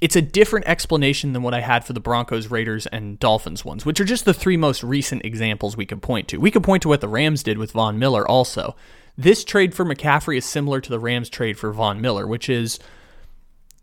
it's 0.00 0.16
a 0.16 0.22
different 0.22 0.66
explanation 0.68 1.32
than 1.32 1.42
what 1.42 1.54
I 1.54 1.60
had 1.60 1.84
for 1.84 1.92
the 1.92 2.00
Broncos, 2.00 2.50
Raiders, 2.50 2.86
and 2.86 3.18
Dolphins 3.18 3.64
ones, 3.64 3.86
which 3.86 4.00
are 4.00 4.04
just 4.04 4.24
the 4.24 4.34
three 4.34 4.56
most 4.56 4.82
recent 4.82 5.24
examples 5.24 5.76
we 5.76 5.86
could 5.86 6.02
point 6.02 6.28
to. 6.28 6.38
We 6.38 6.50
could 6.50 6.62
point 6.62 6.82
to 6.82 6.88
what 6.88 7.00
the 7.00 7.08
Rams 7.08 7.42
did 7.42 7.58
with 7.58 7.72
Von 7.72 7.98
Miller 7.98 8.28
also. 8.28 8.76
This 9.18 9.44
trade 9.44 9.74
for 9.74 9.84
McCaffrey 9.84 10.36
is 10.36 10.44
similar 10.44 10.80
to 10.80 10.90
the 10.90 10.98
Rams 10.98 11.30
trade 11.30 11.58
for 11.58 11.72
Von 11.72 12.00
Miller, 12.00 12.26
which 12.26 12.48
is 12.48 12.78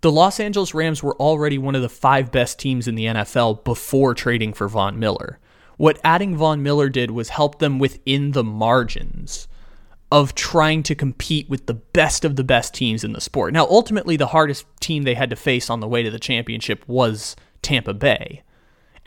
the 0.01 0.11
Los 0.11 0.39
Angeles 0.39 0.73
Rams 0.73 1.01
were 1.01 1.15
already 1.15 1.57
one 1.57 1.75
of 1.75 1.81
the 1.81 1.89
five 1.89 2.31
best 2.31 2.59
teams 2.59 2.87
in 2.87 2.95
the 2.95 3.05
NFL 3.05 3.63
before 3.63 4.13
trading 4.13 4.53
for 4.53 4.67
Von 4.67 4.99
Miller. 4.99 5.39
What 5.77 5.99
adding 6.03 6.37
Von 6.37 6.61
Miller 6.61 6.89
did 6.89 7.11
was 7.11 7.29
help 7.29 7.59
them 7.59 7.79
within 7.79 8.31
the 8.31 8.43
margins 8.43 9.47
of 10.11 10.35
trying 10.35 10.83
to 10.83 10.93
compete 10.93 11.49
with 11.49 11.65
the 11.65 11.73
best 11.73 12.23
of 12.23 12.35
the 12.35 12.43
best 12.43 12.75
teams 12.75 13.03
in 13.03 13.13
the 13.13 13.21
sport. 13.21 13.51
Now, 13.53 13.65
ultimately, 13.65 14.15
the 14.15 14.27
hardest 14.27 14.65
team 14.79 15.03
they 15.03 15.15
had 15.15 15.31
to 15.31 15.35
face 15.35 15.71
on 15.71 15.79
the 15.79 15.87
way 15.87 16.03
to 16.03 16.11
the 16.11 16.19
championship 16.19 16.87
was 16.87 17.35
Tampa 17.63 17.95
Bay. 17.95 18.43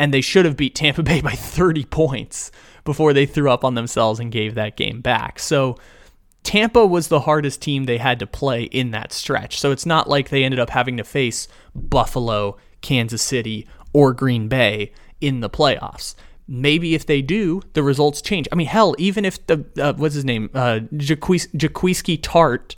And 0.00 0.12
they 0.12 0.20
should 0.20 0.44
have 0.44 0.56
beat 0.56 0.74
Tampa 0.74 1.04
Bay 1.04 1.20
by 1.22 1.30
30 1.30 1.84
points 1.84 2.50
before 2.84 3.12
they 3.12 3.26
threw 3.26 3.50
up 3.50 3.64
on 3.64 3.74
themselves 3.74 4.18
and 4.18 4.32
gave 4.32 4.56
that 4.56 4.76
game 4.76 5.00
back. 5.00 5.38
So, 5.38 5.76
Tampa 6.46 6.86
was 6.86 7.08
the 7.08 7.20
hardest 7.20 7.60
team 7.60 7.84
they 7.84 7.98
had 7.98 8.20
to 8.20 8.26
play 8.26 8.64
in 8.64 8.92
that 8.92 9.12
stretch. 9.12 9.58
So, 9.58 9.72
it's 9.72 9.84
not 9.84 10.08
like 10.08 10.28
they 10.28 10.44
ended 10.44 10.60
up 10.60 10.70
having 10.70 10.96
to 10.96 11.04
face 11.04 11.48
Buffalo, 11.74 12.56
Kansas 12.80 13.22
City, 13.22 13.66
or 13.92 14.12
Green 14.12 14.48
Bay 14.48 14.92
in 15.20 15.40
the 15.40 15.50
playoffs 15.50 16.14
maybe 16.48 16.94
if 16.94 17.06
they 17.06 17.22
do, 17.22 17.60
the 17.72 17.82
results 17.82 18.22
change. 18.22 18.46
I 18.52 18.54
mean, 18.54 18.68
hell, 18.68 18.94
even 18.98 19.24
if 19.24 19.44
the 19.46 19.64
uh, 19.78 19.94
what's 19.94 20.14
his 20.14 20.24
name, 20.24 20.50
uh, 20.54 20.80
Jaquiski 20.92 22.20
Tartt 22.20 22.76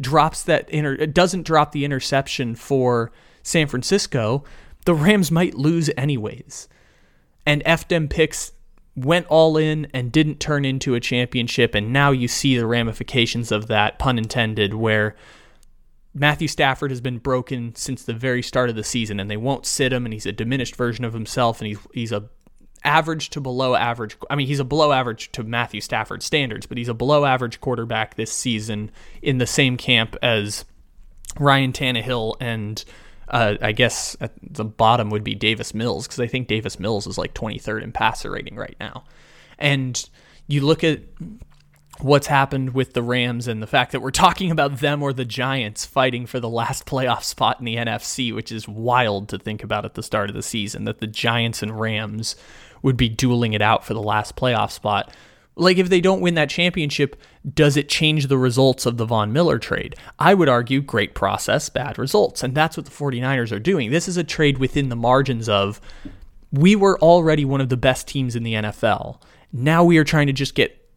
drops 0.00 0.42
that 0.44 0.70
inter 0.70 1.06
doesn't 1.06 1.42
drop 1.42 1.72
the 1.72 1.84
interception 1.84 2.54
for 2.54 3.10
San 3.42 3.66
Francisco, 3.66 4.44
the 4.84 4.94
Rams 4.94 5.30
might 5.30 5.54
lose 5.54 5.90
anyways. 5.96 6.68
And 7.44 7.64
FDM 7.64 8.10
picks 8.10 8.52
went 9.04 9.26
all 9.28 9.56
in 9.56 9.86
and 9.92 10.12
didn't 10.12 10.40
turn 10.40 10.64
into 10.64 10.94
a 10.94 11.00
championship, 11.00 11.74
and 11.74 11.92
now 11.92 12.10
you 12.10 12.28
see 12.28 12.56
the 12.56 12.66
ramifications 12.66 13.52
of 13.52 13.66
that, 13.66 13.98
pun 13.98 14.18
intended, 14.18 14.74
where 14.74 15.14
Matthew 16.14 16.48
Stafford 16.48 16.90
has 16.90 17.00
been 17.00 17.18
broken 17.18 17.74
since 17.74 18.02
the 18.02 18.14
very 18.14 18.42
start 18.42 18.70
of 18.70 18.76
the 18.76 18.84
season, 18.84 19.20
and 19.20 19.30
they 19.30 19.36
won't 19.36 19.66
sit 19.66 19.92
him, 19.92 20.04
and 20.04 20.12
he's 20.12 20.26
a 20.26 20.32
diminished 20.32 20.76
version 20.76 21.04
of 21.04 21.12
himself, 21.12 21.60
and 21.60 21.68
he's 21.68 21.78
he's 21.92 22.12
a 22.12 22.28
average 22.84 23.30
to 23.30 23.40
below 23.40 23.74
average. 23.74 24.16
I 24.30 24.36
mean, 24.36 24.46
he's 24.46 24.60
a 24.60 24.64
below 24.64 24.92
average 24.92 25.32
to 25.32 25.42
Matthew 25.42 25.80
Stafford 25.80 26.22
standards, 26.22 26.66
but 26.66 26.78
he's 26.78 26.88
a 26.88 26.94
below 26.94 27.24
average 27.24 27.60
quarterback 27.60 28.14
this 28.14 28.32
season 28.32 28.90
in 29.22 29.38
the 29.38 29.46
same 29.46 29.76
camp 29.76 30.16
as 30.22 30.64
Ryan 31.38 31.72
Tannehill 31.72 32.36
and 32.40 32.84
uh, 33.30 33.56
I 33.60 33.72
guess 33.72 34.16
at 34.20 34.32
the 34.42 34.64
bottom 34.64 35.10
would 35.10 35.24
be 35.24 35.34
Davis 35.34 35.74
Mills 35.74 36.06
because 36.06 36.20
I 36.20 36.26
think 36.26 36.48
Davis 36.48 36.78
Mills 36.78 37.06
is 37.06 37.18
like 37.18 37.34
23rd 37.34 37.82
in 37.82 37.92
passer 37.92 38.30
rating 38.30 38.56
right 38.56 38.76
now. 38.80 39.04
And 39.58 40.08
you 40.46 40.64
look 40.64 40.84
at 40.84 41.00
what's 42.00 42.28
happened 42.28 42.74
with 42.74 42.92
the 42.92 43.02
Rams 43.02 43.48
and 43.48 43.62
the 43.62 43.66
fact 43.66 43.92
that 43.92 44.00
we're 44.00 44.10
talking 44.10 44.50
about 44.50 44.78
them 44.78 45.02
or 45.02 45.12
the 45.12 45.24
Giants 45.24 45.84
fighting 45.84 46.26
for 46.26 46.40
the 46.40 46.48
last 46.48 46.86
playoff 46.86 47.22
spot 47.22 47.58
in 47.58 47.64
the 47.64 47.76
NFC, 47.76 48.34
which 48.34 48.52
is 48.52 48.68
wild 48.68 49.28
to 49.30 49.38
think 49.38 49.62
about 49.62 49.84
at 49.84 49.94
the 49.94 50.02
start 50.02 50.30
of 50.30 50.36
the 50.36 50.42
season 50.42 50.84
that 50.84 50.98
the 50.98 51.06
Giants 51.06 51.62
and 51.62 51.78
Rams 51.78 52.36
would 52.82 52.96
be 52.96 53.08
dueling 53.08 53.52
it 53.52 53.62
out 53.62 53.84
for 53.84 53.94
the 53.94 54.02
last 54.02 54.36
playoff 54.36 54.70
spot. 54.70 55.12
Like, 55.58 55.78
if 55.78 55.88
they 55.88 56.00
don't 56.00 56.20
win 56.20 56.34
that 56.34 56.50
championship, 56.50 57.20
does 57.54 57.76
it 57.76 57.88
change 57.88 58.26
the 58.26 58.38
results 58.38 58.86
of 58.86 58.96
the 58.96 59.04
Von 59.04 59.32
Miller 59.32 59.58
trade? 59.58 59.96
I 60.18 60.34
would 60.34 60.48
argue 60.48 60.80
great 60.80 61.14
process, 61.14 61.68
bad 61.68 61.98
results. 61.98 62.42
And 62.42 62.54
that's 62.54 62.76
what 62.76 62.86
the 62.86 62.92
49ers 62.92 63.52
are 63.52 63.58
doing. 63.58 63.90
This 63.90 64.08
is 64.08 64.16
a 64.16 64.24
trade 64.24 64.58
within 64.58 64.88
the 64.88 64.96
margins 64.96 65.48
of 65.48 65.80
we 66.52 66.76
were 66.76 66.98
already 67.00 67.44
one 67.44 67.60
of 67.60 67.68
the 67.68 67.76
best 67.76 68.08
teams 68.08 68.36
in 68.36 68.42
the 68.42 68.54
NFL. 68.54 69.20
Now 69.52 69.84
we 69.84 69.98
are 69.98 70.04
trying 70.04 70.28
to 70.28 70.32
just 70.32 70.54
get 70.54 70.88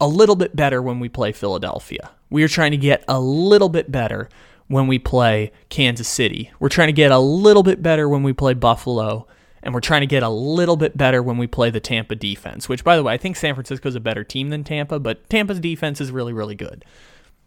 a 0.00 0.08
little 0.08 0.36
bit 0.36 0.56
better 0.56 0.82
when 0.82 0.98
we 1.00 1.08
play 1.08 1.32
Philadelphia. 1.32 2.10
We 2.30 2.42
are 2.42 2.48
trying 2.48 2.72
to 2.72 2.76
get 2.76 3.04
a 3.06 3.20
little 3.20 3.68
bit 3.68 3.92
better 3.92 4.28
when 4.66 4.86
we 4.86 4.98
play 4.98 5.52
Kansas 5.68 6.08
City. 6.08 6.50
We're 6.58 6.68
trying 6.68 6.88
to 6.88 6.92
get 6.92 7.12
a 7.12 7.18
little 7.18 7.62
bit 7.62 7.82
better 7.82 8.08
when 8.08 8.22
we 8.22 8.32
play 8.32 8.54
Buffalo 8.54 9.26
and 9.64 9.72
we're 9.72 9.80
trying 9.80 10.02
to 10.02 10.06
get 10.06 10.22
a 10.22 10.28
little 10.28 10.76
bit 10.76 10.96
better 10.96 11.22
when 11.22 11.38
we 11.38 11.46
play 11.46 11.70
the 11.70 11.80
Tampa 11.80 12.14
defense, 12.14 12.68
which, 12.68 12.84
by 12.84 12.96
the 12.96 13.02
way, 13.02 13.14
I 13.14 13.16
think 13.16 13.34
San 13.34 13.54
Francisco 13.54 13.88
is 13.88 13.96
a 13.96 14.00
better 14.00 14.22
team 14.22 14.50
than 14.50 14.62
Tampa, 14.62 15.00
but 15.00 15.28
Tampa's 15.30 15.58
defense 15.58 16.02
is 16.02 16.12
really, 16.12 16.34
really 16.34 16.54
good. 16.54 16.84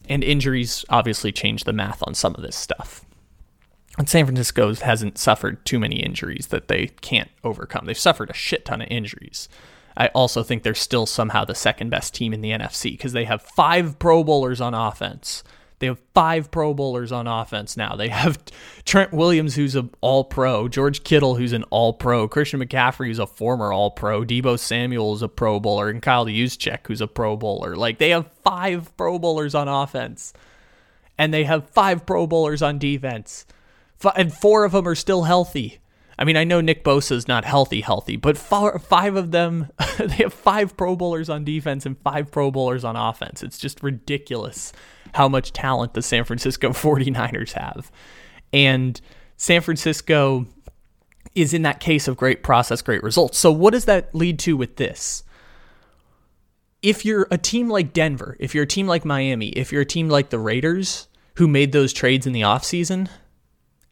And 0.10 0.24
injuries 0.24 0.84
obviously 0.90 1.32
change 1.32 1.64
the 1.64 1.74
math 1.74 2.04
on 2.06 2.16
some 2.16 2.34
of 2.34 2.42
this 2.42 2.56
stuff. 2.56 3.06
And 4.00 4.10
San 4.10 4.26
Francisco 4.26 4.74
hasn't 4.74 5.20
suffered 5.20 5.64
too 5.64 5.80
many 5.80 5.98
injuries 5.98 6.48
that 6.48 6.68
they 6.68 6.88
can't 6.88 7.30
overcome. 7.44 7.86
They've 7.86 7.98
suffered 7.98 8.32
a 8.32 8.34
shit 8.34 8.66
ton 8.66 8.82
of 8.82 8.88
injuries. 8.90 9.48
I 9.96 10.08
also 10.08 10.42
think 10.42 10.64
they're 10.64 10.76
still 10.76 11.06
somehow 11.06 11.46
the 11.46 11.56
second 11.56 11.90
best 11.90 12.16
team 12.16 12.34
in 12.34 12.42
the 12.42 12.52
NFC 12.52 12.92
because 12.92 13.14
they 13.14 13.26
have 13.26 13.42
five 13.42 14.00
Pro 14.00 14.24
Bowlers 14.24 14.62
on 14.62 14.74
offense 14.74 15.44
they 15.80 15.88
have 15.88 16.00
five 16.14 16.50
Pro 16.50 16.74
Bowlers 16.74 17.12
on 17.12 17.28
offense 17.28 17.78
now. 17.78 17.96
They 17.96 18.10
have 18.10 18.40
Trent 18.86 19.14
Williams, 19.14 19.56
who's 19.56 19.76
an 19.76 19.92
All 20.02 20.24
Pro, 20.24 20.68
George 20.68 21.04
Kittle, 21.04 21.36
who's 21.36 21.54
an 21.54 21.64
All 21.70 21.94
Pro, 21.94 22.28
Christian 22.28 22.60
McCaffrey, 22.60 23.08
who's 23.08 23.20
a 23.20 23.28
former 23.28 23.72
All 23.72 23.92
Pro, 23.92 24.24
Deebo 24.24 24.58
Samuel 24.58 25.14
is 25.14 25.22
a 25.22 25.28
Pro 25.28 25.60
Bowler, 25.60 25.90
and 25.90 26.02
Kyle 26.02 26.26
Juszczyk, 26.26 26.88
who's 26.88 27.02
a 27.02 27.08
Pro 27.08 27.38
Bowler. 27.38 27.76
Like 27.76 28.00
they 28.00 28.10
have 28.10 28.32
five 28.44 28.96
Pro 28.98 29.20
Bowlers 29.20 29.54
on 29.54 29.68
offense, 29.68 30.34
and 31.18 31.34
they 31.34 31.44
have 31.44 31.70
five 31.70 32.06
Pro 32.06 32.26
Bowlers 32.26 32.62
on 32.62 32.80
defense, 32.80 33.46
and 34.16 34.34
four 34.34 34.66
of 34.66 34.72
them 34.72 34.88
are 34.88 34.96
still 34.96 35.24
healthy. 35.24 35.80
I 36.20 36.24
mean, 36.24 36.36
I 36.36 36.46
know 36.46 36.62
Nick 36.62 36.84
Bosa 36.84 37.12
is 37.12 37.28
not 37.28 37.46
healthy, 37.46 37.82
healthy, 37.82 38.16
but 38.16 38.40
four, 38.40 38.80
five 38.80 39.16
of 39.16 39.30
them, 39.30 39.70
they 40.00 40.16
have 40.16 40.34
five 40.34 40.76
Pro 40.76 40.96
Bowlers 40.96 41.30
on 41.30 41.44
defense 41.44 41.86
and 41.86 42.00
five 42.00 42.32
Pro 42.32 42.50
Bowlers 42.50 42.84
on 42.84 42.96
offense. 42.96 43.44
It's 43.44 43.60
just 43.60 43.84
ridiculous 43.84 44.74
how 45.14 45.28
much 45.28 45.54
talent 45.54 45.94
the 45.94 46.02
San 46.02 46.24
Francisco 46.24 46.70
49ers 46.72 47.54
have. 47.54 47.92
And 48.54 49.00
San 49.36 49.62
Francisco 49.62 50.46
is 51.36 51.54
in 51.54 51.62
that 51.62 51.80
case 51.80 52.08
of 52.08 52.18
great 52.18 52.44
process, 52.44 52.82
great 52.82 53.04
results. 53.04 53.38
So, 53.38 53.52
what 53.52 53.72
does 53.72 53.86
that 53.86 54.14
lead 54.16 54.40
to 54.40 54.58
with 54.58 54.78
this? 54.78 55.24
If 56.82 57.06
you're 57.06 57.28
a 57.32 57.38
team 57.38 57.70
like 57.70 57.94
Denver, 57.94 58.38
if 58.40 58.54
you're 58.54 58.64
a 58.64 58.68
team 58.68 58.88
like 58.88 59.04
Miami, 59.04 59.50
if 59.50 59.72
you're 59.72 59.82
a 59.82 59.86
team 59.86 60.10
like 60.10 60.30
the 60.30 60.40
Raiders 60.40 61.08
who 61.36 61.48
made 61.48 61.72
those 61.72 61.94
trades 61.94 62.26
in 62.26 62.34
the 62.34 62.42
offseason, 62.42 63.10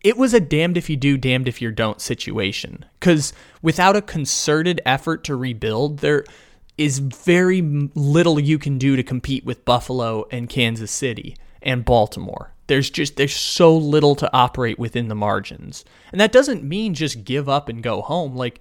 it 0.04 0.18
was 0.18 0.34
a 0.34 0.40
damned 0.40 0.78
if 0.78 0.90
you 0.90 0.96
do, 0.96 1.18
damned 1.18 1.48
if 1.48 1.62
you 1.62 1.72
don't 1.72 2.00
situation. 2.00 2.86
Because 3.00 3.34
without 3.62 3.96
a 3.96 4.02
concerted 4.02 4.80
effort 4.86 5.24
to 5.26 5.36
rebuild, 5.36 6.00
there 6.00 6.26
is 6.78 7.00
very 7.00 7.62
little 7.62 8.40
you 8.40 8.60
can 8.60 8.78
do 8.78 8.96
to 8.96 9.04
compete 9.04 9.46
with 9.46 9.66
Buffalo 9.66 10.26
and 10.32 10.50
Kansas 10.50 10.92
City 10.92 11.38
and 11.62 11.86
Baltimore. 11.86 12.54
There's 12.68 12.90
just 12.90 13.16
there's 13.16 13.36
so 13.36 13.76
little 13.76 14.16
to 14.16 14.34
operate 14.34 14.80
within 14.80 15.08
the 15.08 15.16
margins. 15.16 15.86
And 16.12 16.20
that 16.20 16.32
doesn't 16.32 16.64
mean 16.64 16.94
just 16.94 17.24
give 17.24 17.48
up 17.48 17.70
and 17.70 17.84
go 17.84 18.02
home. 18.02 18.36
Like 18.36 18.60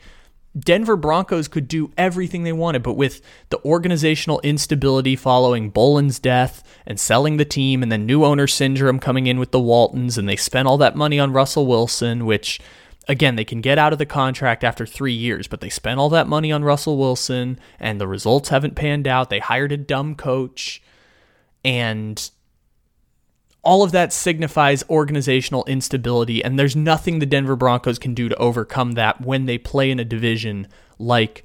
Denver 0.56 0.96
Broncos 0.96 1.48
could 1.48 1.66
do 1.66 1.90
everything 1.98 2.44
they 2.44 2.52
wanted, 2.52 2.82
but 2.82 2.94
with 2.94 3.20
the 3.50 3.62
organizational 3.64 4.40
instability 4.42 5.16
following 5.16 5.70
Bowlen's 5.70 6.20
death 6.20 6.62
and 6.86 7.00
selling 7.00 7.38
the 7.38 7.44
team, 7.44 7.82
and 7.82 7.90
then 7.90 8.06
new 8.06 8.24
owner 8.24 8.46
syndrome 8.46 9.00
coming 9.00 9.26
in 9.26 9.40
with 9.40 9.50
the 9.50 9.58
Waltons, 9.58 10.16
and 10.16 10.28
they 10.28 10.36
spent 10.36 10.68
all 10.68 10.78
that 10.78 10.94
money 10.94 11.18
on 11.18 11.32
Russell 11.32 11.66
Wilson, 11.66 12.24
which, 12.24 12.60
again, 13.08 13.36
they 13.36 13.44
can 13.44 13.60
get 13.60 13.78
out 13.78 13.92
of 13.92 13.98
the 13.98 14.06
contract 14.06 14.64
after 14.64 14.86
three 14.86 15.12
years, 15.12 15.46
but 15.46 15.60
they 15.60 15.68
spent 15.68 15.98
all 15.98 16.08
that 16.10 16.26
money 16.26 16.50
on 16.52 16.64
Russell 16.64 16.98
Wilson, 16.98 17.58
and 17.78 18.00
the 18.00 18.08
results 18.08 18.48
haven't 18.48 18.74
panned 18.74 19.06
out. 19.06 19.30
They 19.30 19.40
hired 19.40 19.72
a 19.72 19.76
dumb 19.76 20.14
coach. 20.14 20.82
And 21.64 22.30
all 23.62 23.82
of 23.82 23.92
that 23.92 24.12
signifies 24.12 24.84
organizational 24.90 25.64
instability, 25.64 26.44
and 26.44 26.58
there's 26.58 26.76
nothing 26.76 27.18
the 27.18 27.26
Denver 27.26 27.56
Broncos 27.56 27.98
can 27.98 28.14
do 28.14 28.28
to 28.28 28.36
overcome 28.36 28.92
that 28.92 29.20
when 29.22 29.46
they 29.46 29.58
play 29.58 29.90
in 29.90 29.98
a 29.98 30.04
division 30.04 30.68
like 30.98 31.44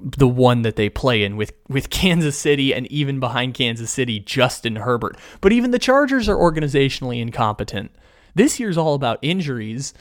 the 0.00 0.28
one 0.28 0.62
that 0.62 0.76
they 0.76 0.88
play 0.88 1.24
in 1.24 1.36
with 1.36 1.52
with 1.68 1.90
Kansas 1.90 2.38
City 2.38 2.72
and 2.72 2.86
even 2.90 3.20
behind 3.20 3.54
Kansas 3.54 3.90
City 3.90 4.20
Justin 4.20 4.76
Herbert. 4.76 5.16
But 5.40 5.52
even 5.52 5.70
the 5.70 5.78
Chargers 5.78 6.28
are 6.28 6.36
organizationally 6.36 7.20
incompetent. 7.20 7.90
This 8.34 8.60
year's 8.60 8.78
all 8.78 8.94
about 8.94 9.18
injuries. 9.22 9.92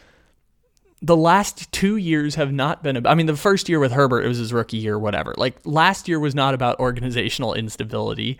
The 1.01 1.15
last 1.15 1.71
2 1.71 1.97
years 1.97 2.35
have 2.35 2.51
not 2.51 2.81
been 2.81 2.95
about, 2.97 3.11
I 3.11 3.15
mean 3.15 3.27
the 3.27 3.37
first 3.37 3.69
year 3.69 3.79
with 3.79 3.91
Herbert 3.91 4.25
it 4.25 4.27
was 4.27 4.39
his 4.39 4.51
rookie 4.51 4.77
year 4.77 4.97
whatever. 4.97 5.35
Like 5.37 5.57
last 5.63 6.07
year 6.07 6.19
was 6.19 6.33
not 6.33 6.53
about 6.53 6.79
organizational 6.79 7.53
instability. 7.53 8.39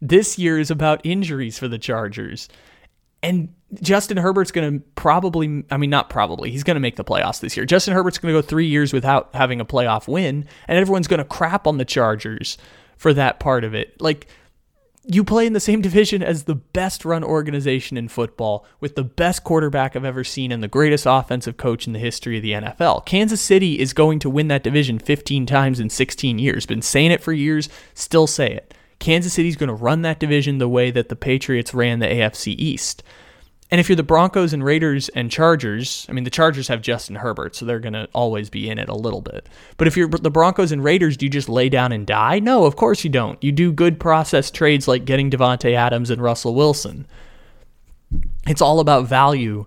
This 0.00 0.38
year 0.38 0.58
is 0.58 0.70
about 0.70 1.00
injuries 1.04 1.58
for 1.58 1.68
the 1.68 1.78
Chargers. 1.78 2.48
And 3.22 3.52
Justin 3.80 4.18
Herbert's 4.18 4.52
going 4.52 4.78
to 4.78 4.84
probably, 4.94 5.64
I 5.70 5.78
mean, 5.78 5.90
not 5.90 6.10
probably, 6.10 6.50
he's 6.50 6.62
going 6.62 6.76
to 6.76 6.80
make 6.80 6.96
the 6.96 7.02
playoffs 7.02 7.40
this 7.40 7.56
year. 7.56 7.66
Justin 7.66 7.94
Herbert's 7.94 8.18
going 8.18 8.32
to 8.32 8.40
go 8.40 8.46
three 8.46 8.66
years 8.66 8.92
without 8.92 9.30
having 9.34 9.60
a 9.60 9.64
playoff 9.64 10.06
win, 10.06 10.46
and 10.68 10.78
everyone's 10.78 11.08
going 11.08 11.18
to 11.18 11.24
crap 11.24 11.66
on 11.66 11.78
the 11.78 11.84
Chargers 11.84 12.56
for 12.96 13.12
that 13.14 13.40
part 13.40 13.64
of 13.64 13.74
it. 13.74 14.00
Like, 14.00 14.28
you 15.06 15.24
play 15.24 15.46
in 15.46 15.52
the 15.52 15.60
same 15.60 15.80
division 15.82 16.22
as 16.22 16.44
the 16.44 16.54
best 16.54 17.04
run 17.04 17.24
organization 17.24 17.96
in 17.96 18.08
football 18.08 18.66
with 18.80 18.94
the 18.94 19.04
best 19.04 19.44
quarterback 19.44 19.94
I've 19.96 20.04
ever 20.04 20.24
seen 20.24 20.52
and 20.52 20.62
the 20.62 20.68
greatest 20.68 21.06
offensive 21.06 21.56
coach 21.56 21.86
in 21.86 21.92
the 21.92 21.98
history 21.98 22.36
of 22.36 22.42
the 22.42 22.52
NFL. 22.52 23.06
Kansas 23.06 23.40
City 23.40 23.78
is 23.78 23.92
going 23.92 24.18
to 24.20 24.30
win 24.30 24.48
that 24.48 24.62
division 24.62 24.98
15 24.98 25.46
times 25.46 25.80
in 25.80 25.90
16 25.90 26.38
years. 26.38 26.66
Been 26.66 26.82
saying 26.82 27.12
it 27.12 27.22
for 27.22 27.32
years, 27.32 27.68
still 27.94 28.26
say 28.26 28.52
it. 28.52 28.74
Kansas 28.98 29.34
City's 29.34 29.56
going 29.56 29.68
to 29.68 29.74
run 29.74 30.02
that 30.02 30.20
division 30.20 30.58
the 30.58 30.68
way 30.68 30.90
that 30.90 31.08
the 31.08 31.16
Patriots 31.16 31.74
ran 31.74 31.98
the 31.98 32.06
AFC 32.06 32.54
East. 32.56 33.02
And 33.70 33.80
if 33.80 33.88
you're 33.88 33.96
the 33.96 34.04
Broncos 34.04 34.52
and 34.52 34.64
Raiders 34.64 35.08
and 35.08 35.30
Chargers, 35.30 36.06
I 36.08 36.12
mean, 36.12 36.22
the 36.22 36.30
Chargers 36.30 36.68
have 36.68 36.82
Justin 36.82 37.16
Herbert, 37.16 37.56
so 37.56 37.64
they're 37.64 37.80
going 37.80 37.94
to 37.94 38.08
always 38.12 38.48
be 38.48 38.70
in 38.70 38.78
it 38.78 38.88
a 38.88 38.94
little 38.94 39.20
bit. 39.20 39.48
But 39.76 39.88
if 39.88 39.96
you're 39.96 40.08
the 40.08 40.30
Broncos 40.30 40.70
and 40.70 40.84
Raiders, 40.84 41.16
do 41.16 41.26
you 41.26 41.30
just 41.30 41.48
lay 41.48 41.68
down 41.68 41.90
and 41.90 42.06
die? 42.06 42.38
No, 42.38 42.64
of 42.64 42.76
course 42.76 43.02
you 43.02 43.10
don't. 43.10 43.42
You 43.42 43.50
do 43.50 43.72
good 43.72 43.98
process 43.98 44.52
trades 44.52 44.86
like 44.86 45.04
getting 45.04 45.30
Davante 45.30 45.74
Adams 45.74 46.10
and 46.10 46.22
Russell 46.22 46.54
Wilson. 46.54 47.08
It's 48.46 48.62
all 48.62 48.78
about 48.78 49.08
value. 49.08 49.66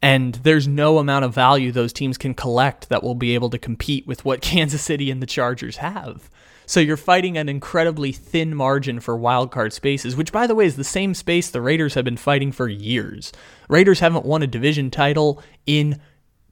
And 0.00 0.36
there's 0.36 0.66
no 0.66 0.98
amount 0.98 1.26
of 1.26 1.34
value 1.34 1.72
those 1.72 1.92
teams 1.92 2.16
can 2.16 2.32
collect 2.32 2.88
that 2.88 3.02
will 3.02 3.14
be 3.14 3.34
able 3.34 3.50
to 3.50 3.58
compete 3.58 4.06
with 4.06 4.24
what 4.24 4.40
Kansas 4.40 4.82
City 4.82 5.10
and 5.10 5.22
the 5.22 5.26
Chargers 5.26 5.76
have. 5.78 6.30
So 6.66 6.80
you're 6.80 6.96
fighting 6.96 7.38
an 7.38 7.48
incredibly 7.48 8.10
thin 8.10 8.54
margin 8.54 8.98
for 8.98 9.16
wildcard 9.16 9.72
spaces, 9.72 10.16
which, 10.16 10.32
by 10.32 10.48
the 10.48 10.54
way, 10.54 10.66
is 10.66 10.74
the 10.74 10.84
same 10.84 11.14
space 11.14 11.48
the 11.48 11.62
Raiders 11.62 11.94
have 11.94 12.04
been 12.04 12.16
fighting 12.16 12.50
for 12.50 12.68
years. 12.68 13.32
Raiders 13.68 14.00
haven't 14.00 14.26
won 14.26 14.42
a 14.42 14.48
division 14.48 14.90
title 14.90 15.40
in 15.64 16.00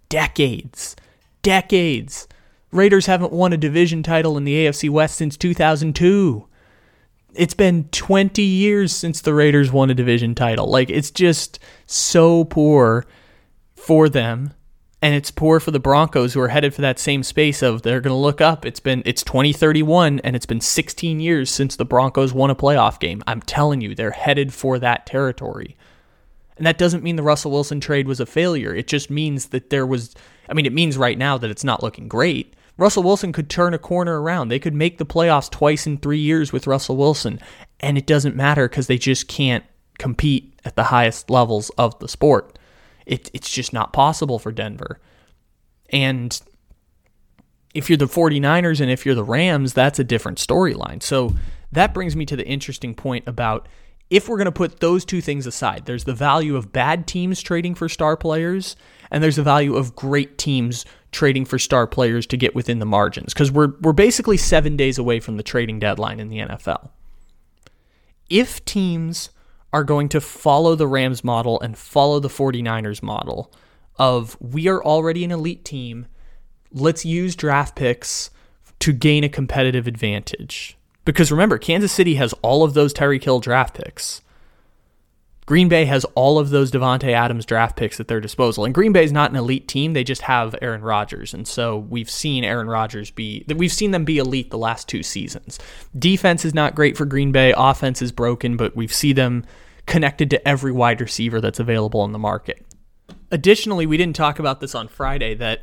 decades. 0.08 0.94
Decades. 1.42 2.28
Raiders 2.70 3.06
haven't 3.06 3.32
won 3.32 3.52
a 3.52 3.56
division 3.56 4.04
title 4.04 4.36
in 4.36 4.44
the 4.44 4.66
AFC 4.66 4.88
West 4.88 5.16
since 5.16 5.36
2002. 5.36 6.46
It's 7.34 7.54
been 7.54 7.88
20 7.90 8.40
years 8.40 8.94
since 8.94 9.20
the 9.20 9.34
Raiders 9.34 9.72
won 9.72 9.90
a 9.90 9.94
division 9.94 10.36
title. 10.36 10.68
Like, 10.68 10.90
it's 10.90 11.10
just 11.10 11.58
so 11.86 12.44
poor 12.44 13.04
for 13.74 14.08
them 14.08 14.54
and 15.04 15.14
it's 15.14 15.30
poor 15.30 15.60
for 15.60 15.70
the 15.70 15.78
Broncos 15.78 16.32
who 16.32 16.40
are 16.40 16.48
headed 16.48 16.72
for 16.72 16.80
that 16.80 16.98
same 16.98 17.22
space 17.22 17.60
of 17.60 17.82
they're 17.82 18.00
going 18.00 18.14
to 18.14 18.18
look 18.18 18.40
up. 18.40 18.64
It's 18.64 18.80
been 18.80 19.02
it's 19.04 19.22
2031 19.22 20.20
and 20.20 20.34
it's 20.34 20.46
been 20.46 20.62
16 20.62 21.20
years 21.20 21.50
since 21.50 21.76
the 21.76 21.84
Broncos 21.84 22.32
won 22.32 22.48
a 22.48 22.54
playoff 22.54 22.98
game. 22.98 23.22
I'm 23.26 23.42
telling 23.42 23.82
you, 23.82 23.94
they're 23.94 24.12
headed 24.12 24.54
for 24.54 24.78
that 24.78 25.04
territory. 25.04 25.76
And 26.56 26.66
that 26.66 26.78
doesn't 26.78 27.02
mean 27.02 27.16
the 27.16 27.22
Russell 27.22 27.50
Wilson 27.50 27.80
trade 27.80 28.08
was 28.08 28.18
a 28.18 28.24
failure. 28.24 28.74
It 28.74 28.86
just 28.86 29.10
means 29.10 29.48
that 29.48 29.68
there 29.68 29.86
was 29.86 30.14
I 30.48 30.54
mean, 30.54 30.64
it 30.64 30.72
means 30.72 30.96
right 30.96 31.18
now 31.18 31.36
that 31.36 31.50
it's 31.50 31.64
not 31.64 31.82
looking 31.82 32.08
great. 32.08 32.56
Russell 32.78 33.02
Wilson 33.02 33.30
could 33.30 33.50
turn 33.50 33.74
a 33.74 33.78
corner 33.78 34.22
around. 34.22 34.48
They 34.48 34.58
could 34.58 34.74
make 34.74 34.96
the 34.96 35.04
playoffs 35.04 35.50
twice 35.50 35.86
in 35.86 35.98
3 35.98 36.16
years 36.18 36.50
with 36.50 36.66
Russell 36.66 36.96
Wilson, 36.96 37.40
and 37.78 37.98
it 37.98 38.06
doesn't 38.06 38.36
matter 38.36 38.66
cuz 38.70 38.86
they 38.86 38.96
just 38.96 39.28
can't 39.28 39.64
compete 39.98 40.58
at 40.64 40.76
the 40.76 40.84
highest 40.84 41.28
levels 41.28 41.70
of 41.76 41.98
the 41.98 42.08
sport. 42.08 42.58
It, 43.06 43.30
it's 43.34 43.50
just 43.50 43.72
not 43.72 43.92
possible 43.92 44.38
for 44.38 44.52
Denver. 44.52 45.00
And 45.90 46.40
if 47.74 47.90
you're 47.90 47.96
the 47.96 48.06
49ers 48.06 48.80
and 48.80 48.90
if 48.90 49.04
you're 49.04 49.14
the 49.14 49.24
Rams, 49.24 49.74
that's 49.74 49.98
a 49.98 50.04
different 50.04 50.38
storyline. 50.38 51.02
So 51.02 51.34
that 51.72 51.92
brings 51.92 52.16
me 52.16 52.24
to 52.26 52.36
the 52.36 52.46
interesting 52.46 52.94
point 52.94 53.24
about 53.26 53.68
if 54.10 54.28
we're 54.28 54.36
going 54.36 54.46
to 54.46 54.52
put 54.52 54.80
those 54.80 55.04
two 55.04 55.20
things 55.20 55.46
aside, 55.46 55.86
there's 55.86 56.04
the 56.04 56.14
value 56.14 56.56
of 56.56 56.72
bad 56.72 57.06
teams 57.06 57.40
trading 57.40 57.74
for 57.74 57.88
star 57.88 58.16
players, 58.16 58.76
and 59.10 59.24
there's 59.24 59.36
the 59.36 59.42
value 59.42 59.74
of 59.76 59.96
great 59.96 60.38
teams 60.38 60.84
trading 61.10 61.44
for 61.44 61.58
star 61.58 61.86
players 61.86 62.26
to 62.26 62.36
get 62.36 62.54
within 62.54 62.78
the 62.80 62.86
margins 62.86 63.32
because 63.32 63.50
we're 63.50 63.72
we're 63.80 63.92
basically 63.92 64.36
7 64.36 64.76
days 64.76 64.98
away 64.98 65.20
from 65.20 65.36
the 65.36 65.42
trading 65.42 65.78
deadline 65.78 66.20
in 66.20 66.28
the 66.28 66.38
NFL. 66.38 66.90
If 68.28 68.64
teams 68.64 69.30
are 69.74 69.84
going 69.84 70.08
to 70.08 70.20
follow 70.20 70.76
the 70.76 70.86
Rams 70.86 71.24
model 71.24 71.60
and 71.60 71.76
follow 71.76 72.20
the 72.20 72.28
49ers 72.28 73.02
model 73.02 73.52
of 73.96 74.36
we 74.40 74.68
are 74.68 74.82
already 74.82 75.24
an 75.24 75.32
elite 75.32 75.64
team. 75.64 76.06
Let's 76.72 77.04
use 77.04 77.34
draft 77.34 77.74
picks 77.74 78.30
to 78.78 78.92
gain 78.92 79.24
a 79.24 79.28
competitive 79.28 79.88
advantage. 79.88 80.78
Because 81.04 81.32
remember, 81.32 81.58
Kansas 81.58 81.90
City 81.90 82.14
has 82.14 82.32
all 82.34 82.62
of 82.62 82.74
those 82.74 82.94
Tyreek 82.94 83.24
Hill 83.24 83.40
draft 83.40 83.74
picks. 83.74 84.22
Green 85.46 85.68
Bay 85.68 85.84
has 85.84 86.04
all 86.14 86.38
of 86.38 86.50
those 86.50 86.70
Davante 86.70 87.12
Adams 87.12 87.44
draft 87.44 87.76
picks 87.76 88.00
at 88.00 88.08
their 88.08 88.20
disposal. 88.20 88.64
And 88.64 88.72
Green 88.72 88.92
Bay 88.92 89.04
is 89.04 89.12
not 89.12 89.30
an 89.30 89.36
elite 89.36 89.68
team, 89.68 89.92
they 89.92 90.04
just 90.04 90.22
have 90.22 90.54
Aaron 90.62 90.80
Rodgers. 90.80 91.34
And 91.34 91.46
so 91.46 91.78
we've 91.78 92.08
seen 92.08 92.44
Aaron 92.44 92.68
Rodgers 92.68 93.10
be 93.10 93.44
we've 93.54 93.72
seen 93.72 93.90
them 93.90 94.04
be 94.04 94.18
elite 94.18 94.50
the 94.50 94.56
last 94.56 94.88
two 94.88 95.02
seasons. 95.02 95.58
Defense 95.98 96.44
is 96.44 96.54
not 96.54 96.74
great 96.74 96.96
for 96.96 97.04
Green 97.04 97.32
Bay, 97.32 97.52
offense 97.56 98.00
is 98.00 98.12
broken, 98.12 98.56
but 98.56 98.74
we've 98.74 98.94
seen 98.94 99.16
them 99.16 99.44
connected 99.86 100.30
to 100.30 100.48
every 100.48 100.72
wide 100.72 101.00
receiver 101.00 101.40
that's 101.40 101.60
available 101.60 102.04
in 102.04 102.12
the 102.12 102.18
market. 102.18 102.64
Additionally, 103.30 103.86
we 103.86 103.96
didn't 103.96 104.16
talk 104.16 104.38
about 104.38 104.60
this 104.60 104.74
on 104.74 104.88
Friday 104.88 105.34
that 105.34 105.62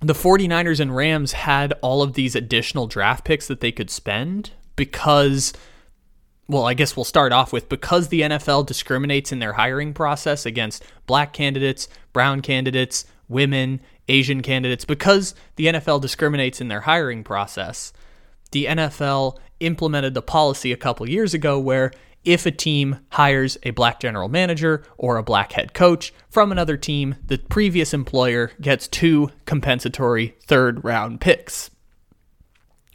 the 0.00 0.14
49ers 0.14 0.80
and 0.80 0.94
Rams 0.94 1.32
had 1.32 1.72
all 1.82 2.02
of 2.02 2.14
these 2.14 2.34
additional 2.34 2.86
draft 2.86 3.24
picks 3.24 3.48
that 3.48 3.60
they 3.60 3.72
could 3.72 3.90
spend 3.90 4.50
because 4.76 5.52
well, 6.48 6.64
I 6.64 6.74
guess 6.74 6.96
we'll 6.96 7.04
start 7.04 7.32
off 7.32 7.52
with 7.52 7.68
because 7.68 8.08
the 8.08 8.20
NFL 8.20 8.66
discriminates 8.66 9.32
in 9.32 9.40
their 9.40 9.54
hiring 9.54 9.92
process 9.92 10.46
against 10.46 10.84
black 11.06 11.32
candidates, 11.32 11.88
brown 12.12 12.40
candidates, 12.40 13.04
women, 13.28 13.80
Asian 14.08 14.42
candidates, 14.42 14.84
because 14.84 15.34
the 15.56 15.66
NFL 15.66 16.00
discriminates 16.00 16.60
in 16.60 16.68
their 16.68 16.82
hiring 16.82 17.24
process, 17.24 17.92
the 18.52 18.66
NFL 18.66 19.38
implemented 19.58 20.14
the 20.14 20.22
policy 20.22 20.70
a 20.70 20.76
couple 20.76 21.08
years 21.08 21.34
ago 21.34 21.58
where 21.58 21.90
if 22.26 22.44
a 22.44 22.50
team 22.50 22.98
hires 23.10 23.56
a 23.62 23.70
black 23.70 24.00
general 24.00 24.28
manager 24.28 24.82
or 24.98 25.16
a 25.16 25.22
black 25.22 25.52
head 25.52 25.72
coach 25.72 26.12
from 26.28 26.52
another 26.52 26.76
team, 26.76 27.14
the 27.24 27.38
previous 27.38 27.94
employer 27.94 28.50
gets 28.60 28.88
two 28.88 29.30
compensatory 29.46 30.36
third 30.42 30.84
round 30.84 31.20
picks. 31.20 31.70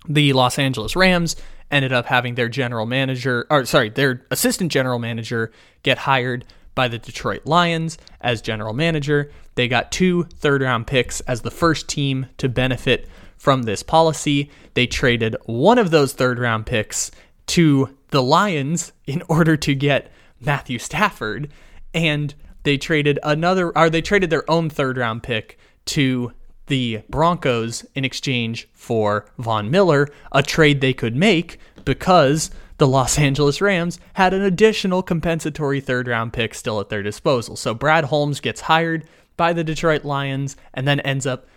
The 0.08 0.34
Los 0.34 0.60
Angeles 0.60 0.96
Rams 0.96 1.38
ended 1.72 1.94
up 1.94 2.08
having 2.08 2.36
their 2.36 2.50
general 2.50 2.86
manager, 2.86 3.48
or 3.50 3.66
sorry, 3.66 3.90
their 3.90 4.26
assistant 4.30 4.72
general 4.72 5.00
manager 5.00 5.52
get 5.84 6.00
hired 6.00 6.44
by 6.76 6.90
the 6.90 6.98
Detroit 6.98 7.46
Lions 7.46 7.98
as 8.20 8.42
general 8.42 8.74
manager. 8.74 9.32
They 9.56 9.70
got 9.70 9.92
two 9.92 10.24
third 10.24 10.62
round 10.62 10.88
picks 10.88 11.22
as 11.22 11.42
the 11.42 11.52
first 11.52 11.88
team 11.88 12.28
to 12.38 12.50
benefit 12.50 13.08
from 13.38 13.64
this 13.64 13.82
policy. 13.82 14.52
They 14.74 14.88
traded 14.88 15.38
one 15.46 15.78
of 15.78 15.92
those 15.92 16.14
third 16.14 16.38
round 16.38 16.66
picks 16.66 17.12
to 17.48 17.98
the 18.12 18.24
Lions 18.24 18.94
in 19.06 19.24
order 19.28 19.58
to 19.58 19.74
get 19.74 20.12
Matthew 20.40 20.80
Stafford, 20.80 21.52
and 21.94 22.34
they 22.64 22.78
traded 22.78 23.20
another, 23.24 23.76
or 23.78 23.90
they 23.90 24.02
traded 24.02 24.30
their 24.30 24.50
own 24.50 24.70
third 24.70 24.98
round 24.98 25.24
pick 25.24 25.58
to 25.86 26.32
the 26.68 27.02
Broncos 27.10 27.86
in 27.96 28.06
exchange 28.06 28.70
for 28.74 29.26
Von 29.38 29.72
Miller, 29.72 30.08
a 30.32 30.44
trade 30.44 30.80
they 30.80 30.94
could 30.94 31.16
make 31.16 31.60
because 31.84 32.52
the 32.78 32.88
Los 32.88 33.18
Angeles 33.20 33.62
Rams 33.62 34.00
had 34.14 34.34
an 34.34 34.42
additional 34.42 35.04
compensatory 35.04 35.82
third 35.82 36.08
round 36.08 36.34
pick 36.34 36.54
still 36.54 36.80
at 36.80 36.90
their 36.90 37.04
disposal. 37.04 37.56
So 37.56 37.74
Brad 37.74 38.06
Holmes 38.06 38.40
gets 38.40 38.62
hired 38.62 39.06
by 39.38 39.54
the 39.54 39.64
Detroit 39.64 40.06
Lions 40.06 40.56
and 40.74 40.88
then 40.88 41.00
ends 41.02 41.26
up 41.26 41.48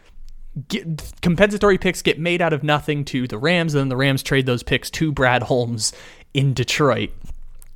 Get, 0.69 1.13
compensatory 1.21 1.79
picks 1.79 2.01
get 2.01 2.21
made 2.21 2.41
out 2.41 2.53
of 2.53 2.63
nothing 2.63 3.05
to 3.07 3.27
the 3.27 3.39
Rams, 3.39 3.75
and 3.75 3.81
then 3.81 3.89
the 3.89 3.97
Rams 3.97 4.23
trade 4.23 4.47
those 4.47 4.63
picks 4.63 4.89
to 4.91 5.11
Brad 5.11 5.43
Holmes 5.43 5.93
in 6.35 6.53
Detroit 6.53 7.11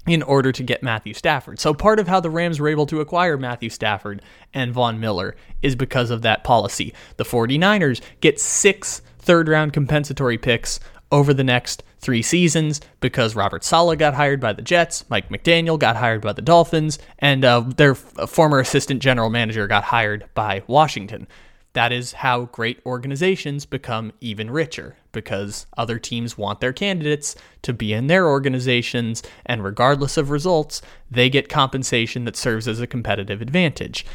in 0.06 0.22
order 0.22 0.50
to 0.52 0.62
get 0.62 0.82
Matthew 0.82 1.14
Stafford. 1.14 1.60
So 1.60 1.74
part 1.74 1.98
of 1.98 2.08
how 2.08 2.20
the 2.20 2.30
Rams 2.30 2.58
were 2.58 2.68
able 2.68 2.86
to 2.86 3.00
acquire 3.00 3.36
Matthew 3.36 3.70
Stafford 3.70 4.22
and 4.54 4.72
Von 4.72 4.98
Miller 4.98 5.36
is 5.62 5.76
because 5.76 6.10
of 6.10 6.22
that 6.22 6.44
policy. 6.44 6.94
The 7.16 7.24
49ers 7.24 8.00
get 8.20 8.40
six 8.40 9.02
third 9.18 9.48
round 9.48 9.72
compensatory 9.72 10.38
picks 10.38 10.80
over 11.12 11.32
the 11.34 11.44
next 11.44 11.82
three 12.00 12.22
seasons 12.22 12.80
because 13.00 13.34
Robert 13.34 13.64
Saleh 13.64 13.98
got 13.98 14.14
hired 14.14 14.40
by 14.40 14.52
the 14.52 14.62
Jets, 14.62 15.04
Mike 15.08 15.28
McDaniel 15.28 15.78
got 15.78 15.96
hired 15.96 16.20
by 16.20 16.32
the 16.32 16.42
Dolphins, 16.42 16.98
and 17.18 17.44
uh, 17.44 17.60
their 17.60 17.94
former 17.94 18.60
assistant 18.60 19.02
general 19.02 19.30
manager 19.30 19.66
got 19.66 19.84
hired 19.84 20.26
by 20.34 20.62
Washington. 20.66 21.26
That 21.72 21.92
is 21.92 22.12
how 22.12 22.46
great 22.46 22.80
organizations 22.86 23.66
become 23.66 24.12
even 24.20 24.50
richer 24.50 24.96
because 25.22 25.66
other 25.76 25.98
teams 25.98 26.38
want 26.38 26.60
their 26.60 26.72
candidates 26.72 27.34
to 27.62 27.72
be 27.72 27.92
in 27.92 28.06
their 28.06 28.28
organizations, 28.28 29.22
and 29.44 29.64
regardless 29.64 30.16
of 30.16 30.30
results, 30.30 30.80
they 31.10 31.28
get 31.28 31.48
compensation 31.48 32.24
that 32.24 32.36
serves 32.36 32.68
as 32.68 32.80
a 32.80 32.86
competitive 32.86 33.42
advantage. 33.42 34.06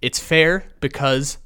It's 0.00 0.18
fair 0.18 0.66
because, 0.80 1.38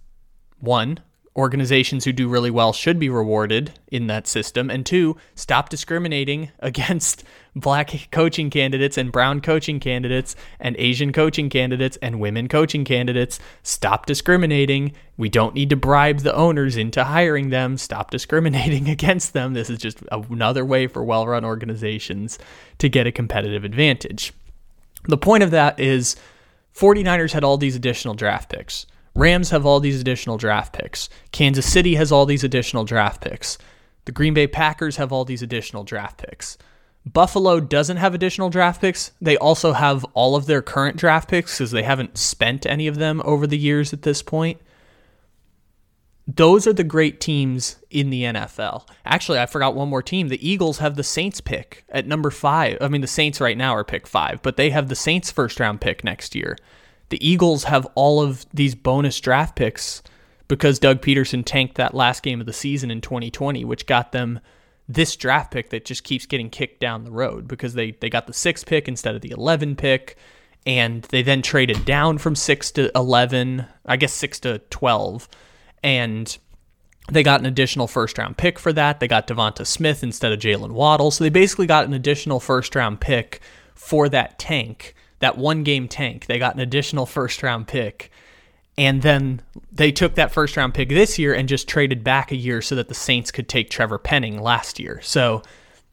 one, 0.61 1.01
organizations 1.39 2.05
who 2.05 2.13
do 2.13 2.29
really 2.29 2.51
well 2.51 2.73
should 2.73 2.99
be 2.99 3.09
rewarded 3.09 3.71
in 3.93 4.09
that 4.09 4.27
system. 4.27 4.69
And 4.69 4.85
two, 4.85 5.17
stop 5.37 5.69
discriminating 5.69 6.51
against 6.59 7.23
black 7.55 8.09
coaching 8.11 8.51
candidates 8.51 8.99
and 8.99 9.13
brown 9.13 9.41
coaching 9.41 9.79
candidates 9.79 10.35
and 10.59 10.77
Asian 10.79 11.13
coaching 11.13 11.49
candidates 11.49 11.97
and 12.03 12.19
women 12.19 12.49
coaching 12.49 12.85
candidates. 12.85 13.39
Stop 13.63 14.05
discriminating. 14.05 14.93
We 15.17 15.29
don't 15.29 15.55
need 15.55 15.71
to 15.71 15.77
bribe 15.77 16.19
the 16.19 16.35
owners 16.35 16.77
into 16.77 17.05
hiring 17.05 17.51
them. 17.51 17.79
Stop 17.79 18.11
discriminating 18.19 18.89
against 18.91 19.33
them. 19.33 19.55
This 19.55 19.71
is 19.71 19.79
just 19.79 20.03
another 20.11 20.65
way 20.65 20.89
for 20.89 21.05
well 21.05 21.27
run 21.27 21.45
organizations 21.45 22.39
to 22.79 22.89
get 22.89 23.07
a 23.07 23.13
competitive 23.13 23.65
advantage. 23.65 24.33
The 25.05 25.19
point 25.19 25.45
of 25.45 25.53
that 25.53 25.79
is 25.79 26.17
49ers 26.75 27.33
had 27.33 27.45
all 27.45 27.57
these 27.57 27.77
additional 27.77 28.15
draft 28.15 28.51
picks. 28.51 28.87
Rams 29.19 29.51
have 29.51 29.67
all 29.67 29.81
these 29.81 30.01
additional 30.01 30.37
draft 30.37 30.73
picks. 30.73 31.09
Kansas 31.33 31.71
City 31.71 31.97
has 31.97 32.13
all 32.13 32.25
these 32.25 32.45
additional 32.45 32.85
draft 32.85 33.21
picks. 33.21 33.59
The 34.05 34.13
Green 34.13 34.33
Bay 34.33 34.47
Packers 34.47 34.95
have 34.95 35.13
all 35.13 35.25
these 35.25 35.43
additional 35.43 35.83
draft 35.83 36.19
picks. 36.19 36.57
Buffalo 37.05 37.59
doesn't 37.59 37.97
have 37.97 38.15
additional 38.15 38.49
draft 38.49 38.81
picks. 38.81 39.11
They 39.21 39.37
also 39.37 39.73
have 39.73 40.05
all 40.15 40.37
of 40.37 40.47
their 40.47 40.63
current 40.63 40.97
draft 40.97 41.29
picks 41.29 41.59
because 41.59 41.73
they 41.73 41.83
haven't 41.83 42.17
spent 42.17 42.65
any 42.65 42.87
of 42.87 42.95
them 42.95 43.21
over 43.25 43.49
the 43.49 43.59
years 43.59 43.93
at 43.93 44.03
this 44.03 44.23
point. 44.23 44.61
Those 46.29 46.69
are 46.69 46.73
the 46.73 46.85
great 46.85 47.21
teams 47.21 47.79
in 47.91 48.11
the 48.11 48.23
NFL. 48.23 48.87
Actually, 49.05 49.41
I 49.41 49.47
forgot 49.47 49.75
one 49.75 49.89
more 49.89 50.03
team. 50.03 50.29
The 50.29 50.49
Eagles 50.49 50.79
have 50.79 50.95
the 50.95 51.03
Saints 51.03 51.41
pick 51.41 51.85
at 51.89 52.07
number 52.07 52.31
five. 52.31 52.79
I 52.81 52.87
mean, 52.87 53.01
the 53.01 53.09
Saints 53.09 53.41
right 53.41 53.57
now 53.59 53.75
are 53.75 53.83
pick 53.83 54.07
five, 54.07 54.43
but 54.43 54.57
they 54.57 54.71
have 54.71 54.89
the 54.89 54.95
Saints 54.95 55.33
first 55.33 55.59
round 55.59 55.81
pick 55.81 56.05
next 56.05 56.37
year 56.37 56.57
the 57.09 57.27
Eagles 57.27 57.65
have 57.65 57.87
all 57.95 58.23
of 58.23 58.47
these 58.53 58.75
bonus 58.75 59.21
draft 59.21 59.57
picks 59.57 60.03
because 60.47 60.79
Doug 60.79 61.01
Pederson 61.01 61.43
tanked 61.45 61.77
that 61.77 61.95
last 61.95 62.23
game 62.23 62.41
of 62.41 62.47
the 62.47 62.53
season 62.53 62.91
in 62.91 63.01
2020, 63.01 63.65
which 63.65 63.87
got 63.87 64.13
them 64.13 64.41
this 64.89 65.17
draft 65.17 65.53
pick 65.53 65.71
that 65.71 65.85
just 65.85 66.03
keeps 66.03 66.25
getting 66.27 66.49
kicked 66.49 66.81
down 66.81 67.05
the 67.05 67.11
road 67.11 67.47
because 67.47 67.75
they, 67.75 67.93
they 67.93 68.09
got 68.09 68.27
the 68.27 68.33
sixth 68.33 68.67
pick 68.67 68.89
instead 68.89 69.15
of 69.15 69.21
the 69.21 69.31
11 69.31 69.77
pick. 69.77 70.17
And 70.67 71.03
they 71.05 71.23
then 71.23 71.41
traded 71.41 71.85
down 71.85 72.19
from 72.19 72.35
6 72.35 72.73
to 72.73 72.91
11, 72.95 73.65
I 73.87 73.97
guess 73.97 74.13
6 74.13 74.41
to 74.41 74.59
12. 74.71 75.29
And 75.83 76.37
they 77.11 77.23
got 77.23 77.41
an 77.41 77.47
additional 77.47 77.87
first 77.87 78.19
round 78.19 78.37
pick 78.37 78.59
for 78.59 78.73
that. 78.73 79.01
They 79.01 79.09
got 79.09 79.27
DeVonta 79.27 79.67
Smith 79.67 80.03
instead 80.03 80.33
of 80.33 80.41
Jaylen 80.41 80.73
Waddle. 80.73 81.11
So 81.11 81.25
they 81.25 81.31
basically 81.31 81.67
got 81.67 81.87
an 81.87 81.95
additional 81.95 82.41
first 82.41 82.75
round 82.75 83.01
pick 83.01 83.41
for 83.75 84.09
that 84.09 84.39
tank 84.39 84.95
that 85.21 85.39
one 85.39 85.63
game 85.63 85.89
tank. 85.89 86.27
They 86.27 86.39
got 86.39 86.55
an 86.55 86.61
additional 86.61 87.07
first 87.07 87.43
round 87.43 87.69
pick. 87.69 88.11
And 88.77 89.03
then 89.03 89.43
they 89.73 89.91
took 89.91 90.15
that 90.15 90.31
first 90.31 90.57
round 90.57 90.73
pick 90.73 90.89
this 90.89 91.19
year 91.19 91.35
and 91.35 91.49
just 91.49 91.67
traded 91.67 92.05
back 92.05 92.31
a 92.31 92.37
year 92.37 92.63
so 92.63 92.77
that 92.77 92.89
the 92.89 92.95
Saints 92.95 93.33
could 93.33 93.49
take 93.49 93.71
Trevor 93.71 93.99
Penning 93.99 94.41
last 94.41 94.79
year. 94.79 95.01
So 95.03 95.43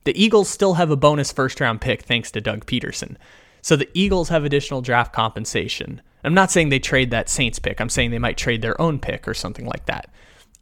the 0.04 0.22
Eagles 0.22 0.50
still 0.50 0.76
have 0.76 0.92
a 0.92 0.96
bonus 0.96 1.32
first 1.32 1.60
round 1.60 1.82
pick 1.82 2.04
thanks 2.04 2.30
to 2.32 2.42
Doug 2.42 2.66
Pederson. 2.66 3.18
So 3.62 3.76
the 3.76 3.90
Eagles 3.96 4.30
have 4.30 4.46
additional 4.46 4.82
draft 4.82 5.14
compensation. 5.14 6.02
I'm 6.24 6.36
not 6.36 6.52
saying 6.52 6.70
they 6.70 6.80
trade 6.80 7.10
that 7.12 7.30
Saints 7.30 7.58
pick. 7.58 7.82
I'm 7.82 7.90
saying 7.90 8.12
they 8.12 8.20
might 8.20 8.38
trade 8.38 8.62
their 8.62 8.80
own 8.80 9.00
pick 9.00 9.28
or 9.28 9.34
something 9.34 9.66
like 9.66 9.88
that. 9.88 10.10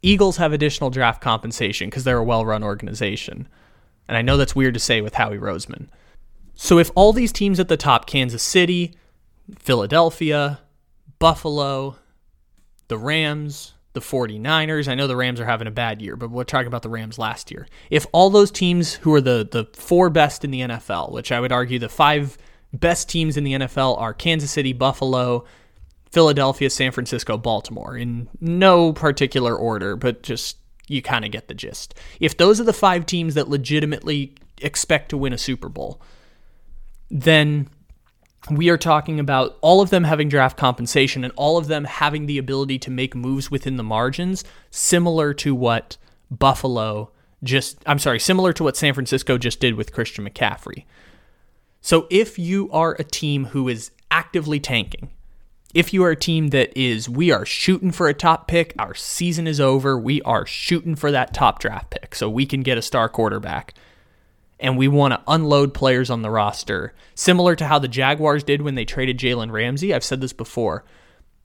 Eagles 0.00 0.38
have 0.38 0.52
additional 0.52 0.90
draft 0.90 1.22
compensation 1.22 1.88
because 1.88 2.04
they're 2.04 2.18
a 2.18 2.24
well 2.24 2.46
run 2.46 2.62
organization. 2.62 3.48
And 4.08 4.16
I 4.16 4.22
know 4.22 4.38
that's 4.38 4.56
weird 4.56 4.74
to 4.74 4.80
say 4.80 5.02
with 5.02 5.14
Howie 5.14 5.38
Roseman. 5.38 5.88
So 6.54 6.78
if 6.78 6.90
all 6.94 7.12
these 7.12 7.32
teams 7.32 7.58
at 7.60 7.68
the 7.68 7.76
top, 7.76 8.06
Kansas 8.06 8.42
City, 8.42 8.94
Philadelphia, 9.58 10.60
Buffalo, 11.18 11.96
the 12.88 12.98
Rams, 12.98 13.74
the 13.92 14.00
49ers, 14.00 14.88
I 14.88 14.94
know 14.94 15.06
the 15.06 15.16
Rams 15.16 15.40
are 15.40 15.46
having 15.46 15.66
a 15.66 15.72
bad 15.72 16.02
year, 16.02 16.16
but 16.16 16.30
we're 16.30 16.44
talking 16.44 16.66
about 16.66 16.82
the 16.82 16.88
Rams 16.88 17.18
last 17.18 17.50
year. 17.50 17.66
If 17.90 18.06
all 18.12 18.30
those 18.30 18.50
teams 18.50 18.94
who 18.94 19.14
are 19.14 19.20
the, 19.20 19.48
the 19.50 19.66
four 19.72 20.10
best 20.10 20.44
in 20.44 20.50
the 20.50 20.60
NFL, 20.60 21.12
which 21.12 21.32
I 21.32 21.40
would 21.40 21.52
argue 21.52 21.78
the 21.78 21.88
five 21.88 22.36
best 22.72 23.08
teams 23.08 23.36
in 23.36 23.44
the 23.44 23.52
NFL 23.54 24.00
are 24.00 24.12
Kansas 24.12 24.50
City, 24.50 24.72
Buffalo, 24.72 25.44
Philadelphia, 26.10 26.70
San 26.70 26.92
Francisco, 26.92 27.36
Baltimore, 27.36 27.96
in 27.96 28.28
no 28.40 28.92
particular 28.92 29.56
order, 29.56 29.96
but 29.96 30.22
just 30.22 30.58
you 30.88 31.02
kind 31.02 31.24
of 31.24 31.30
get 31.30 31.48
the 31.48 31.54
gist. 31.54 31.94
If 32.20 32.36
those 32.36 32.60
are 32.60 32.64
the 32.64 32.72
five 32.72 33.06
teams 33.06 33.34
that 33.34 33.48
legitimately 33.48 34.34
expect 34.60 35.08
to 35.10 35.16
win 35.16 35.32
a 35.32 35.38
Super 35.38 35.68
Bowl, 35.68 36.00
then 37.10 37.68
we 38.50 38.68
are 38.68 38.76
talking 38.76 39.18
about 39.18 39.56
all 39.60 39.80
of 39.80 39.90
them 39.90 40.04
having 40.04 40.28
draft 40.28 40.56
compensation 40.56 41.24
and 41.24 41.32
all 41.36 41.56
of 41.56 41.66
them 41.66 41.84
having 41.84 42.26
the 42.26 42.38
ability 42.38 42.78
to 42.80 42.90
make 42.90 43.14
moves 43.14 43.50
within 43.50 43.76
the 43.76 43.82
margins, 43.82 44.44
similar 44.70 45.32
to 45.34 45.54
what 45.54 45.96
Buffalo 46.30 47.10
just, 47.42 47.78
I'm 47.86 47.98
sorry, 47.98 48.20
similar 48.20 48.52
to 48.54 48.64
what 48.64 48.76
San 48.76 48.94
Francisco 48.94 49.38
just 49.38 49.60
did 49.60 49.74
with 49.74 49.92
Christian 49.92 50.28
McCaffrey. 50.28 50.84
So 51.80 52.06
if 52.10 52.38
you 52.38 52.70
are 52.70 52.96
a 52.98 53.04
team 53.04 53.46
who 53.46 53.68
is 53.68 53.90
actively 54.10 54.58
tanking, 54.60 55.10
if 55.74 55.92
you 55.92 56.04
are 56.04 56.10
a 56.10 56.16
team 56.16 56.48
that 56.48 56.76
is, 56.78 57.08
we 57.08 57.30
are 57.30 57.44
shooting 57.44 57.90
for 57.90 58.08
a 58.08 58.14
top 58.14 58.46
pick, 58.48 58.74
our 58.78 58.94
season 58.94 59.46
is 59.46 59.60
over, 59.60 59.98
we 59.98 60.22
are 60.22 60.46
shooting 60.46 60.94
for 60.94 61.10
that 61.10 61.34
top 61.34 61.58
draft 61.58 61.90
pick 61.90 62.14
so 62.14 62.30
we 62.30 62.46
can 62.46 62.62
get 62.62 62.78
a 62.78 62.82
star 62.82 63.08
quarterback 63.08 63.74
and 64.60 64.78
we 64.78 64.88
want 64.88 65.12
to 65.12 65.22
unload 65.26 65.74
players 65.74 66.10
on 66.10 66.22
the 66.22 66.30
roster, 66.30 66.94
similar 67.14 67.56
to 67.56 67.66
how 67.66 67.78
the 67.78 67.88
Jaguars 67.88 68.44
did 68.44 68.62
when 68.62 68.74
they 68.74 68.84
traded 68.84 69.18
Jalen 69.18 69.50
Ramsey. 69.50 69.92
I've 69.92 70.04
said 70.04 70.20
this 70.20 70.32
before. 70.32 70.84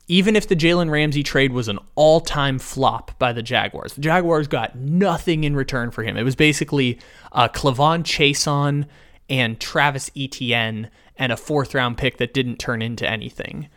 Even 0.07 0.35
if 0.35 0.47
the 0.47 0.55
Jalen 0.55 0.89
Ramsey 0.89 1.21
trade 1.21 1.53
was 1.53 1.67
an 1.67 1.77
all 1.95 2.19
time 2.19 2.57
flop 2.57 3.17
by 3.19 3.31
the 3.31 3.43
Jaguars, 3.43 3.93
the 3.93 4.01
Jaguars 4.01 4.47
got 4.47 4.75
nothing 4.75 5.43
in 5.43 5.55
return 5.55 5.91
for 5.91 6.03
him. 6.03 6.17
It 6.17 6.23
was 6.23 6.35
basically 6.35 6.99
uh, 7.31 7.47
K'Lavon 7.49 8.03
Chaisson 8.03 8.87
and 9.29 9.59
Travis 9.59 10.09
Etienne 10.17 10.89
and 11.15 11.31
a 11.31 11.37
fourth 11.37 11.75
round 11.75 11.97
pick 11.97 12.17
that 12.17 12.33
didn't 12.33 12.57
turn 12.57 12.81
into 12.81 13.07
anything. 13.07 13.69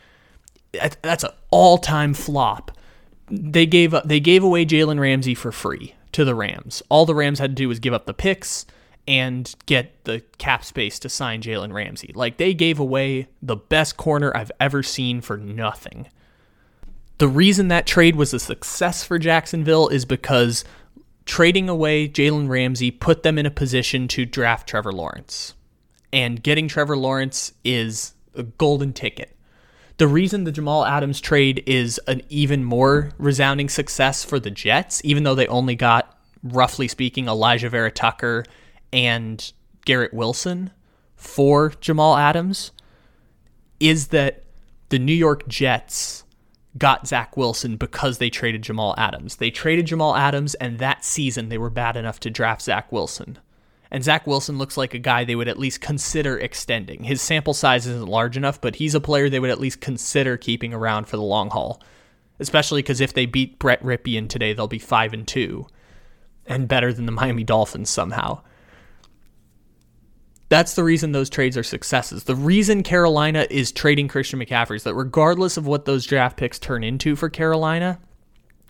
That's 1.03 1.25
an 1.25 1.33
all 1.51 1.77
time 1.77 2.15
flop. 2.15 2.71
They 3.31 3.67
gave 3.67 3.95
they 4.05 4.21
gave 4.21 4.43
away 4.43 4.65
Jalen 4.65 5.01
Ramsey 5.01 5.35
for 5.35 5.53
free 5.53 5.95
to 6.13 6.25
the 6.25 6.35
Rams. 6.35 6.83
All 6.89 7.05
the 7.05 7.15
Rams 7.15 7.39
had 7.39 7.51
to 7.51 7.55
do 7.55 7.69
was 7.69 7.79
give 7.79 7.93
up 7.93 8.07
the 8.07 8.15
picks 8.15 8.65
and 9.07 9.55
get 9.67 10.05
the 10.05 10.21
cap 10.39 10.65
space 10.65 10.99
to 11.01 11.09
sign 11.09 11.43
Jalen 11.43 11.73
Ramsey. 11.73 12.13
Like 12.15 12.37
they 12.37 12.55
gave 12.55 12.79
away 12.79 13.29
the 13.41 13.57
best 13.57 13.97
corner 13.97 14.33
I've 14.37 14.53
ever 14.61 14.83
seen 14.83 15.21
for 15.21 15.37
nothing. 15.37 16.09
The 17.19 17.29
reason 17.29 17.69
that 17.69 17.87
trade 17.87 18.17
was 18.17 18.33
a 18.35 18.39
success 18.39 19.05
for 19.05 19.19
Jacksonville 19.19 19.89
is 19.89 20.05
because 20.05 20.65
trading 21.25 21.69
away 21.69 22.09
Jalen 22.09 22.49
Ramsey 22.49 22.91
put 22.91 23.23
them 23.23 23.39
in 23.39 23.47
a 23.47 23.51
position 23.51 24.09
to 24.09 24.25
draft 24.25 24.69
Trevor 24.69 24.93
Lawrence. 24.93 25.55
And 26.13 26.43
getting 26.43 26.69
Trevor 26.69 26.97
Lawrence 26.97 27.53
is 27.65 28.15
a 28.35 28.43
golden 28.43 28.93
ticket. 28.93 29.37
The 29.99 30.09
reason 30.09 30.45
the 30.45 30.53
Jamal 30.53 30.85
Adams 30.85 31.21
trade 31.21 31.63
is 31.67 32.01
an 32.07 32.23
even 32.29 32.65
more 32.65 33.13
resounding 33.19 33.69
success 33.69 34.25
for 34.25 34.41
the 34.41 34.51
Jets, 34.51 35.01
even 35.05 35.23
though 35.23 35.35
they 35.35 35.47
only 35.47 35.77
got, 35.77 36.19
roughly 36.43 36.89
speaking, 36.89 37.27
Alijah 37.27 37.71
Vera-Tucker 37.71 38.45
and 38.93 39.53
Garrett 39.85 40.15
Wilson 40.15 40.71
for 41.17 41.71
Jamal 41.81 42.17
Adams 42.17 42.73
is 43.81 44.09
that 44.09 44.45
the 44.91 44.99
New 44.99 45.15
York 45.15 45.47
Jets 45.49 46.25
got 46.79 47.07
Zach 47.07 47.37
Wilson 47.37 47.77
because 47.77 48.19
they 48.19 48.31
traded 48.31 48.63
Jamal 48.63 48.95
Adams. 48.97 49.37
They 49.37 49.51
traded 49.51 49.87
Jamal 49.87 50.17
Adams, 50.17 50.55
and 50.55 50.79
that 50.79 51.05
season 51.05 51.49
they 51.49 51.59
were 51.59 51.71
bad 51.71 51.97
enough 51.97 52.21
to 52.21 52.31
draft 52.31 52.63
Zach 52.63 52.91
Wilson. 52.91 53.39
And 53.91 54.03
Zach 54.03 54.27
Wilson 54.27 54.57
looks 54.57 54.79
like 54.79 54.95
a 54.95 54.99
guy 54.99 55.25
they 55.25 55.35
would 55.35 55.49
at 55.49 55.59
least 55.59 55.83
consider 55.83 56.39
extending. 56.39 57.05
His 57.05 57.21
sample 57.21 57.53
size 57.53 57.87
isn't 57.87 58.09
large 58.09 58.39
enough, 58.39 58.59
but 58.61 58.77
he's 58.77 58.95
a 58.95 59.01
player 59.01 59.29
they 59.29 59.41
would 59.41 59.51
at 59.51 59.61
least 59.61 59.83
consider 59.83 60.39
keeping 60.39 60.73
around 60.73 61.09
for 61.09 61.17
the 61.17 61.23
long 61.23 61.51
haul. 61.51 61.83
Especially 62.39 62.81
because 62.81 63.03
if 63.03 63.13
they 63.13 63.27
beat 63.27 63.59
Brett 63.59 63.83
Rypien 63.83 64.29
today, 64.29 64.55
they'll 64.55 64.67
be 64.67 64.79
five 64.79 65.13
and 65.13 65.29
two, 65.29 65.67
and 66.47 66.69
better 66.69 66.93
than 66.93 67.05
the 67.05 67.13
Miami 67.13 67.45
Dolphins 67.45 67.91
somehow. 67.91 68.41
That's 70.53 70.75
the 70.75 70.85
reason 70.85 71.13
those 71.13 71.31
trades 71.31 71.57
are 71.57 71.63
successes. 71.63 72.25
The 72.25 72.37
reason 72.37 72.83
Carolina 72.83 73.47
is 73.49 73.73
trading 73.73 74.07
Christian 74.07 74.39
McCaffrey 74.39 74.77
is 74.77 74.85
that 74.85 74.95
regardless 74.95 75.57
of 75.57 75.67
what 75.67 75.87
those 75.87 76.05
draft 76.05 76.37
picks 76.37 76.59
turn 76.59 76.85
into 76.85 77.17
for 77.17 77.31
Carolina, 77.31 77.99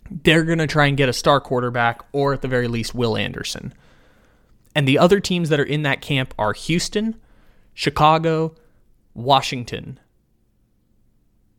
they're 0.09 0.45
going 0.45 0.59
to 0.59 0.65
try 0.65 0.85
and 0.85 0.95
get 0.95 1.09
a 1.09 1.13
star 1.13 1.41
quarterback 1.41 1.99
or 2.13 2.31
at 2.31 2.41
the 2.41 2.47
very 2.47 2.69
least 2.69 2.95
Will 2.95 3.17
Anderson. 3.17 3.73
And 4.73 4.87
the 4.87 4.97
other 4.97 5.19
teams 5.19 5.49
that 5.49 5.59
are 5.59 5.65
in 5.65 5.81
that 5.81 5.99
camp 5.99 6.33
are 6.39 6.53
Houston, 6.53 7.17
Chicago, 7.73 8.55
Washington. 9.13 9.99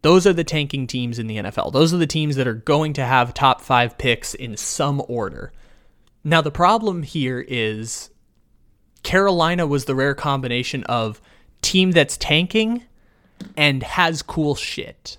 Those 0.01 0.27
are 0.27 0.33
the 0.33 0.43
tanking 0.43 0.87
teams 0.87 1.19
in 1.19 1.27
the 1.27 1.37
NFL. 1.37 1.71
Those 1.75 1.93
are 1.93 1.99
the 1.99 2.07
teams 2.07 2.37
that 2.37 2.49
are 2.49 2.55
going 2.55 2.95
to 2.95 3.05
have 3.05 3.35
top 3.35 3.61
five 3.61 3.99
picks 3.99 4.33
in 4.33 4.57
some 4.57 5.03
order. 5.07 5.53
Now, 6.25 6.41
the 6.41 6.51
problem 6.51 7.03
here 7.03 7.45
is 7.47 8.09
Carolina 9.05 9.67
was 9.67 9.85
the 9.85 9.95
rare 9.95 10.15
combination 10.15 10.83
of 10.85 11.21
team 11.63 11.93
that's 11.93 12.17
tanking 12.17 12.83
and 13.57 13.83
has 13.83 14.23
cool 14.23 14.57
shit. 14.57 15.19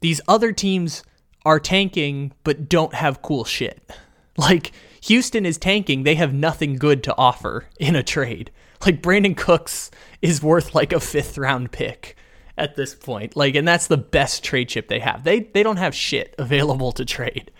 These 0.00 0.20
other 0.28 0.52
teams 0.52 1.02
are 1.44 1.58
tanking 1.58 2.32
but 2.44 2.68
don't 2.68 2.94
have 2.94 3.22
cool 3.22 3.44
shit. 3.44 3.90
Like 4.38 4.72
Houston 5.04 5.46
is 5.46 5.56
tanking, 5.56 6.02
they 6.02 6.16
have 6.16 6.34
nothing 6.34 6.76
good 6.76 7.02
to 7.04 7.14
offer 7.16 7.70
in 7.80 7.96
a 7.96 8.02
trade. 8.02 8.50
Like 8.84 9.00
Brandin 9.00 9.34
Cooks 9.34 9.90
is 10.20 10.42
worth 10.42 10.74
like 10.74 10.92
a 10.92 11.00
fifth 11.00 11.38
round 11.38 11.72
pick 11.72 12.18
at 12.58 12.76
this 12.76 12.94
point. 12.94 13.34
Like 13.34 13.54
and 13.54 13.66
that's 13.66 13.86
the 13.86 13.96
best 13.96 14.44
trade 14.44 14.68
chip 14.68 14.88
they 14.88 14.98
have. 14.98 15.24
They 15.24 15.40
they 15.40 15.62
don't 15.62 15.78
have 15.78 15.94
shit 15.94 16.34
available 16.36 16.92
to 16.92 17.06
trade. 17.06 17.50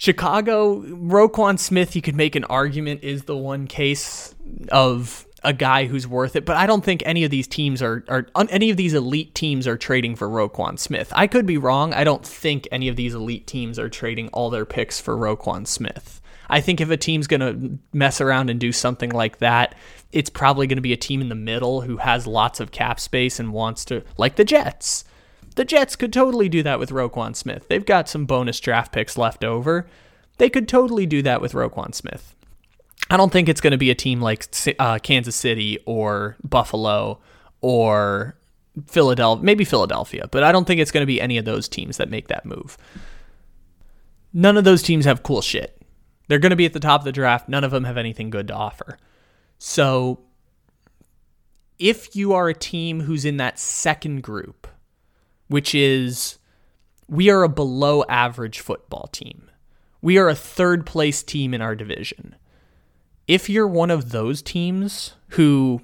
Chicago, 0.00 0.80
Roquan 0.80 1.58
Smith, 1.58 1.94
you 1.94 2.00
could 2.00 2.16
make 2.16 2.34
an 2.34 2.44
argument 2.44 3.04
is 3.04 3.24
the 3.24 3.36
one 3.36 3.66
case 3.66 4.34
of 4.72 5.26
a 5.44 5.52
guy 5.52 5.84
who's 5.84 6.06
worth 6.08 6.36
it, 6.36 6.46
but 6.46 6.56
I 6.56 6.64
don't 6.64 6.82
think 6.82 7.02
any 7.04 7.22
of 7.22 7.30
these 7.30 7.46
teams 7.46 7.82
are, 7.82 8.02
are 8.08 8.26
any 8.48 8.70
of 8.70 8.78
these 8.78 8.94
elite 8.94 9.34
teams 9.34 9.66
are 9.66 9.76
trading 9.76 10.16
for 10.16 10.26
Roquan 10.26 10.78
Smith. 10.78 11.12
I 11.14 11.26
could 11.26 11.44
be 11.44 11.58
wrong. 11.58 11.92
I 11.92 12.04
don't 12.04 12.24
think 12.24 12.66
any 12.72 12.88
of 12.88 12.96
these 12.96 13.12
elite 13.12 13.46
teams 13.46 13.78
are 13.78 13.90
trading 13.90 14.28
all 14.28 14.48
their 14.48 14.64
picks 14.64 14.98
for 14.98 15.14
Roquan 15.14 15.66
Smith. 15.66 16.22
I 16.48 16.62
think 16.62 16.80
if 16.80 16.88
a 16.88 16.96
team's 16.96 17.26
going 17.26 17.40
to 17.40 17.78
mess 17.92 18.22
around 18.22 18.48
and 18.48 18.58
do 18.58 18.72
something 18.72 19.10
like 19.10 19.36
that, 19.40 19.74
it's 20.12 20.30
probably 20.30 20.66
going 20.66 20.78
to 20.78 20.82
be 20.82 20.94
a 20.94 20.96
team 20.96 21.20
in 21.20 21.28
the 21.28 21.34
middle 21.34 21.82
who 21.82 21.98
has 21.98 22.26
lots 22.26 22.58
of 22.58 22.70
cap 22.70 23.00
space 23.00 23.38
and 23.38 23.52
wants 23.52 23.84
to, 23.84 24.02
like 24.16 24.36
the 24.36 24.46
Jets. 24.46 25.04
The 25.60 25.66
Jets 25.66 25.94
could 25.94 26.10
totally 26.10 26.48
do 26.48 26.62
that 26.62 26.78
with 26.78 26.88
Roquan 26.88 27.36
Smith. 27.36 27.68
They've 27.68 27.84
got 27.84 28.08
some 28.08 28.24
bonus 28.24 28.58
draft 28.60 28.92
picks 28.92 29.18
left 29.18 29.44
over. 29.44 29.86
They 30.38 30.48
could 30.48 30.66
totally 30.66 31.04
do 31.04 31.20
that 31.20 31.42
with 31.42 31.52
Roquan 31.52 31.94
Smith. 31.94 32.34
I 33.10 33.18
don't 33.18 33.30
think 33.30 33.46
it's 33.46 33.60
going 33.60 33.72
to 33.72 33.76
be 33.76 33.90
a 33.90 33.94
team 33.94 34.22
like 34.22 34.46
uh, 34.78 34.98
Kansas 35.00 35.36
City 35.36 35.78
or 35.84 36.38
Buffalo 36.42 37.20
or 37.60 38.38
Philadelphia, 38.86 39.44
maybe 39.44 39.66
Philadelphia, 39.66 40.28
but 40.30 40.42
I 40.42 40.50
don't 40.50 40.66
think 40.66 40.80
it's 40.80 40.90
going 40.90 41.02
to 41.02 41.06
be 41.06 41.20
any 41.20 41.36
of 41.36 41.44
those 41.44 41.68
teams 41.68 41.98
that 41.98 42.08
make 42.08 42.28
that 42.28 42.46
move. 42.46 42.78
None 44.32 44.56
of 44.56 44.64
those 44.64 44.82
teams 44.82 45.04
have 45.04 45.22
cool 45.22 45.42
shit. 45.42 45.82
They're 46.28 46.38
going 46.38 46.50
to 46.52 46.56
be 46.56 46.64
at 46.64 46.72
the 46.72 46.80
top 46.80 47.02
of 47.02 47.04
the 47.04 47.12
draft. 47.12 47.50
None 47.50 47.64
of 47.64 47.70
them 47.70 47.84
have 47.84 47.98
anything 47.98 48.30
good 48.30 48.48
to 48.48 48.54
offer. 48.54 48.96
So 49.58 50.20
if 51.78 52.16
you 52.16 52.32
are 52.32 52.48
a 52.48 52.54
team 52.54 53.00
who's 53.00 53.26
in 53.26 53.36
that 53.36 53.58
second 53.58 54.22
group, 54.22 54.66
which 55.50 55.74
is 55.74 56.38
we 57.08 57.28
are 57.28 57.42
a 57.42 57.48
below 57.48 58.04
average 58.08 58.60
football 58.60 59.08
team, 59.12 59.50
we 60.00 60.16
are 60.16 60.28
a 60.28 60.34
third 60.34 60.86
place 60.86 61.22
team 61.22 61.52
in 61.52 61.60
our 61.60 61.76
division 61.76 62.36
if 63.30 63.48
you're 63.48 63.68
one 63.68 63.92
of 63.92 64.10
those 64.10 64.42
teams 64.42 65.14
who, 65.28 65.80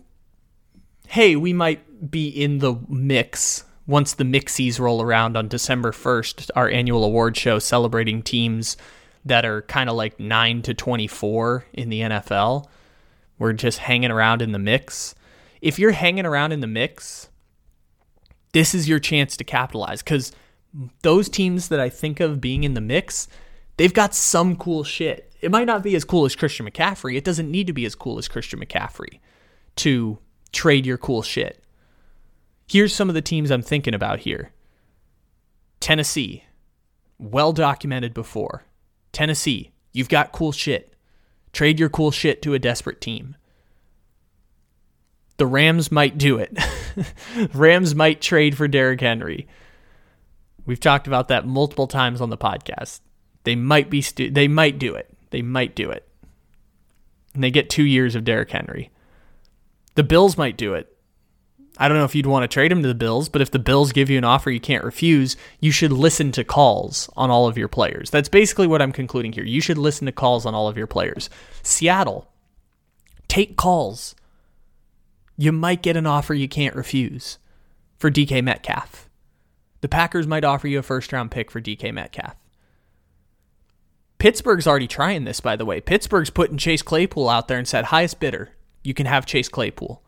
hey, 1.07 1.37
we 1.37 1.53
might 1.53 2.11
be 2.11 2.27
in 2.27 2.59
the 2.59 2.75
mix 2.89 3.63
once 3.87 4.15
the 4.15 4.25
Mixies 4.25 4.81
roll 4.81 5.01
around 5.01 5.37
on 5.37 5.47
December 5.47 5.93
1st, 5.93 6.51
our 6.57 6.69
annual 6.69 7.05
award 7.05 7.37
show 7.37 7.61
celebrating 7.61 8.21
teams 8.21 8.77
that 9.25 9.45
are 9.45 9.63
kind 9.63 9.89
of 9.89 9.95
like 9.95 10.19
9 10.19 10.63
to 10.63 10.75
24 10.75 11.67
in 11.73 11.89
the 11.89 12.01
NFL. 12.01 12.67
We're 13.39 13.53
just 13.53 13.79
hanging 13.79 14.11
around 14.11 14.43
in 14.43 14.51
the 14.51 14.59
mix. 14.59 15.15
If 15.61 15.79
you're 15.79 15.93
hanging 15.93 16.27
around 16.27 16.51
in 16.51 16.59
the 16.59 16.67
mix, 16.67 17.29
this 18.57 18.75
is 18.75 18.89
your 18.89 18.99
chance 18.99 19.37
to 19.37 19.45
capitalize 19.45 20.03
because 20.03 20.33
those 21.03 21.29
teams 21.29 21.69
that 21.69 21.79
I 21.79 21.91
think 21.91 22.21
of 22.21 22.41
being 22.41 22.65
in 22.65 22.73
the 22.73 22.81
mix, 22.81 23.29
they've 23.77 23.93
got 23.93 24.15
some 24.15 24.57
cool 24.57 24.83
shit. 24.83 25.31
It 25.43 25.51
might 25.51 25.67
not 25.67 25.83
be 25.83 25.95
as 25.95 26.07
cool 26.07 26.25
as 26.25 26.35
Christian 26.35 26.67
McCaffrey. 26.67 27.19
It 27.19 27.25
doesn't 27.25 27.51
need 27.51 27.67
to 27.67 27.75
be 27.75 27.85
as 27.85 27.95
cool 27.95 28.17
as 28.17 28.29
Christian 28.29 28.59
McCaffrey 28.59 29.21
to 29.77 30.17
trade 30.53 30.87
your 30.87 30.97
cool 30.97 31.21
shit. 31.21 31.63
Here's 32.67 32.95
some 32.95 33.11
of 33.11 33.15
the 33.15 33.21
teams 33.21 33.51
I'm 33.51 33.61
thinking 33.61 33.93
about 33.93 34.21
here 34.21 34.53
Tennessee, 35.79 36.45
well 37.19 37.53
documented 37.53 38.15
before. 38.15 38.65
Tennessee, 39.13 39.73
you've 39.93 40.09
got 40.09 40.33
cool 40.33 40.53
shit. 40.53 40.95
Trade 41.53 41.79
your 41.79 41.91
cool 41.91 42.11
shit 42.11 42.41
to 42.41 42.55
a 42.55 42.59
desperate 42.59 43.03
team. 43.03 43.37
The 45.37 45.47
Rams 45.47 45.93
might 45.93 46.17
do 46.17 46.39
it. 46.39 46.57
Rams 47.55 47.95
might 47.95 48.21
trade 48.21 48.57
for 48.57 48.69
Derrick 48.69 49.01
Henry. 49.01 49.47
We've 50.65 50.81
talked 50.81 51.07
about 51.07 51.29
that 51.29 51.47
multiple 51.47 51.87
times 51.87 52.21
on 52.21 52.31
the 52.31 52.39
podcast. 52.39 53.01
They 53.45 53.55
might 53.55 53.91
be 53.91 54.03
stu- 54.03 54.31
they 54.31 54.49
might 54.49 54.79
do 54.79 54.95
it. 54.95 55.15
They 55.31 55.43
might 55.43 55.77
do 55.77 55.91
it. 55.91 56.09
And 57.35 57.45
they 57.45 57.51
get 57.51 57.71
two 57.71 57.85
years 57.85 58.15
of 58.15 58.25
Derrick 58.25 58.51
Henry. 58.51 58.91
The 59.95 60.03
Bills 60.03 60.37
might 60.37 60.57
do 60.57 60.75
it. 60.75 60.93
I 61.79 61.89
don't 61.89 61.99
know 61.99 62.05
if 62.05 62.15
you'd 62.15 62.27
want 62.27 62.43
to 62.43 62.49
trade 62.49 62.73
him 62.73 62.83
to 62.83 62.89
the 62.89 62.95
Bills, 62.95 63.29
but 63.29 63.43
if 63.43 63.51
the 63.51 63.59
Bills 63.59 63.93
give 63.93 64.09
you 64.09 64.17
an 64.17 64.25
offer 64.25 64.51
you 64.51 64.61
can't 64.61 64.85
refuse, 64.85 65.37
you 65.61 65.71
should 65.71 65.93
listen 65.93 66.33
to 66.33 66.45
calls 66.45 67.11
on 67.17 67.31
all 67.31 67.47
of 67.47 67.59
your 67.59 67.69
players. 67.69 68.09
That's 68.09 68.31
basically 68.31 68.67
what 68.67 68.81
I'm 68.81 68.93
concluding 68.93 69.33
here. 69.33 69.45
You 69.45 69.61
should 69.61 69.77
listen 69.77 70.07
to 70.07 70.13
calls 70.13 70.47
on 70.47 70.55
all 70.55 70.69
of 70.69 70.79
your 70.79 70.87
players. 70.87 71.29
Seattle, 71.63 72.29
take 73.29 73.57
calls. 73.57 74.15
You 75.37 75.53
might 75.53 75.83
get 75.83 75.97
an 75.97 76.07
offer 76.07 76.35
you 76.35 76.49
can't 76.49 76.75
refuse 76.75 77.39
for 77.99 78.11
DK 78.11 78.43
Metcalf. 78.43 79.09
The 79.81 79.89
Packers 79.89 80.27
might 80.27 80.45
offer 80.45 80.69
you 80.69 80.79
a 80.79 80.83
first 80.83 81.13
round 81.13 81.31
pick 81.31 81.51
for 81.51 81.61
DK 81.61 81.93
Metcalf. 81.93 82.37
Pittsburgh's 84.19 84.67
already 84.67 84.87
trying 84.87 85.25
this, 85.25 85.41
by 85.41 85.57
the 85.57 85.67
way. 85.67 85.81
Pittsburgh's 85.81 86.31
putting 86.31 86.57
Chase 86.57 86.83
Claypool 86.83 87.29
out 87.29 87.49
there 87.49 87.59
and 87.59 87.69
said, 87.69 87.87
highest 87.87 88.19
bidder, 88.19 88.51
you 88.83 88.95
can 88.95 89.07
have 89.07 89.27
Chase 89.27 89.49
Claypool. 89.49 90.03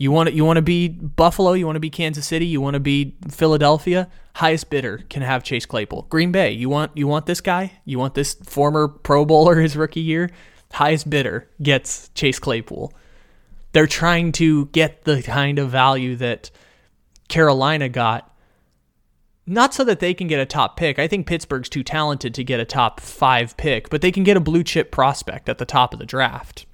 You 0.00 0.12
want 0.12 0.32
you 0.32 0.44
want 0.44 0.58
to 0.58 0.62
be 0.62 0.88
Buffalo, 0.88 1.54
you 1.54 1.66
want 1.66 1.74
to 1.74 1.80
be 1.80 1.90
Kansas 1.90 2.24
City, 2.24 2.46
you 2.46 2.60
want 2.60 2.74
to 2.74 2.80
be 2.80 3.16
Philadelphia, 3.28 4.08
highest 4.36 4.70
bidder 4.70 4.98
can 5.10 5.22
have 5.22 5.42
Chase 5.42 5.66
Claypool. 5.66 6.06
Green 6.08 6.30
Bay, 6.30 6.52
you 6.52 6.68
want 6.68 6.96
you 6.96 7.08
want 7.08 7.26
this 7.26 7.40
guy? 7.40 7.72
You 7.84 7.98
want 7.98 8.14
this 8.14 8.34
former 8.34 8.86
Pro 8.86 9.24
Bowler 9.24 9.60
his 9.60 9.76
rookie 9.76 10.00
year? 10.00 10.30
Highest 10.72 11.10
bidder 11.10 11.50
gets 11.60 12.10
Chase 12.10 12.38
Claypool. 12.38 12.94
They're 13.78 13.86
trying 13.86 14.32
to 14.32 14.66
get 14.66 15.04
the 15.04 15.22
kind 15.22 15.56
of 15.60 15.70
value 15.70 16.16
that 16.16 16.50
Carolina 17.28 17.88
got 17.88 18.36
not 19.46 19.72
so 19.72 19.84
that 19.84 20.00
they 20.00 20.14
can 20.14 20.26
get 20.26 20.40
a 20.40 20.46
top 20.46 20.76
pick. 20.76 20.98
I 20.98 21.06
think 21.06 21.28
Pittsburgh's 21.28 21.68
too 21.68 21.84
talented 21.84 22.34
to 22.34 22.42
get 22.42 22.58
a 22.58 22.64
top 22.64 22.98
five 22.98 23.56
pick, 23.56 23.88
but 23.88 24.00
they 24.00 24.10
can 24.10 24.24
get 24.24 24.36
a 24.36 24.40
blue 24.40 24.64
chip 24.64 24.90
prospect 24.90 25.48
at 25.48 25.58
the 25.58 25.64
top 25.64 25.92
of 25.92 26.00
the 26.00 26.06
draft. 26.06 26.66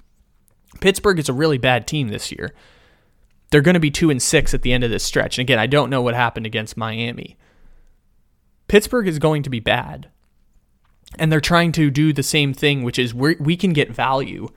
Pittsburgh 0.81 1.19
is 1.19 1.29
a 1.29 1.33
really 1.33 1.59
bad 1.59 1.85
team 1.85 2.07
this 2.07 2.31
year. 2.31 2.55
They're 3.51 3.61
going 3.61 3.75
to 3.75 3.79
be 3.79 3.91
two 3.91 4.09
and 4.09 4.19
six 4.19 4.55
at 4.55 4.63
the 4.63 4.73
end 4.73 4.83
of 4.83 4.89
this 4.89 5.03
stretch. 5.03 5.37
And 5.37 5.45
again, 5.45 5.59
I 5.59 5.67
don't 5.67 5.91
know 5.91 6.01
what 6.01 6.15
happened 6.15 6.47
against 6.47 6.75
Miami. 6.75 7.37
Pittsburgh 8.67 9.07
is 9.07 9.19
going 9.19 9.43
to 9.43 9.51
be 9.51 9.59
bad. 9.59 10.09
And 11.19 11.31
they're 11.31 11.39
trying 11.39 11.71
to 11.73 11.91
do 11.91 12.13
the 12.13 12.23
same 12.23 12.51
thing, 12.51 12.81
which 12.81 12.97
is 12.97 13.13
we 13.13 13.35
we 13.39 13.55
can 13.55 13.73
get 13.73 13.91
value 13.91 14.49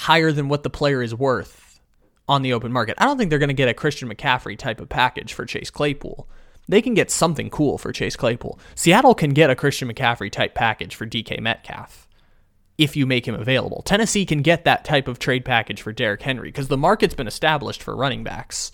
higher 0.00 0.32
than 0.32 0.48
what 0.48 0.62
the 0.62 0.70
player 0.70 1.02
is 1.02 1.14
worth 1.14 1.80
on 2.28 2.42
the 2.42 2.52
open 2.52 2.72
market. 2.72 2.94
I 2.98 3.04
don't 3.04 3.18
think 3.18 3.30
they're 3.30 3.38
going 3.38 3.48
to 3.48 3.54
get 3.54 3.68
a 3.68 3.74
Christian 3.74 4.08
McCaffrey 4.08 4.56
type 4.56 4.80
of 4.80 4.88
package 4.88 5.32
for 5.32 5.44
Chase 5.44 5.70
Claypool 5.70 6.28
they 6.70 6.80
can 6.80 6.94
get 6.94 7.10
something 7.10 7.50
cool 7.50 7.78
for 7.78 7.92
Chase 7.92 8.14
Claypool. 8.14 8.58
Seattle 8.76 9.14
can 9.14 9.30
get 9.30 9.50
a 9.50 9.56
Christian 9.56 9.92
McCaffrey 9.92 10.30
type 10.30 10.54
package 10.54 10.94
for 10.94 11.04
DK 11.04 11.40
Metcalf 11.40 12.06
if 12.78 12.96
you 12.96 13.06
make 13.06 13.26
him 13.26 13.34
available. 13.34 13.82
Tennessee 13.82 14.24
can 14.24 14.40
get 14.40 14.64
that 14.64 14.84
type 14.84 15.08
of 15.08 15.18
trade 15.18 15.44
package 15.44 15.82
for 15.82 15.92
Derrick 15.92 16.22
Henry 16.22 16.48
because 16.48 16.68
the 16.68 16.78
market's 16.78 17.14
been 17.14 17.26
established 17.26 17.82
for 17.82 17.96
running 17.96 18.22
backs. 18.22 18.70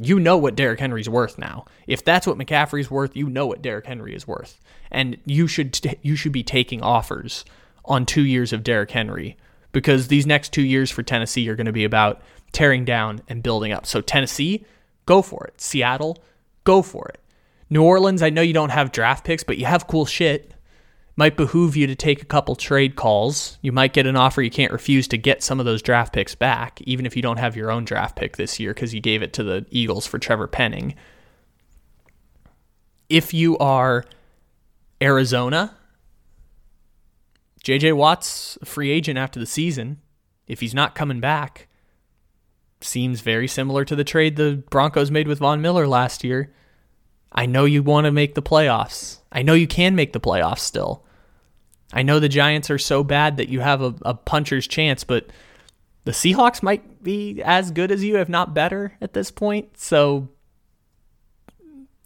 You 0.00 0.20
know 0.20 0.38
what 0.38 0.54
Derrick 0.54 0.78
Henry's 0.78 1.08
worth 1.08 1.38
now. 1.38 1.66
If 1.88 2.04
that's 2.04 2.26
what 2.26 2.38
McCaffrey's 2.38 2.90
worth, 2.90 3.16
you 3.16 3.28
know 3.28 3.48
what 3.48 3.62
Derrick 3.62 3.86
Henry 3.86 4.14
is 4.14 4.28
worth. 4.28 4.60
And 4.90 5.18
you 5.26 5.48
should 5.48 5.98
you 6.02 6.14
should 6.14 6.32
be 6.32 6.44
taking 6.44 6.82
offers 6.82 7.44
on 7.84 8.06
2 8.06 8.22
years 8.22 8.52
of 8.52 8.62
Derrick 8.62 8.92
Henry 8.92 9.36
because 9.72 10.08
these 10.08 10.26
next 10.26 10.52
2 10.52 10.62
years 10.62 10.90
for 10.90 11.02
Tennessee 11.02 11.48
are 11.48 11.56
going 11.56 11.66
to 11.66 11.72
be 11.72 11.84
about 11.84 12.22
tearing 12.52 12.84
down 12.84 13.20
and 13.28 13.42
building 13.42 13.72
up. 13.72 13.86
So 13.86 14.00
Tennessee, 14.00 14.64
go 15.06 15.22
for 15.22 15.44
it. 15.46 15.60
Seattle, 15.60 16.18
go 16.64 16.82
for 16.82 17.08
it. 17.08 17.20
New 17.70 17.82
Orleans, 17.82 18.22
I 18.22 18.30
know 18.30 18.40
you 18.42 18.54
don't 18.54 18.70
have 18.70 18.92
draft 18.92 19.24
picks, 19.24 19.44
but 19.44 19.58
you 19.58 19.66
have 19.66 19.86
cool 19.86 20.06
shit. 20.06 20.54
Might 21.16 21.36
behoove 21.36 21.76
you 21.76 21.86
to 21.86 21.96
take 21.96 22.22
a 22.22 22.26
couple 22.26 22.54
trade 22.54 22.94
calls. 22.94 23.58
You 23.60 23.72
might 23.72 23.92
get 23.92 24.06
an 24.06 24.16
offer 24.16 24.40
you 24.40 24.50
can't 24.50 24.72
refuse 24.72 25.08
to 25.08 25.18
get 25.18 25.42
some 25.42 25.58
of 25.58 25.66
those 25.66 25.82
draft 25.82 26.12
picks 26.12 26.34
back, 26.34 26.80
even 26.82 27.04
if 27.04 27.16
you 27.16 27.22
don't 27.22 27.38
have 27.38 27.56
your 27.56 27.70
own 27.70 27.84
draft 27.84 28.16
pick 28.16 28.36
this 28.36 28.60
year 28.60 28.72
because 28.72 28.94
you 28.94 29.00
gave 29.00 29.20
it 29.20 29.32
to 29.34 29.42
the 29.42 29.66
Eagles 29.70 30.06
for 30.06 30.18
Trevor 30.18 30.46
Penning. 30.46 30.94
If 33.08 33.34
you 33.34 33.58
are 33.58 34.04
Arizona, 35.02 35.76
JJ 37.68 37.92
Watt's 37.92 38.56
free 38.64 38.90
agent 38.90 39.18
after 39.18 39.38
the 39.38 39.44
season. 39.44 39.98
If 40.46 40.60
he's 40.60 40.72
not 40.72 40.94
coming 40.94 41.20
back, 41.20 41.68
seems 42.80 43.20
very 43.20 43.46
similar 43.46 43.84
to 43.84 43.94
the 43.94 44.04
trade 44.04 44.36
the 44.36 44.64
Broncos 44.70 45.10
made 45.10 45.28
with 45.28 45.40
Von 45.40 45.60
Miller 45.60 45.86
last 45.86 46.24
year. 46.24 46.54
I 47.30 47.44
know 47.44 47.66
you 47.66 47.82
want 47.82 48.06
to 48.06 48.10
make 48.10 48.34
the 48.34 48.40
playoffs. 48.40 49.18
I 49.30 49.42
know 49.42 49.52
you 49.52 49.66
can 49.66 49.94
make 49.94 50.14
the 50.14 50.20
playoffs 50.20 50.60
still. 50.60 51.04
I 51.92 52.02
know 52.02 52.18
the 52.18 52.30
Giants 52.30 52.70
are 52.70 52.78
so 52.78 53.04
bad 53.04 53.36
that 53.36 53.50
you 53.50 53.60
have 53.60 53.82
a, 53.82 53.94
a 54.00 54.14
puncher's 54.14 54.66
chance, 54.66 55.04
but 55.04 55.26
the 56.04 56.12
Seahawks 56.12 56.62
might 56.62 57.02
be 57.02 57.42
as 57.42 57.70
good 57.70 57.90
as 57.90 58.02
you, 58.02 58.16
if 58.16 58.30
not 58.30 58.54
better, 58.54 58.96
at 59.02 59.12
this 59.12 59.30
point. 59.30 59.76
So 59.76 60.30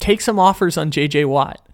take 0.01 0.21
some 0.23 0.41
offers 0.41 0.77
on 0.77 0.91
JJ 0.91 1.27
Watt. 1.27 1.65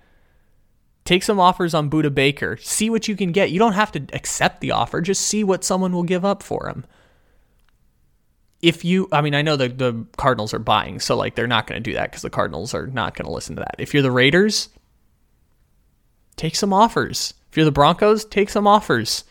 Take 1.08 1.22
some 1.22 1.40
offers 1.40 1.72
on 1.72 1.88
Budda 1.88 2.14
Baker. 2.14 2.58
See 2.58 2.90
what 2.90 3.08
you 3.08 3.16
can 3.16 3.32
get. 3.32 3.50
You 3.50 3.58
don't 3.58 3.72
have 3.72 3.90
to 3.92 4.06
accept 4.12 4.60
the 4.60 4.72
offer, 4.72 5.00
just 5.00 5.22
see 5.22 5.42
what 5.42 5.64
someone 5.64 5.94
will 5.94 6.02
give 6.02 6.22
up 6.22 6.42
for 6.42 6.68
him. 6.68 6.84
If 8.60 8.84
you, 8.84 9.08
I 9.10 9.22
mean, 9.22 9.34
I 9.34 9.40
know 9.40 9.56
the, 9.56 9.68
the 9.68 10.04
Cardinals 10.18 10.52
are 10.52 10.58
buying, 10.58 11.00
so 11.00 11.16
like 11.16 11.34
they're 11.34 11.46
not 11.46 11.66
going 11.66 11.82
to 11.82 11.90
do 11.90 11.94
that 11.94 12.10
because 12.10 12.20
the 12.20 12.28
Cardinals 12.28 12.74
are 12.74 12.88
not 12.88 13.16
going 13.16 13.24
to 13.24 13.32
listen 13.32 13.56
to 13.56 13.60
that. 13.60 13.76
If 13.78 13.94
you're 13.94 14.02
the 14.02 14.10
Raiders, 14.10 14.68
take 16.36 16.54
some 16.54 16.74
offers. 16.74 17.32
If 17.50 17.56
you're 17.56 17.64
the 17.64 17.72
Broncos, 17.72 18.26
take 18.26 18.50
some 18.50 18.66
offers. 18.66 19.24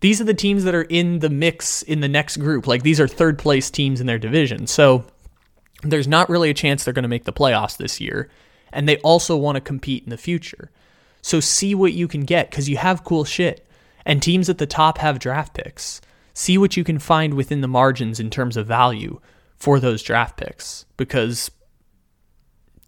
These 0.00 0.22
are 0.22 0.24
the 0.24 0.32
teams 0.32 0.64
that 0.64 0.74
are 0.74 0.84
in 0.84 1.18
the 1.18 1.28
mix 1.28 1.82
in 1.82 2.00
the 2.00 2.08
next 2.08 2.38
group. 2.38 2.66
Like 2.66 2.82
these 2.82 2.98
are 2.98 3.06
third 3.06 3.38
place 3.38 3.70
teams 3.70 4.00
in 4.00 4.06
their 4.06 4.18
division. 4.18 4.66
So 4.66 5.04
there's 5.82 6.08
not 6.08 6.30
really 6.30 6.48
a 6.48 6.54
chance 6.54 6.82
they're 6.82 6.94
going 6.94 7.02
to 7.02 7.08
make 7.08 7.24
the 7.24 7.30
playoffs 7.34 7.76
this 7.76 8.00
year. 8.00 8.30
And 8.72 8.88
they 8.88 8.96
also 9.00 9.36
want 9.36 9.56
to 9.56 9.60
compete 9.60 10.04
in 10.04 10.08
the 10.08 10.16
future. 10.16 10.70
So 11.24 11.40
see 11.40 11.74
what 11.74 11.94
you 11.94 12.06
can 12.06 12.24
get 12.26 12.50
because 12.50 12.68
you 12.68 12.76
have 12.76 13.02
cool 13.02 13.24
shit. 13.24 13.66
And 14.04 14.22
teams 14.22 14.50
at 14.50 14.58
the 14.58 14.66
top 14.66 14.98
have 14.98 15.18
draft 15.18 15.54
picks. 15.54 16.02
See 16.34 16.58
what 16.58 16.76
you 16.76 16.84
can 16.84 16.98
find 16.98 17.32
within 17.32 17.62
the 17.62 17.66
margins 17.66 18.20
in 18.20 18.28
terms 18.28 18.58
of 18.58 18.66
value 18.66 19.22
for 19.56 19.80
those 19.80 20.02
draft 20.02 20.36
picks 20.36 20.84
because 20.98 21.50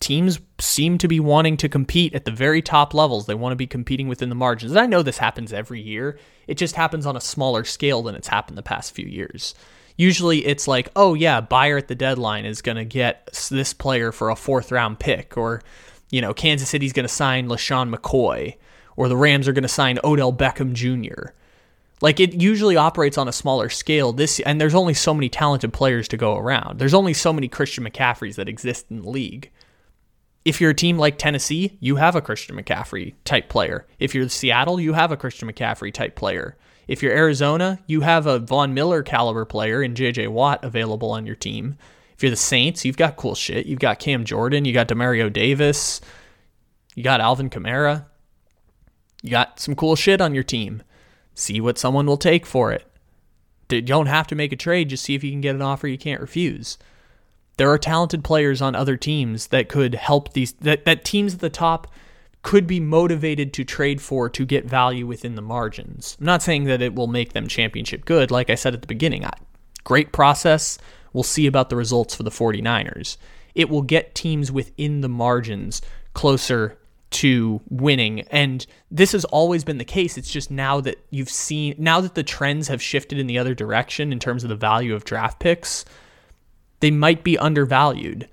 teams 0.00 0.38
seem 0.60 0.98
to 0.98 1.08
be 1.08 1.18
wanting 1.18 1.56
to 1.56 1.68
compete 1.70 2.14
at 2.14 2.26
the 2.26 2.30
very 2.30 2.60
top 2.60 2.92
levels. 2.92 3.24
They 3.24 3.34
want 3.34 3.52
to 3.52 3.56
be 3.56 3.66
competing 3.66 4.06
within 4.06 4.28
the 4.28 4.34
margins. 4.34 4.72
And 4.72 4.80
I 4.80 4.86
know 4.86 5.02
this 5.02 5.16
happens 5.16 5.54
every 5.54 5.80
year. 5.80 6.18
It 6.46 6.58
just 6.58 6.76
happens 6.76 7.06
on 7.06 7.16
a 7.16 7.22
smaller 7.22 7.64
scale 7.64 8.02
than 8.02 8.14
it's 8.14 8.28
happened 8.28 8.58
the 8.58 8.62
past 8.62 8.92
few 8.92 9.06
years. 9.06 9.54
Usually 9.96 10.44
it's 10.44 10.68
like, 10.68 10.90
oh 10.94 11.14
yeah, 11.14 11.40
buyer 11.40 11.78
at 11.78 11.88
the 11.88 11.94
deadline 11.94 12.44
is 12.44 12.60
going 12.60 12.76
to 12.76 12.84
get 12.84 13.30
this 13.50 13.72
player 13.72 14.12
for 14.12 14.28
a 14.28 14.36
fourth 14.36 14.70
round 14.70 14.98
pick 14.98 15.38
or 15.38 15.62
you 16.10 16.20
know, 16.20 16.34
Kansas 16.34 16.68
City's 16.68 16.92
going 16.92 17.06
to 17.06 17.12
sign 17.12 17.48
LeSean 17.48 17.94
McCoy 17.94 18.56
or 18.96 19.08
the 19.08 19.16
Rams 19.16 19.48
are 19.48 19.52
going 19.52 19.62
to 19.62 19.68
sign 19.68 19.98
Odell 20.04 20.32
Beckham 20.32 20.72
Jr. 20.72 21.30
Like 22.00 22.20
it 22.20 22.34
usually 22.34 22.76
operates 22.76 23.18
on 23.18 23.28
a 23.28 23.32
smaller 23.32 23.68
scale. 23.68 24.12
This 24.12 24.40
and 24.40 24.60
there's 24.60 24.74
only 24.74 24.94
so 24.94 25.14
many 25.14 25.28
talented 25.28 25.72
players 25.72 26.08
to 26.08 26.16
go 26.16 26.36
around. 26.36 26.78
There's 26.78 26.94
only 26.94 27.14
so 27.14 27.32
many 27.32 27.48
Christian 27.48 27.84
McCaffreys 27.84 28.34
that 28.36 28.48
exist 28.48 28.86
in 28.90 29.02
the 29.02 29.08
league 29.10 29.50
if 30.46 30.60
you're 30.60 30.70
a 30.70 30.74
team 30.74 30.96
like 30.96 31.18
Tennessee, 31.18 31.76
you 31.80 31.96
have 31.96 32.14
a 32.14 32.22
Christian 32.22 32.56
McCaffrey 32.56 33.14
type 33.24 33.48
player. 33.48 33.84
If 33.98 34.14
you're 34.14 34.28
Seattle, 34.28 34.78
you 34.78 34.92
have 34.92 35.10
a 35.10 35.16
Christian 35.16 35.50
McCaffrey 35.50 35.92
type 35.92 36.14
player. 36.14 36.56
If 36.86 37.02
you're 37.02 37.12
Arizona, 37.12 37.80
you 37.88 38.02
have 38.02 38.28
a 38.28 38.38
Von 38.38 38.72
Miller 38.72 39.02
caliber 39.02 39.44
player 39.44 39.82
in 39.82 39.94
JJ 39.94 40.28
Watt 40.28 40.62
available 40.62 41.10
on 41.10 41.26
your 41.26 41.34
team. 41.34 41.76
If 42.16 42.22
you're 42.22 42.30
the 42.30 42.36
Saints, 42.36 42.84
you've 42.84 42.96
got 42.96 43.16
cool 43.16 43.34
shit. 43.34 43.66
You've 43.66 43.78
got 43.78 43.98
Cam 43.98 44.24
Jordan, 44.24 44.64
you 44.64 44.72
got 44.72 44.88
Demario 44.88 45.32
Davis, 45.32 46.00
you 46.94 47.02
got 47.02 47.20
Alvin 47.20 47.50
Kamara. 47.50 48.06
You 49.22 49.30
got 49.30 49.60
some 49.60 49.74
cool 49.74 49.96
shit 49.96 50.20
on 50.20 50.34
your 50.34 50.44
team. 50.44 50.82
See 51.34 51.60
what 51.60 51.78
someone 51.78 52.06
will 52.06 52.16
take 52.16 52.46
for 52.46 52.72
it. 52.72 52.86
You 53.70 53.82
don't 53.82 54.06
have 54.06 54.26
to 54.28 54.34
make 54.34 54.52
a 54.52 54.56
trade, 54.56 54.90
just 54.90 55.04
see 55.04 55.14
if 55.14 55.24
you 55.24 55.30
can 55.30 55.40
get 55.40 55.54
an 55.54 55.62
offer 55.62 55.88
you 55.88 55.98
can't 55.98 56.20
refuse 56.20 56.78
there 57.56 57.70
are 57.70 57.78
talented 57.78 58.22
players 58.22 58.60
on 58.60 58.74
other 58.74 58.96
teams 58.96 59.48
that 59.48 59.68
could 59.68 59.94
help 59.94 60.32
these 60.32 60.52
that, 60.52 60.84
that 60.84 61.04
teams 61.04 61.34
at 61.34 61.40
the 61.40 61.50
top 61.50 61.86
could 62.42 62.66
be 62.66 62.78
motivated 62.78 63.52
to 63.52 63.64
trade 63.64 64.00
for 64.00 64.28
to 64.28 64.46
get 64.46 64.64
value 64.64 65.06
within 65.06 65.34
the 65.34 65.42
margins. 65.42 66.16
I'm 66.20 66.26
not 66.26 66.42
saying 66.42 66.64
that 66.64 66.80
it 66.80 66.94
will 66.94 67.08
make 67.08 67.32
them 67.32 67.48
championship 67.48 68.04
good, 68.04 68.30
like 68.30 68.50
I 68.50 68.54
said 68.54 68.72
at 68.72 68.82
the 68.82 68.86
beginning. 68.86 69.24
Great 69.82 70.12
process. 70.12 70.78
We'll 71.16 71.22
see 71.22 71.46
about 71.46 71.70
the 71.70 71.76
results 71.76 72.14
for 72.14 72.24
the 72.24 72.30
49ers. 72.30 73.16
It 73.54 73.70
will 73.70 73.80
get 73.80 74.14
teams 74.14 74.52
within 74.52 75.00
the 75.00 75.08
margins 75.08 75.80
closer 76.12 76.76
to 77.12 77.62
winning. 77.70 78.20
And 78.30 78.66
this 78.90 79.12
has 79.12 79.24
always 79.24 79.64
been 79.64 79.78
the 79.78 79.84
case. 79.86 80.18
It's 80.18 80.30
just 80.30 80.50
now 80.50 80.82
that 80.82 81.02
you've 81.08 81.30
seen, 81.30 81.74
now 81.78 82.02
that 82.02 82.16
the 82.16 82.22
trends 82.22 82.68
have 82.68 82.82
shifted 82.82 83.18
in 83.18 83.28
the 83.28 83.38
other 83.38 83.54
direction 83.54 84.12
in 84.12 84.18
terms 84.18 84.44
of 84.44 84.50
the 84.50 84.56
value 84.56 84.94
of 84.94 85.06
draft 85.06 85.38
picks, 85.38 85.86
they 86.80 86.90
might 86.90 87.24
be 87.24 87.38
undervalued. 87.38 88.28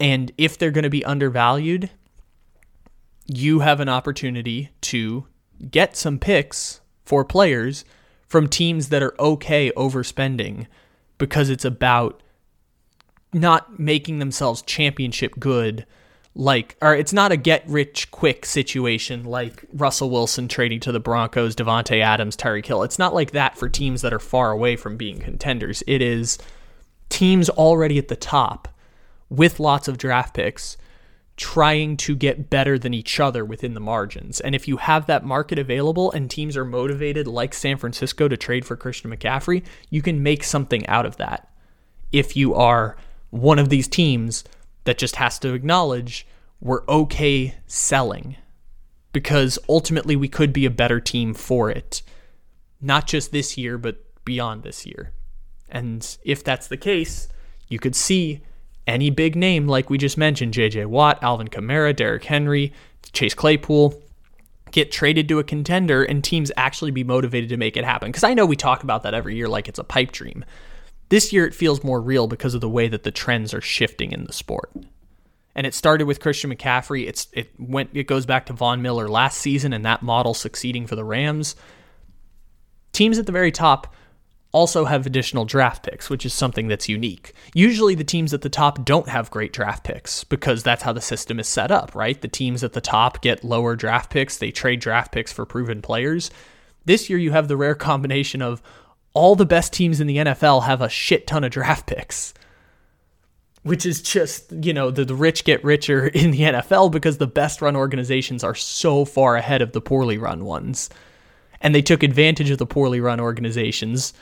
And 0.00 0.32
if 0.38 0.56
they're 0.56 0.70
going 0.70 0.84
to 0.84 0.88
be 0.88 1.04
undervalued, 1.04 1.90
you 3.26 3.58
have 3.58 3.78
an 3.78 3.90
opportunity 3.90 4.70
to 4.80 5.26
get 5.70 5.98
some 5.98 6.18
picks 6.18 6.80
for 7.04 7.26
players 7.26 7.84
from 8.26 8.48
teams 8.48 8.88
that 8.88 9.02
are 9.02 9.14
okay 9.20 9.70
overspending 9.72 10.66
because 11.20 11.50
it's 11.50 11.64
about 11.64 12.20
not 13.32 13.78
making 13.78 14.18
themselves 14.18 14.62
championship 14.62 15.38
good 15.38 15.86
like 16.34 16.76
or 16.80 16.94
it's 16.94 17.12
not 17.12 17.32
a 17.32 17.36
get 17.36 17.68
rich 17.68 18.10
quick 18.10 18.46
situation 18.46 19.24
like 19.24 19.64
Russell 19.72 20.10
Wilson 20.10 20.48
trading 20.48 20.80
to 20.80 20.92
the 20.92 21.00
Broncos, 21.00 21.54
Davante 21.56 22.00
Adams, 22.00 22.36
Tyreek 22.36 22.66
Hill. 22.66 22.82
It's 22.82 22.98
not 22.98 23.14
like 23.14 23.32
that 23.32 23.58
for 23.58 23.68
teams 23.68 24.02
that 24.02 24.12
are 24.12 24.20
far 24.20 24.50
away 24.50 24.76
from 24.76 24.96
being 24.96 25.18
contenders. 25.18 25.82
It 25.86 26.02
is 26.02 26.38
teams 27.08 27.50
already 27.50 27.98
at 27.98 28.08
the 28.08 28.16
top 28.16 28.68
with 29.28 29.60
lots 29.60 29.88
of 29.88 29.98
draft 29.98 30.34
picks 30.34 30.76
trying 31.40 31.96
to 31.96 32.14
get 32.14 32.50
better 32.50 32.78
than 32.78 32.92
each 32.92 33.18
other 33.18 33.46
within 33.46 33.72
the 33.72 33.80
margins. 33.80 34.40
And 34.40 34.54
if 34.54 34.68
you 34.68 34.76
have 34.76 35.06
that 35.06 35.24
market 35.24 35.58
available 35.58 36.12
and 36.12 36.30
teams 36.30 36.54
are 36.54 36.66
motivated 36.66 37.26
like 37.26 37.54
San 37.54 37.78
Francisco 37.78 38.28
to 38.28 38.36
trade 38.36 38.66
for 38.66 38.76
Christian 38.76 39.10
McCaffrey, 39.10 39.64
you 39.88 40.02
can 40.02 40.22
make 40.22 40.44
something 40.44 40.86
out 40.86 41.06
of 41.06 41.16
that. 41.16 41.50
If 42.12 42.36
you 42.36 42.54
are 42.54 42.98
one 43.30 43.58
of 43.58 43.70
these 43.70 43.88
teams 43.88 44.44
that 44.84 44.98
just 44.98 45.16
has 45.16 45.38
to 45.38 45.54
acknowledge 45.54 46.26
we're 46.60 46.84
okay 46.86 47.54
selling 47.66 48.36
because 49.14 49.58
ultimately 49.66 50.16
we 50.16 50.28
could 50.28 50.52
be 50.52 50.66
a 50.66 50.70
better 50.70 51.00
team 51.00 51.32
for 51.32 51.70
it. 51.70 52.02
Not 52.82 53.06
just 53.06 53.32
this 53.32 53.56
year, 53.56 53.78
but 53.78 54.04
beyond 54.26 54.62
this 54.62 54.84
year. 54.84 55.14
And 55.70 56.06
if 56.22 56.44
that's 56.44 56.66
the 56.66 56.76
case, 56.76 57.28
you 57.68 57.78
could 57.78 57.96
see 57.96 58.42
any 58.90 59.10
big 59.10 59.36
name 59.36 59.68
like 59.68 59.88
we 59.88 59.96
just 59.96 60.18
mentioned, 60.18 60.52
JJ 60.52 60.86
Watt, 60.86 61.22
Alvin 61.22 61.48
Kamara, 61.48 61.94
Derrick 61.94 62.24
Henry, 62.24 62.72
Chase 63.12 63.34
Claypool, 63.34 63.94
get 64.70 64.92
traded 64.92 65.28
to 65.28 65.38
a 65.38 65.44
contender 65.44 66.02
and 66.04 66.22
teams 66.22 66.52
actually 66.56 66.90
be 66.90 67.04
motivated 67.04 67.48
to 67.50 67.56
make 67.56 67.76
it 67.76 67.84
happen. 67.84 68.08
Because 68.10 68.24
I 68.24 68.34
know 68.34 68.46
we 68.46 68.56
talk 68.56 68.82
about 68.82 69.02
that 69.04 69.14
every 69.14 69.36
year 69.36 69.48
like 69.48 69.68
it's 69.68 69.78
a 69.78 69.84
pipe 69.84 70.12
dream. 70.12 70.44
This 71.08 71.32
year 71.32 71.46
it 71.46 71.54
feels 71.54 71.82
more 71.82 72.00
real 72.00 72.26
because 72.26 72.54
of 72.54 72.60
the 72.60 72.68
way 72.68 72.88
that 72.88 73.02
the 73.02 73.10
trends 73.10 73.52
are 73.52 73.60
shifting 73.60 74.12
in 74.12 74.24
the 74.24 74.32
sport. 74.32 74.70
And 75.54 75.66
it 75.66 75.74
started 75.74 76.06
with 76.06 76.20
Christian 76.20 76.54
McCaffrey. 76.54 77.08
It's 77.08 77.26
it 77.32 77.50
went 77.58 77.90
it 77.92 78.04
goes 78.04 78.24
back 78.24 78.46
to 78.46 78.52
Von 78.52 78.82
Miller 78.82 79.08
last 79.08 79.38
season 79.38 79.72
and 79.72 79.84
that 79.84 80.02
model 80.02 80.34
succeeding 80.34 80.86
for 80.86 80.94
the 80.94 81.04
Rams. 81.04 81.56
Teams 82.92 83.18
at 83.18 83.26
the 83.26 83.32
very 83.32 83.50
top 83.50 83.92
also 84.52 84.84
have 84.84 85.06
additional 85.06 85.44
draft 85.44 85.84
picks, 85.84 86.10
which 86.10 86.26
is 86.26 86.34
something 86.34 86.66
that's 86.68 86.88
unique. 86.88 87.34
Usually, 87.54 87.94
the 87.94 88.04
teams 88.04 88.34
at 88.34 88.42
the 88.42 88.48
top 88.48 88.84
don't 88.84 89.08
have 89.08 89.30
great 89.30 89.52
draft 89.52 89.84
picks 89.84 90.24
because 90.24 90.62
that's 90.62 90.82
how 90.82 90.92
the 90.92 91.00
system 91.00 91.38
is 91.38 91.46
set 91.46 91.70
up, 91.70 91.94
right? 91.94 92.20
The 92.20 92.28
teams 92.28 92.64
at 92.64 92.72
the 92.72 92.80
top 92.80 93.22
get 93.22 93.44
lower 93.44 93.76
draft 93.76 94.10
picks, 94.10 94.38
they 94.38 94.50
trade 94.50 94.80
draft 94.80 95.12
picks 95.12 95.32
for 95.32 95.46
proven 95.46 95.82
players. 95.82 96.30
This 96.84 97.08
year, 97.08 97.18
you 97.18 97.30
have 97.30 97.46
the 97.46 97.56
rare 97.56 97.76
combination 97.76 98.42
of 98.42 98.60
all 99.14 99.36
the 99.36 99.46
best 99.46 99.72
teams 99.72 100.00
in 100.00 100.06
the 100.06 100.18
NFL 100.18 100.64
have 100.64 100.80
a 100.80 100.88
shit 100.88 101.26
ton 101.26 101.44
of 101.44 101.50
draft 101.50 101.86
picks. 101.86 102.34
Which 103.62 103.84
is 103.84 104.00
just, 104.00 104.50
you 104.64 104.72
know, 104.72 104.90
the, 104.90 105.04
the 105.04 105.14
rich 105.14 105.44
get 105.44 105.62
richer 105.62 106.06
in 106.14 106.30
the 106.30 106.40
NFL 106.40 106.90
because 106.90 107.18
the 107.18 107.26
best 107.26 107.60
run 107.62 107.76
organizations 107.76 108.42
are 108.42 108.54
so 108.54 109.04
far 109.04 109.36
ahead 109.36 109.62
of 109.62 109.72
the 109.72 109.80
poorly 109.80 110.18
run 110.18 110.44
ones. 110.44 110.88
And 111.60 111.74
they 111.74 111.82
took 111.82 112.02
advantage 112.02 112.50
of 112.50 112.58
the 112.58 112.66
poorly 112.66 113.00
run 113.00 113.20
organizations 113.20 114.14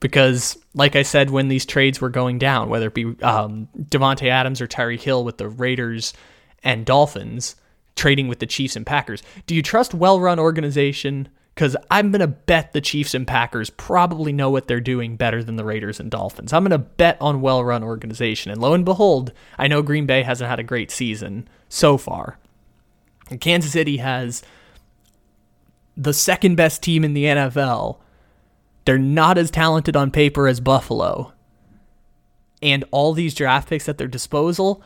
because, 0.00 0.58
like 0.74 0.96
I 0.96 1.02
said, 1.02 1.30
when 1.30 1.48
these 1.48 1.66
trades 1.66 2.00
were 2.00 2.08
going 2.08 2.38
down, 2.38 2.68
whether 2.68 2.88
it 2.88 2.94
be 2.94 3.04
um, 3.22 3.68
Davante 3.78 4.28
Adams 4.28 4.60
or 4.60 4.66
Tyreek 4.66 5.00
Hill 5.00 5.24
with 5.24 5.38
the 5.38 5.48
Raiders 5.48 6.12
and 6.64 6.84
Dolphins 6.84 7.56
trading 7.96 8.28
with 8.28 8.38
the 8.38 8.46
Chiefs 8.46 8.76
and 8.76 8.86
Packers, 8.86 9.22
do 9.46 9.54
you 9.54 9.62
trust 9.62 9.94
well-run 9.94 10.38
organization 10.38 11.28
because 11.54 11.76
I'm 11.90 12.10
to 12.20 12.26
bet 12.26 12.72
the 12.72 12.80
Chiefs 12.80 13.12
and 13.12 13.26
Packers 13.26 13.68
probably 13.68 14.32
know 14.32 14.48
what 14.48 14.66
they're 14.66 14.80
doing 14.80 15.16
better 15.16 15.44
than 15.44 15.56
the 15.56 15.64
Raiders 15.64 16.00
and 16.00 16.10
Dolphins. 16.10 16.54
I'm 16.54 16.62
to 16.70 16.78
bet 16.78 17.18
on 17.20 17.42
well 17.42 17.62
run 17.62 17.82
organization. 17.82 18.50
And 18.50 18.62
lo 18.62 18.72
and 18.72 18.84
behold, 18.84 19.32
I 19.58 19.68
know 19.68 19.82
Green 19.82 20.06
Bay 20.06 20.22
hasn't 20.22 20.48
had 20.48 20.58
a 20.58 20.64
great 20.64 20.90
season 20.90 21.46
so 21.68 21.98
far. 21.98 22.38
And 23.28 23.42
Kansas 23.42 23.72
City 23.72 23.98
has 23.98 24.42
the 25.98 26.14
second 26.14 26.56
best 26.56 26.82
team 26.82 27.04
in 27.04 27.12
the 27.12 27.24
NFL. 27.24 27.98
They're 28.84 28.98
not 28.98 29.38
as 29.38 29.50
talented 29.50 29.96
on 29.96 30.10
paper 30.10 30.48
as 30.48 30.60
Buffalo. 30.60 31.32
And 32.62 32.84
all 32.90 33.12
these 33.12 33.34
draft 33.34 33.68
picks 33.68 33.88
at 33.88 33.98
their 33.98 34.08
disposal, 34.08 34.82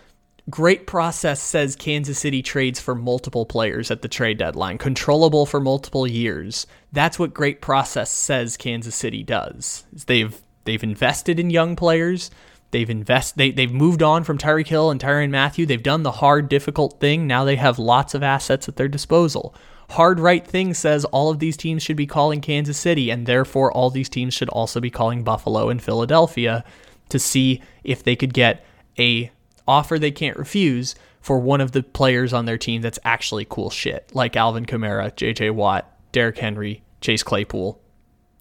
Great 0.50 0.86
process 0.86 1.40
says 1.40 1.74
Kansas 1.74 2.18
City 2.18 2.42
trades 2.42 2.78
for 2.78 2.94
multiple 2.94 3.46
players 3.46 3.90
at 3.90 4.02
the 4.02 4.08
trade 4.08 4.36
deadline, 4.36 4.76
controllable 4.76 5.46
for 5.46 5.58
multiple 5.58 6.06
years. 6.06 6.66
That's 6.92 7.18
what 7.18 7.32
great 7.32 7.62
process 7.62 8.10
says 8.10 8.58
Kansas 8.58 8.94
City 8.94 9.22
does. 9.22 9.84
They've 10.06 10.38
they've 10.64 10.82
invested 10.82 11.40
in 11.40 11.48
young 11.48 11.76
players. 11.76 12.30
They've 12.72 12.90
invest 12.90 13.38
they 13.38 13.52
they've 13.52 13.72
moved 13.72 14.02
on 14.02 14.22
from 14.22 14.36
Tyreek 14.36 14.66
Hill 14.66 14.90
and 14.90 15.00
Tyrann 15.00 15.30
Mathieu. 15.30 15.64
They've 15.64 15.82
done 15.82 16.02
the 16.02 16.12
hard, 16.12 16.50
difficult 16.50 17.00
thing. 17.00 17.26
Now 17.26 17.44
they 17.44 17.56
have 17.56 17.78
lots 17.78 18.12
of 18.12 18.22
assets 18.22 18.68
at 18.68 18.76
their 18.76 18.88
disposal. 18.88 19.54
Hard 19.94 20.18
right 20.18 20.44
thing 20.44 20.74
says 20.74 21.04
all 21.04 21.30
of 21.30 21.38
these 21.38 21.56
teams 21.56 21.80
should 21.80 21.96
be 21.96 22.04
calling 22.04 22.40
Kansas 22.40 22.76
City, 22.76 23.10
and 23.10 23.26
therefore 23.26 23.70
all 23.70 23.90
these 23.90 24.08
teams 24.08 24.34
should 24.34 24.48
also 24.48 24.80
be 24.80 24.90
calling 24.90 25.22
Buffalo 25.22 25.68
and 25.68 25.80
Philadelphia 25.80 26.64
to 27.10 27.18
see 27.20 27.62
if 27.84 28.02
they 28.02 28.16
could 28.16 28.34
get 28.34 28.66
a 28.98 29.30
offer 29.68 29.96
they 29.96 30.10
can't 30.10 30.36
refuse 30.36 30.96
for 31.20 31.38
one 31.38 31.60
of 31.60 31.70
the 31.70 31.84
players 31.84 32.32
on 32.32 32.44
their 32.44 32.58
team 32.58 32.82
that's 32.82 32.98
actually 33.04 33.46
cool 33.48 33.70
shit, 33.70 34.10
like 34.12 34.34
Alvin 34.34 34.66
Kamara, 34.66 35.12
JJ 35.12 35.52
Watt, 35.52 35.88
Derrick 36.10 36.38
Henry, 36.38 36.82
Chase 37.00 37.22
Claypool, 37.22 37.80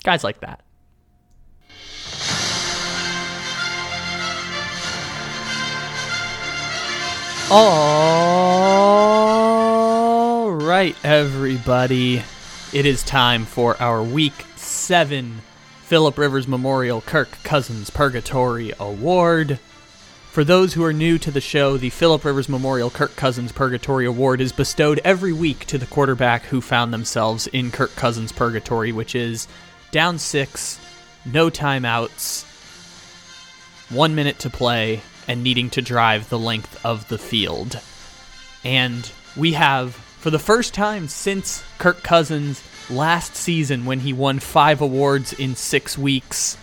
guys 0.04 0.24
like 0.24 0.40
that. 0.40 0.64
All 7.52 8.63
right, 10.64 10.96
everybody. 11.04 12.24
It 12.72 12.86
is 12.86 13.04
time 13.04 13.46
for 13.46 13.76
our 13.82 14.02
week 14.02 14.46
seven 14.56 15.42
Philip 15.82 16.18
Rivers 16.18 16.48
Memorial 16.48 17.02
Kirk 17.02 17.30
Cousins 17.44 17.90
Purgatory 17.90 18.72
Award. 18.80 19.60
For 20.32 20.44
those 20.44 20.74
who 20.74 20.84
are 20.84 20.94
new 20.94 21.18
to 21.20 21.32
the 21.32 21.42
show, 21.42 21.76
the 21.76 21.90
Philip 21.90 22.24
Rivers 22.24 22.48
Memorial 22.48 22.90
Kirk 22.90 23.16
Cousins 23.16 23.52
Purgatory 23.52 24.06
Award 24.06 24.40
is 24.40 24.54
bestowed 24.54 25.02
every 25.04 25.34
week 25.34 25.66
to 25.66 25.78
the 25.78 25.86
quarterback 25.86 26.44
who 26.44 26.62
found 26.62 26.94
themselves 26.94 27.48
in 27.48 27.70
Kirk 27.70 27.94
Cousins 27.96 28.32
Purgatory, 28.32 28.94
which 28.94 29.16
is 29.16 29.48
down 29.92 30.18
six, 30.18 30.80
no 31.26 31.50
timeouts, 31.50 32.46
one 33.92 34.16
minute 34.16 34.40
to 34.40 34.50
play, 34.50 35.02
and 35.28 35.44
needing 35.44 35.70
to 35.72 35.82
drive 35.82 36.30
the 36.30 36.40
length 36.40 36.84
of 36.86 37.08
the 37.10 37.18
field. 37.18 37.80
And 38.64 39.12
we 39.36 39.54
have, 39.54 40.03
for 40.24 40.30
the 40.30 40.40
first 40.40 40.74
time 40.74 41.10
since 41.10 41.66
Kirk 41.80 42.02
Cousins 42.02 42.64
last 42.90 43.36
season 43.36 43.84
when 43.84 44.00
he 44.00 44.14
won 44.14 44.40
five 44.40 44.80
awards 44.80 45.34
in 45.34 45.54
six 45.54 45.98
weeks, 45.98 46.58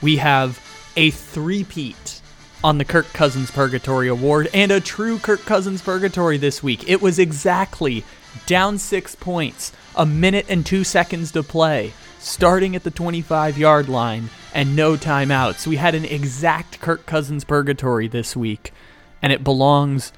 we 0.00 0.18
have 0.18 0.64
a 0.96 1.10
three-peat 1.10 2.20
on 2.62 2.78
the 2.78 2.84
Kirk 2.84 3.12
Cousins 3.12 3.50
Purgatory 3.50 4.06
Award 4.06 4.48
and 4.54 4.70
a 4.70 4.78
true 4.78 5.18
Kirk 5.18 5.40
Cousins 5.40 5.82
Purgatory 5.82 6.38
this 6.38 6.62
week. 6.62 6.88
It 6.88 7.02
was 7.02 7.18
exactly 7.18 8.04
down 8.46 8.78
six 8.78 9.16
points, 9.16 9.72
a 9.96 10.06
minute 10.06 10.46
and 10.48 10.64
two 10.64 10.84
seconds 10.84 11.32
to 11.32 11.42
play, 11.42 11.92
starting 12.20 12.76
at 12.76 12.84
the 12.84 12.92
25 12.92 13.58
yard 13.58 13.88
line, 13.88 14.30
and 14.54 14.76
no 14.76 14.94
timeouts. 14.94 15.66
We 15.66 15.78
had 15.78 15.96
an 15.96 16.04
exact 16.04 16.80
Kirk 16.80 17.06
Cousins 17.06 17.42
Purgatory 17.42 18.06
this 18.06 18.36
week, 18.36 18.72
and 19.20 19.32
it 19.32 19.42
belongs 19.42 20.12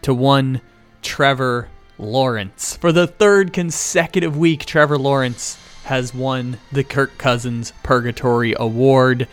to 0.00 0.14
one 0.14 0.62
Trevor 1.02 1.68
Lawrence. 2.00 2.76
For 2.76 2.92
the 2.92 3.06
third 3.06 3.52
consecutive 3.52 4.36
week, 4.36 4.64
Trevor 4.64 4.98
Lawrence 4.98 5.58
has 5.84 6.14
won 6.14 6.58
the 6.72 6.84
Kirk 6.84 7.18
Cousins 7.18 7.72
Purgatory 7.82 8.54
Award. 8.58 9.28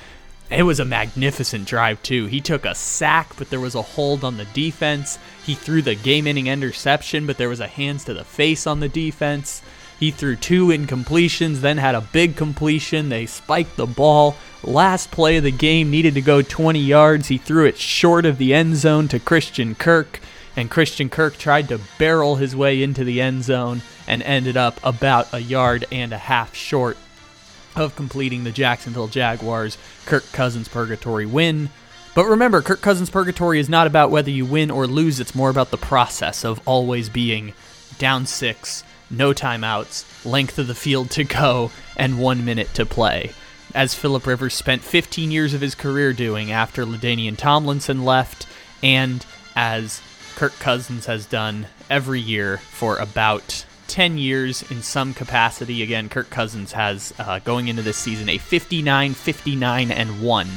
It 0.49 0.63
was 0.63 0.80
a 0.80 0.86
magnificent 0.86 1.65
drive, 1.65 2.01
too. 2.03 2.28
He 2.28 2.39
took 2.39 2.65
a 2.65 2.76
sack, 2.76 3.36
but 3.38 3.49
there 3.49 3.59
was 3.59 3.76
a 3.76 3.82
hold 3.82 4.24
on 4.24 4.38
the 4.38 4.45
defense. 4.45 5.20
He 5.45 5.55
threw 5.55 5.82
the 5.82 5.95
game 5.95 6.26
ending 6.26 6.47
interception, 6.47 7.28
but 7.28 7.38
there 7.38 7.49
was 7.49 7.59
a 7.59 7.68
hands 7.68 8.05
to 8.05 8.13
the 8.13 8.24
face 8.24 8.65
on 8.65 8.80
the 8.80 8.89
defense. 8.89 9.61
He 9.99 10.11
threw 10.11 10.36
two 10.36 10.68
incompletions, 10.68 11.57
then 11.57 11.78
had 11.78 11.95
a 11.95 12.01
big 12.01 12.36
completion. 12.36 13.09
They 13.09 13.26
spiked 13.26 13.78
the 13.78 13.88
ball. 13.88 14.36
Last 14.63 15.11
play 15.11 15.38
of 15.38 15.43
the 15.43 15.51
game 15.51 15.89
needed 15.89 16.13
to 16.13 16.22
go 16.22 16.41
20 16.41 16.80
yards. 16.80 17.28
He 17.28 17.38
threw 17.38 17.65
it 17.65 17.78
short 17.78 18.26
of 18.26 18.38
the 18.38 18.53
end 18.53 18.76
zone 18.76 19.07
to 19.09 19.20
Christian 19.20 19.76
Kirk, 19.76 20.20
and 20.58 20.72
Christian 20.72 21.08
Kirk 21.08 21.38
tried 21.38 21.70
to 21.70 21.80
barrel 21.99 22.36
his 22.36 22.55
way 22.55 22.82
into 22.82 23.03
the 23.03 23.22
end 23.22 23.43
zone 23.43 23.84
and 24.08 24.24
ended 24.24 24.58
up 24.58 24.80
about 24.84 25.32
a 25.32 25.39
yard 25.39 25.86
and 25.91 26.12
a 26.12 26.18
half 26.18 26.55
short 26.55 26.97
of 27.76 27.95
completing 27.95 28.43
the 28.43 28.51
Jacksonville 28.51 29.08
Jaguars 29.08 29.78
Kirk 30.08 30.30
Cousins 30.32 30.68
Purgatory 30.68 31.28
win. 31.28 31.70
But 32.16 32.26
remember, 32.26 32.64
Kirk 32.64 32.82
Cousins 32.82 33.12
Purgatory 33.12 33.60
is 33.60 33.70
not 33.70 33.86
about 33.86 34.10
whether 34.10 34.32
you 34.32 34.47
win 34.47 34.72
or 34.72 34.88
lose, 34.88 35.20
it's 35.20 35.36
more 35.36 35.51
about 35.51 35.70
the 35.70 35.78
process 35.78 36.43
of 36.43 36.60
always 36.68 37.08
being 37.08 37.53
down 37.99 38.26
six, 38.26 38.84
no 39.12 39.34
timeouts, 39.34 40.26
length 40.26 40.58
of 40.58 40.66
the 40.66 40.74
field 40.74 41.12
to 41.12 41.24
go, 41.24 41.70
and 41.95 42.20
one 42.20 42.43
minute 42.43 42.74
to 42.74 42.86
play. 42.86 43.32
As 43.76 43.93
Philip 43.93 44.26
Rivers 44.26 44.55
spent 44.55 44.82
15 44.82 45.30
years 45.30 45.53
of 45.53 45.62
his 45.62 45.76
career 45.76 46.14
doing 46.14 46.51
after 46.51 46.84
LaDainian 46.84 47.38
Tomlinson 47.38 48.03
left, 48.03 48.47
and 48.82 49.24
as 49.55 50.01
Kirk 50.38 50.54
Cousins 50.60 51.08
has 51.08 51.26
done 51.26 51.66
every 51.90 52.22
year 52.22 52.58
for 52.58 52.98
about 52.98 53.66
10 53.88 54.20
years 54.20 54.62
in 54.70 54.84
some 54.84 55.16
capacity. 55.16 55.82
Again, 55.82 56.10
Kirk 56.10 56.30
Cousins 56.30 56.74
has, 56.74 57.12
uh, 57.18 57.40
going 57.40 57.70
into 57.70 57.82
this 57.82 57.98
season, 57.98 58.30
a 58.30 58.38
59 58.38 59.16
59 59.16 59.90
and 59.90 60.22
1 60.22 60.48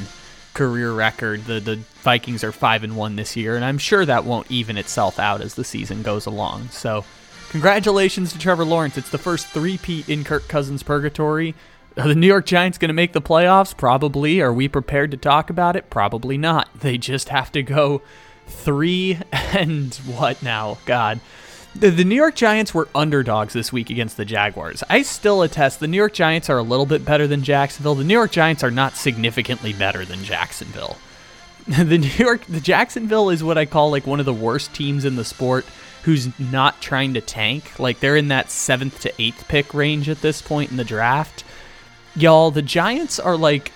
career 0.52 0.92
record. 0.92 1.46
The, 1.46 1.60
the 1.60 1.76
Vikings 2.02 2.44
are 2.44 2.52
5 2.52 2.84
and 2.84 2.94
1 2.94 3.16
this 3.16 3.36
year, 3.36 3.56
and 3.56 3.64
I'm 3.64 3.78
sure 3.78 4.04
that 4.04 4.26
won't 4.26 4.50
even 4.50 4.76
itself 4.76 5.18
out 5.18 5.40
as 5.40 5.54
the 5.54 5.64
season 5.64 6.02
goes 6.02 6.26
along. 6.26 6.68
So, 6.68 7.06
congratulations 7.48 8.34
to 8.34 8.38
Trevor 8.38 8.66
Lawrence. 8.66 8.98
It's 8.98 9.08
the 9.08 9.16
first 9.16 9.46
three-peat 9.46 10.10
in 10.10 10.24
Kirk 10.24 10.46
Cousins' 10.46 10.82
purgatory. 10.82 11.54
Are 11.96 12.06
the 12.06 12.14
New 12.14 12.26
York 12.26 12.44
Giants 12.44 12.76
going 12.76 12.90
to 12.90 12.94
make 12.94 13.14
the 13.14 13.22
playoffs? 13.22 13.74
Probably. 13.74 14.42
Are 14.42 14.52
we 14.52 14.68
prepared 14.68 15.10
to 15.12 15.16
talk 15.16 15.48
about 15.48 15.74
it? 15.74 15.88
Probably 15.88 16.36
not. 16.36 16.68
They 16.78 16.98
just 16.98 17.30
have 17.30 17.50
to 17.52 17.62
go 17.62 18.02
three 18.50 19.18
and 19.32 19.94
what 20.06 20.42
now? 20.42 20.78
God. 20.86 21.20
The, 21.74 21.90
the 21.90 22.04
New 22.04 22.16
York 22.16 22.34
Giants 22.34 22.74
were 22.74 22.88
underdogs 22.94 23.52
this 23.52 23.72
week 23.72 23.90
against 23.90 24.16
the 24.16 24.24
Jaguars. 24.24 24.82
I 24.90 25.02
still 25.02 25.42
attest 25.42 25.78
the 25.78 25.86
New 25.86 25.96
York 25.96 26.12
Giants 26.12 26.50
are 26.50 26.58
a 26.58 26.62
little 26.62 26.86
bit 26.86 27.04
better 27.04 27.28
than 27.28 27.44
Jacksonville. 27.44 27.94
The 27.94 28.04
New 28.04 28.14
York 28.14 28.32
Giants 28.32 28.64
are 28.64 28.72
not 28.72 28.96
significantly 28.96 29.72
better 29.72 30.04
than 30.04 30.24
Jacksonville. 30.24 30.96
the 31.66 31.98
New 31.98 32.08
York 32.08 32.44
the 32.46 32.60
Jacksonville 32.60 33.30
is 33.30 33.44
what 33.44 33.58
I 33.58 33.66
call 33.66 33.90
like 33.90 34.06
one 34.06 34.18
of 34.18 34.26
the 34.26 34.34
worst 34.34 34.74
teams 34.74 35.04
in 35.04 35.16
the 35.16 35.24
sport 35.24 35.64
who's 36.02 36.38
not 36.40 36.80
trying 36.80 37.14
to 37.14 37.20
tank. 37.20 37.78
Like 37.78 38.00
they're 38.00 38.16
in 38.16 38.28
that 38.28 38.46
7th 38.46 39.00
to 39.00 39.12
8th 39.12 39.46
pick 39.46 39.74
range 39.74 40.08
at 40.08 40.22
this 40.22 40.42
point 40.42 40.70
in 40.70 40.76
the 40.76 40.84
draft. 40.84 41.44
Y'all, 42.16 42.50
the 42.50 42.62
Giants 42.62 43.20
are 43.20 43.36
like 43.36 43.70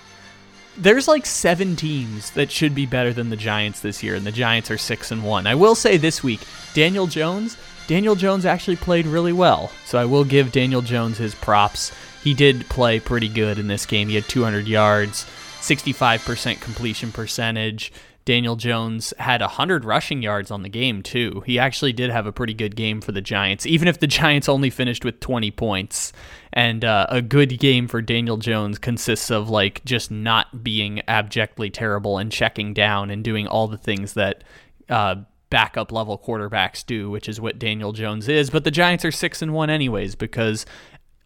there's 0.77 1.07
like 1.07 1.25
seven 1.25 1.75
teams 1.75 2.31
that 2.31 2.51
should 2.51 2.75
be 2.75 2.85
better 2.85 3.13
than 3.13 3.29
the 3.29 3.35
Giants 3.35 3.79
this 3.79 4.03
year, 4.03 4.15
and 4.15 4.25
the 4.25 4.31
Giants 4.31 4.69
are 4.71 4.77
six 4.77 5.11
and 5.11 5.23
one. 5.23 5.47
I 5.47 5.55
will 5.55 5.75
say 5.75 5.97
this 5.97 6.23
week, 6.23 6.41
Daniel 6.73 7.07
Jones 7.07 7.57
Daniel 7.87 8.15
Jones 8.15 8.45
actually 8.45 8.77
played 8.77 9.05
really 9.05 9.33
well. 9.33 9.71
So 9.85 9.99
I 9.99 10.05
will 10.05 10.23
give 10.23 10.51
Daniel 10.51 10.81
Jones 10.81 11.17
his 11.17 11.35
props. 11.35 11.91
He 12.23 12.33
did 12.33 12.67
play 12.67 12.99
pretty 12.99 13.29
good 13.29 13.59
in 13.59 13.67
this 13.67 13.85
game. 13.85 14.09
He 14.09 14.15
had 14.15 14.25
200 14.25 14.67
yards, 14.67 15.25
65% 15.59 16.59
completion 16.61 17.11
percentage. 17.11 17.91
Daniel 18.25 18.55
Jones 18.55 19.13
had 19.19 19.41
100 19.41 19.85
rushing 19.85 20.23
yards 20.23 20.49
on 20.49 20.63
the 20.63 20.69
game, 20.69 21.03
too. 21.03 21.43
He 21.45 21.59
actually 21.59 21.93
did 21.93 22.09
have 22.09 22.25
a 22.25 22.31
pretty 22.31 22.55
good 22.55 22.75
game 22.75 22.99
for 22.99 23.11
the 23.11 23.21
Giants, 23.21 23.67
even 23.67 23.87
if 23.87 23.99
the 23.99 24.07
Giants 24.19 24.49
only 24.49 24.71
finished 24.71 25.05
with 25.05 25.19
20 25.19 25.51
points. 25.51 26.11
And 26.51 26.83
uh, 26.83 27.05
a 27.09 27.21
good 27.21 27.59
game 27.59 27.87
for 27.87 28.01
Daniel 28.01 28.37
Jones 28.37 28.79
consists 28.79 29.29
of 29.29 29.49
like 29.49 29.85
just 29.85 30.09
not 30.09 30.63
being 30.63 31.01
abjectly 31.07 31.69
terrible 31.69 32.17
and 32.17 32.31
checking 32.31 32.73
down 32.73 33.11
and 33.11 33.23
doing 33.23 33.45
all 33.45 33.67
the 33.67 33.77
things 33.77 34.13
that 34.13 34.43
uh, 34.89 35.15
backup 35.49 35.91
level 35.91 36.17
quarterbacks 36.17 36.85
do, 36.85 37.09
which 37.09 37.29
is 37.29 37.39
what 37.39 37.59
Daniel 37.59 37.91
Jones 37.91 38.27
is. 38.27 38.49
But 38.49 38.63
the 38.63 38.71
Giants 38.71 39.05
are 39.05 39.11
six 39.11 39.41
and 39.41 39.53
one 39.53 39.69
anyways 39.69 40.15
because 40.15 40.65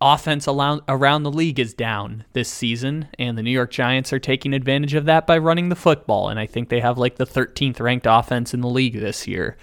offense 0.01 0.47
around 0.47 1.23
the 1.23 1.31
league 1.31 1.59
is 1.59 1.73
down 1.73 2.23
this 2.33 2.49
season, 2.49 3.07
and 3.17 3.37
the 3.37 3.43
New 3.43 3.51
York 3.51 3.71
Giants 3.71 4.13
are 4.13 4.19
taking 4.19 4.53
advantage 4.53 4.93
of 4.93 5.05
that 5.05 5.27
by 5.27 5.37
running 5.37 5.69
the 5.69 5.75
football. 5.75 6.29
And 6.29 6.39
I 6.39 6.45
think 6.45 6.69
they 6.69 6.79
have 6.79 6.97
like 6.97 7.15
the 7.15 7.25
13th 7.25 7.79
ranked 7.79 8.07
offense 8.09 8.53
in 8.53 8.61
the 8.61 8.69
league 8.69 8.99
this 8.99 9.27
year. 9.27 9.57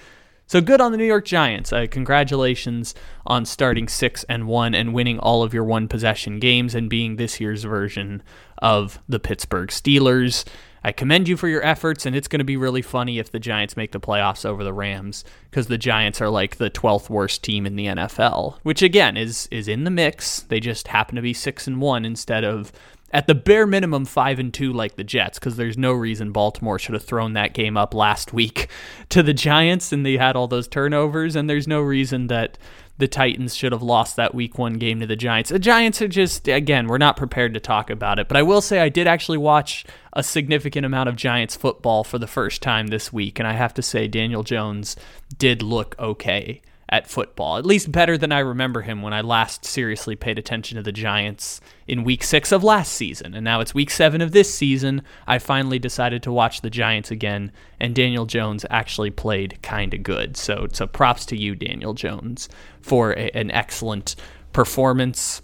So 0.48 0.60
good 0.60 0.80
on 0.80 0.92
the 0.92 0.98
New 0.98 1.04
York 1.04 1.24
Giants. 1.24 1.72
Uh, 1.72 1.86
congratulations 1.90 2.94
on 3.26 3.44
starting 3.44 3.88
six 3.88 4.24
and 4.24 4.46
one 4.46 4.76
and 4.76 4.94
winning 4.94 5.18
all 5.18 5.42
of 5.42 5.52
your 5.52 5.64
one 5.64 5.88
possession 5.88 6.38
games 6.38 6.74
and 6.74 6.88
being 6.88 7.16
this 7.16 7.40
year's 7.40 7.64
version 7.64 8.22
of 8.58 9.00
the 9.08 9.18
Pittsburgh 9.18 9.70
Steelers. 9.70 10.44
I 10.84 10.92
commend 10.92 11.28
you 11.28 11.36
for 11.36 11.48
your 11.48 11.64
efforts, 11.64 12.06
and 12.06 12.14
it's 12.14 12.28
going 12.28 12.38
to 12.38 12.44
be 12.44 12.56
really 12.56 12.82
funny 12.82 13.18
if 13.18 13.30
the 13.30 13.40
Giants 13.40 13.76
make 13.76 13.92
the 13.92 14.00
playoffs 14.00 14.44
over 14.44 14.62
the 14.62 14.72
Rams 14.72 15.24
because 15.50 15.66
the 15.66 15.78
Giants 15.78 16.20
are 16.20 16.28
like 16.28 16.56
the 16.56 16.70
12th 16.70 17.10
worst 17.10 17.42
team 17.42 17.66
in 17.66 17.76
the 17.76 17.86
NFL, 17.86 18.58
which 18.62 18.82
again 18.82 19.16
is 19.16 19.48
is 19.50 19.68
in 19.68 19.84
the 19.84 19.90
mix. 19.90 20.40
They 20.40 20.60
just 20.60 20.88
happen 20.88 21.16
to 21.16 21.22
be 21.22 21.32
six 21.32 21.66
and 21.66 21.80
one 21.80 22.04
instead 22.04 22.44
of 22.44 22.72
at 23.12 23.26
the 23.26 23.34
bare 23.34 23.66
minimum 23.66 24.04
five 24.04 24.38
and 24.38 24.52
two 24.52 24.72
like 24.72 24.96
the 24.96 25.04
Jets, 25.04 25.38
because 25.38 25.56
there's 25.56 25.78
no 25.78 25.92
reason 25.92 26.32
Baltimore 26.32 26.78
should 26.78 26.94
have 26.94 27.04
thrown 27.04 27.34
that 27.34 27.54
game 27.54 27.76
up 27.76 27.94
last 27.94 28.32
week 28.32 28.68
to 29.08 29.22
the 29.22 29.34
Giants 29.34 29.92
and 29.92 30.04
they 30.04 30.16
had 30.16 30.36
all 30.36 30.48
those 30.48 30.68
turnovers, 30.68 31.36
and 31.36 31.48
there's 31.48 31.68
no 31.68 31.80
reason 31.80 32.26
that 32.28 32.58
the 32.98 33.08
Titans 33.08 33.54
should 33.54 33.72
have 33.72 33.82
lost 33.82 34.16
that 34.16 34.34
week 34.34 34.58
one 34.58 34.74
game 34.74 35.00
to 35.00 35.06
the 35.06 35.16
Giants. 35.16 35.50
The 35.50 35.58
Giants 35.58 36.00
are 36.02 36.08
just 36.08 36.48
again, 36.48 36.86
we're 36.86 36.98
not 36.98 37.16
prepared 37.16 37.54
to 37.54 37.60
talk 37.60 37.90
about 37.90 38.18
it, 38.18 38.28
but 38.28 38.36
I 38.36 38.42
will 38.42 38.60
say 38.60 38.80
I 38.80 38.88
did 38.88 39.06
actually 39.06 39.38
watch 39.38 39.84
a 40.12 40.22
significant 40.22 40.86
amount 40.86 41.08
of 41.08 41.16
Giants 41.16 41.56
football 41.56 42.04
for 42.04 42.18
the 42.18 42.26
first 42.26 42.62
time 42.62 42.88
this 42.88 43.12
week, 43.12 43.38
and 43.38 43.46
I 43.46 43.52
have 43.52 43.74
to 43.74 43.82
say 43.82 44.08
Daniel 44.08 44.42
Jones 44.42 44.96
did 45.38 45.62
look 45.62 45.94
okay 45.98 46.62
at 46.88 47.08
football, 47.08 47.56
at 47.56 47.66
least 47.66 47.90
better 47.90 48.16
than 48.16 48.30
I 48.30 48.38
remember 48.38 48.82
him 48.82 49.02
when 49.02 49.12
I 49.12 49.20
last 49.20 49.64
seriously 49.64 50.14
paid 50.14 50.38
attention 50.38 50.76
to 50.76 50.82
the 50.82 50.92
Giants 50.92 51.60
in 51.88 52.04
week 52.04 52.22
six 52.22 52.52
of 52.52 52.62
last 52.62 52.92
season. 52.92 53.34
And 53.34 53.44
now 53.44 53.60
it's 53.60 53.74
week 53.74 53.90
seven 53.90 54.20
of 54.20 54.30
this 54.30 54.54
season. 54.54 55.02
I 55.26 55.38
finally 55.38 55.80
decided 55.80 56.22
to 56.22 56.32
watch 56.32 56.60
the 56.60 56.70
Giants 56.70 57.10
again, 57.10 57.50
and 57.80 57.94
Daniel 57.94 58.24
Jones 58.24 58.64
actually 58.70 59.10
played 59.10 59.60
kind 59.62 59.92
of 59.94 60.04
good. 60.04 60.36
So, 60.36 60.68
so 60.72 60.86
props 60.86 61.26
to 61.26 61.36
you, 61.36 61.56
Daniel 61.56 61.92
Jones, 61.92 62.48
for 62.80 63.12
a, 63.12 63.30
an 63.34 63.50
excellent 63.50 64.14
performance. 64.52 65.42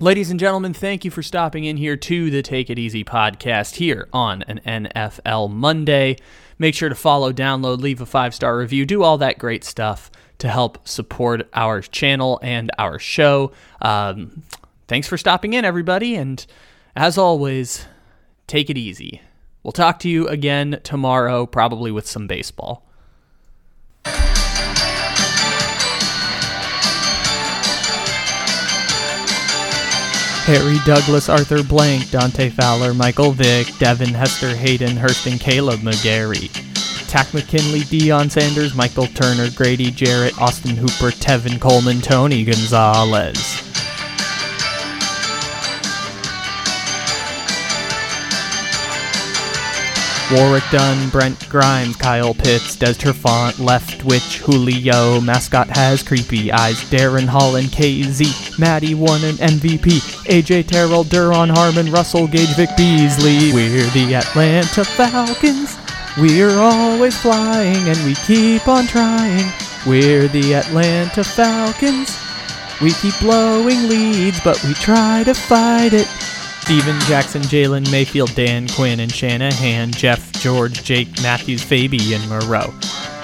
Ladies 0.00 0.30
and 0.30 0.40
gentlemen, 0.40 0.72
thank 0.72 1.04
you 1.04 1.10
for 1.10 1.22
stopping 1.22 1.64
in 1.64 1.76
here 1.76 1.96
to 1.96 2.30
the 2.30 2.42
Take 2.42 2.70
It 2.70 2.78
Easy 2.78 3.04
podcast 3.04 3.74
here 3.74 4.08
on 4.10 4.42
an 4.44 4.60
NFL 4.64 5.50
Monday. 5.52 6.16
Make 6.58 6.74
sure 6.74 6.88
to 6.88 6.94
follow, 6.94 7.30
download, 7.30 7.80
leave 7.80 8.00
a 8.00 8.06
five 8.06 8.34
star 8.34 8.56
review, 8.56 8.86
do 8.86 9.02
all 9.02 9.18
that 9.18 9.38
great 9.38 9.64
stuff 9.64 10.10
to 10.42 10.48
help 10.48 10.88
support 10.88 11.48
our 11.54 11.80
channel 11.80 12.40
and 12.42 12.68
our 12.76 12.98
show. 12.98 13.52
Um, 13.80 14.42
thanks 14.88 15.06
for 15.06 15.16
stopping 15.16 15.52
in, 15.52 15.64
everybody. 15.64 16.16
And 16.16 16.44
as 16.96 17.16
always, 17.16 17.86
take 18.48 18.68
it 18.68 18.76
easy. 18.76 19.22
We'll 19.62 19.70
talk 19.70 20.00
to 20.00 20.08
you 20.08 20.26
again 20.26 20.80
tomorrow, 20.82 21.46
probably 21.46 21.92
with 21.92 22.08
some 22.08 22.26
baseball. 22.26 22.84
Harry 30.44 30.78
Douglas, 30.84 31.28
Arthur 31.28 31.62
Blank, 31.62 32.10
Dante 32.10 32.50
Fowler, 32.50 32.92
Michael 32.92 33.30
Vick, 33.30 33.68
Devin 33.78 34.12
Hester, 34.12 34.56
Hayden 34.56 34.96
Hurston, 34.96 35.38
Kaleb 35.38 35.78
McGary. 35.82 36.71
Takk 37.12 37.34
McKinley, 37.34 37.80
Deion 37.80 38.30
Sanders, 38.30 38.74
Michael 38.74 39.06
Turner, 39.06 39.50
Grady 39.50 39.90
Jarrett, 39.90 40.40
Austin 40.40 40.76
Hooper, 40.76 41.10
Tevin 41.10 41.60
Coleman, 41.60 42.00
Tony 42.00 42.42
Gonzalez. 42.42 43.36
Warrick 50.32 50.64
Dunn, 50.70 51.10
Brent 51.10 51.46
Grimes, 51.50 51.96
Kyle 51.96 52.32
Pitts, 52.32 52.76
Des 52.76 52.94
Trufant, 52.94 53.52
Leftwich, 53.56 54.38
Julio, 54.38 55.20
Mascot 55.20 55.68
has 55.68 56.02
creepy 56.02 56.50
eyes, 56.50 56.80
Darren 56.84 57.26
Holland, 57.26 57.68
KZ, 57.68 58.58
Maddie 58.58 58.94
won 58.94 59.22
an 59.24 59.34
MVP, 59.34 60.00
AJ 60.24 60.66
Terrell, 60.66 61.04
Duron 61.04 61.50
Harmon, 61.50 61.92
Russell 61.92 62.26
Gage, 62.26 62.56
Vic 62.56 62.70
Beasley. 62.74 63.52
We're 63.52 63.90
the 63.90 64.14
Atlanta 64.14 64.82
Falcons. 64.86 65.81
We're 66.18 66.58
always 66.58 67.16
flying 67.16 67.88
and 67.88 67.98
we 68.04 68.14
keep 68.14 68.68
on 68.68 68.86
trying. 68.86 69.50
We're 69.86 70.28
the 70.28 70.54
Atlanta 70.54 71.24
Falcons. 71.24 72.18
We 72.82 72.92
keep 72.92 73.18
blowing 73.18 73.88
leads, 73.88 74.38
but 74.44 74.62
we 74.64 74.74
try 74.74 75.24
to 75.24 75.32
fight 75.32 75.94
it. 75.94 76.06
Steven 76.62 77.00
Jackson, 77.00 77.42
Jalen 77.42 77.90
Mayfield, 77.90 78.34
Dan 78.34 78.68
Quinn, 78.68 79.00
and 79.00 79.10
Shanahan, 79.10 79.90
Jeff 79.90 80.32
George, 80.32 80.82
Jake 80.84 81.08
Matthews, 81.22 81.62
Fabian 81.62 82.28
Moreau. 82.28 82.72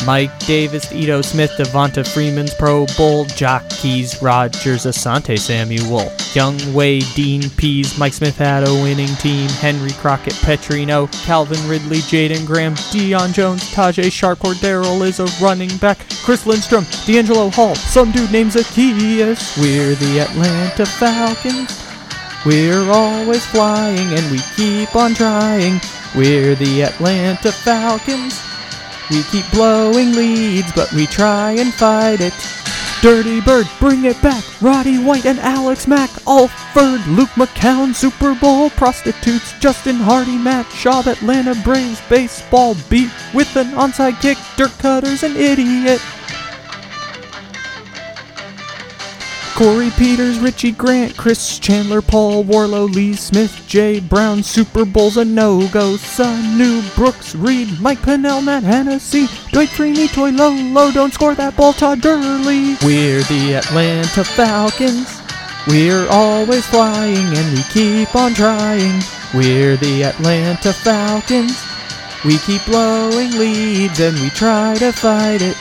Mike 0.06 0.36
Davis, 0.40 0.90
Ito 0.92 1.22
Smith, 1.22 1.50
Devonta 1.58 2.06
Freeman's 2.06 2.54
Pro 2.54 2.86
Bowl, 2.96 3.24
Jock 3.26 3.68
Keys, 3.68 4.20
Rodgers, 4.22 4.84
Asante 4.84 5.38
Samuel, 5.38 6.10
Young 6.34 6.56
Wade, 6.72 7.04
Dean 7.14 7.48
Pease, 7.50 7.98
Mike 7.98 8.12
Smith 8.12 8.36
had 8.36 8.66
a 8.66 8.72
winning 8.72 9.14
team, 9.16 9.48
Henry 9.48 9.92
Crockett, 9.92 10.34
Petrino, 10.34 11.10
Calvin 11.24 11.68
Ridley, 11.68 11.98
Jaeden 11.98 12.46
Graham, 12.46 12.74
Deion 12.74 13.32
Jones, 13.32 13.62
Tajae 13.72 14.10
Sharpe, 14.10 14.38
Cordero 14.38 15.00
is 15.06 15.20
a 15.20 15.26
running 15.42 15.76
back, 15.78 15.98
Chris 16.24 16.46
Lindstrom, 16.46 16.84
DeAngelo 16.84 17.52
Hall, 17.54 17.74
some 17.74 18.12
dude 18.12 18.32
named 18.32 18.52
Zacchaeus. 18.52 19.58
We're 19.58 19.94
the 19.94 20.20
Atlanta 20.20 20.86
Falcons. 20.86 21.84
We're 22.46 22.90
always 22.90 23.44
flying 23.46 24.14
and 24.14 24.30
we 24.30 24.38
keep 24.56 24.94
on 24.94 25.14
trying. 25.14 25.80
We're 26.14 26.54
the 26.54 26.82
Atlanta 26.84 27.52
Falcons. 27.52 28.47
We 29.10 29.22
keep 29.24 29.50
blowing 29.50 30.12
leads, 30.12 30.70
but 30.72 30.92
we 30.92 31.06
try 31.06 31.52
and 31.52 31.72
fight 31.72 32.20
it. 32.20 32.34
Dirty 33.00 33.40
Bird, 33.40 33.66
bring 33.78 34.04
it 34.04 34.20
back. 34.20 34.44
Roddy 34.60 34.98
White 34.98 35.24
and 35.24 35.38
Alex 35.38 35.86
Mack, 35.86 36.10
Alford, 36.26 37.06
Luke 37.06 37.30
McCown, 37.36 37.94
Super 37.94 38.34
Bowl 38.34 38.70
prostitutes, 38.70 39.58
Justin 39.60 39.96
Hardy, 39.96 40.36
Matt 40.36 40.66
Schaub, 40.66 41.06
Atlanta 41.06 41.54
Braves, 41.62 42.02
baseball 42.08 42.74
beat 42.90 43.10
with 43.32 43.54
an 43.56 43.68
onside 43.68 44.20
kick. 44.20 44.36
Dirk 44.56 44.72
Koetter's 44.72 45.22
an 45.22 45.36
idiot. 45.36 46.02
Corey 49.58 49.90
Peters, 49.90 50.38
Richie 50.38 50.70
Grant, 50.70 51.16
Chris 51.16 51.58
Chandler, 51.58 52.00
Paul 52.00 52.44
Warlow, 52.44 52.84
Lee 52.84 53.14
Smith, 53.14 53.64
Jay 53.66 53.98
Brown, 53.98 54.44
Super 54.44 54.84
Bowl's 54.84 55.16
a 55.16 55.24
no-go, 55.24 55.96
Sanu, 55.96 56.94
Brooks, 56.94 57.34
Reed, 57.34 57.80
Mike 57.80 58.00
Pennell, 58.00 58.40
Matt 58.40 58.62
Hennessy, 58.62 59.26
Dwight 59.50 59.68
Freeney, 59.68 60.06
Toy 60.14 60.30
Lolo, 60.30 60.92
don't 60.92 61.12
score 61.12 61.34
that 61.34 61.56
ball, 61.56 61.72
Todd 61.72 62.02
Gurley. 62.02 62.76
We're 62.84 63.24
the 63.24 63.54
Atlanta 63.56 64.22
Falcons. 64.22 65.20
We're 65.66 66.06
always 66.08 66.64
flying 66.64 67.16
and 67.16 67.56
we 67.56 67.64
keep 67.64 68.14
on 68.14 68.34
trying. 68.34 69.02
We're 69.34 69.76
the 69.76 70.04
Atlanta 70.04 70.72
Falcons. 70.72 71.60
We 72.24 72.38
keep 72.38 72.64
blowing 72.64 73.32
leads 73.32 73.98
and 73.98 74.20
we 74.20 74.30
try 74.30 74.76
to 74.76 74.92
fight 74.92 75.42
it. 75.42 75.56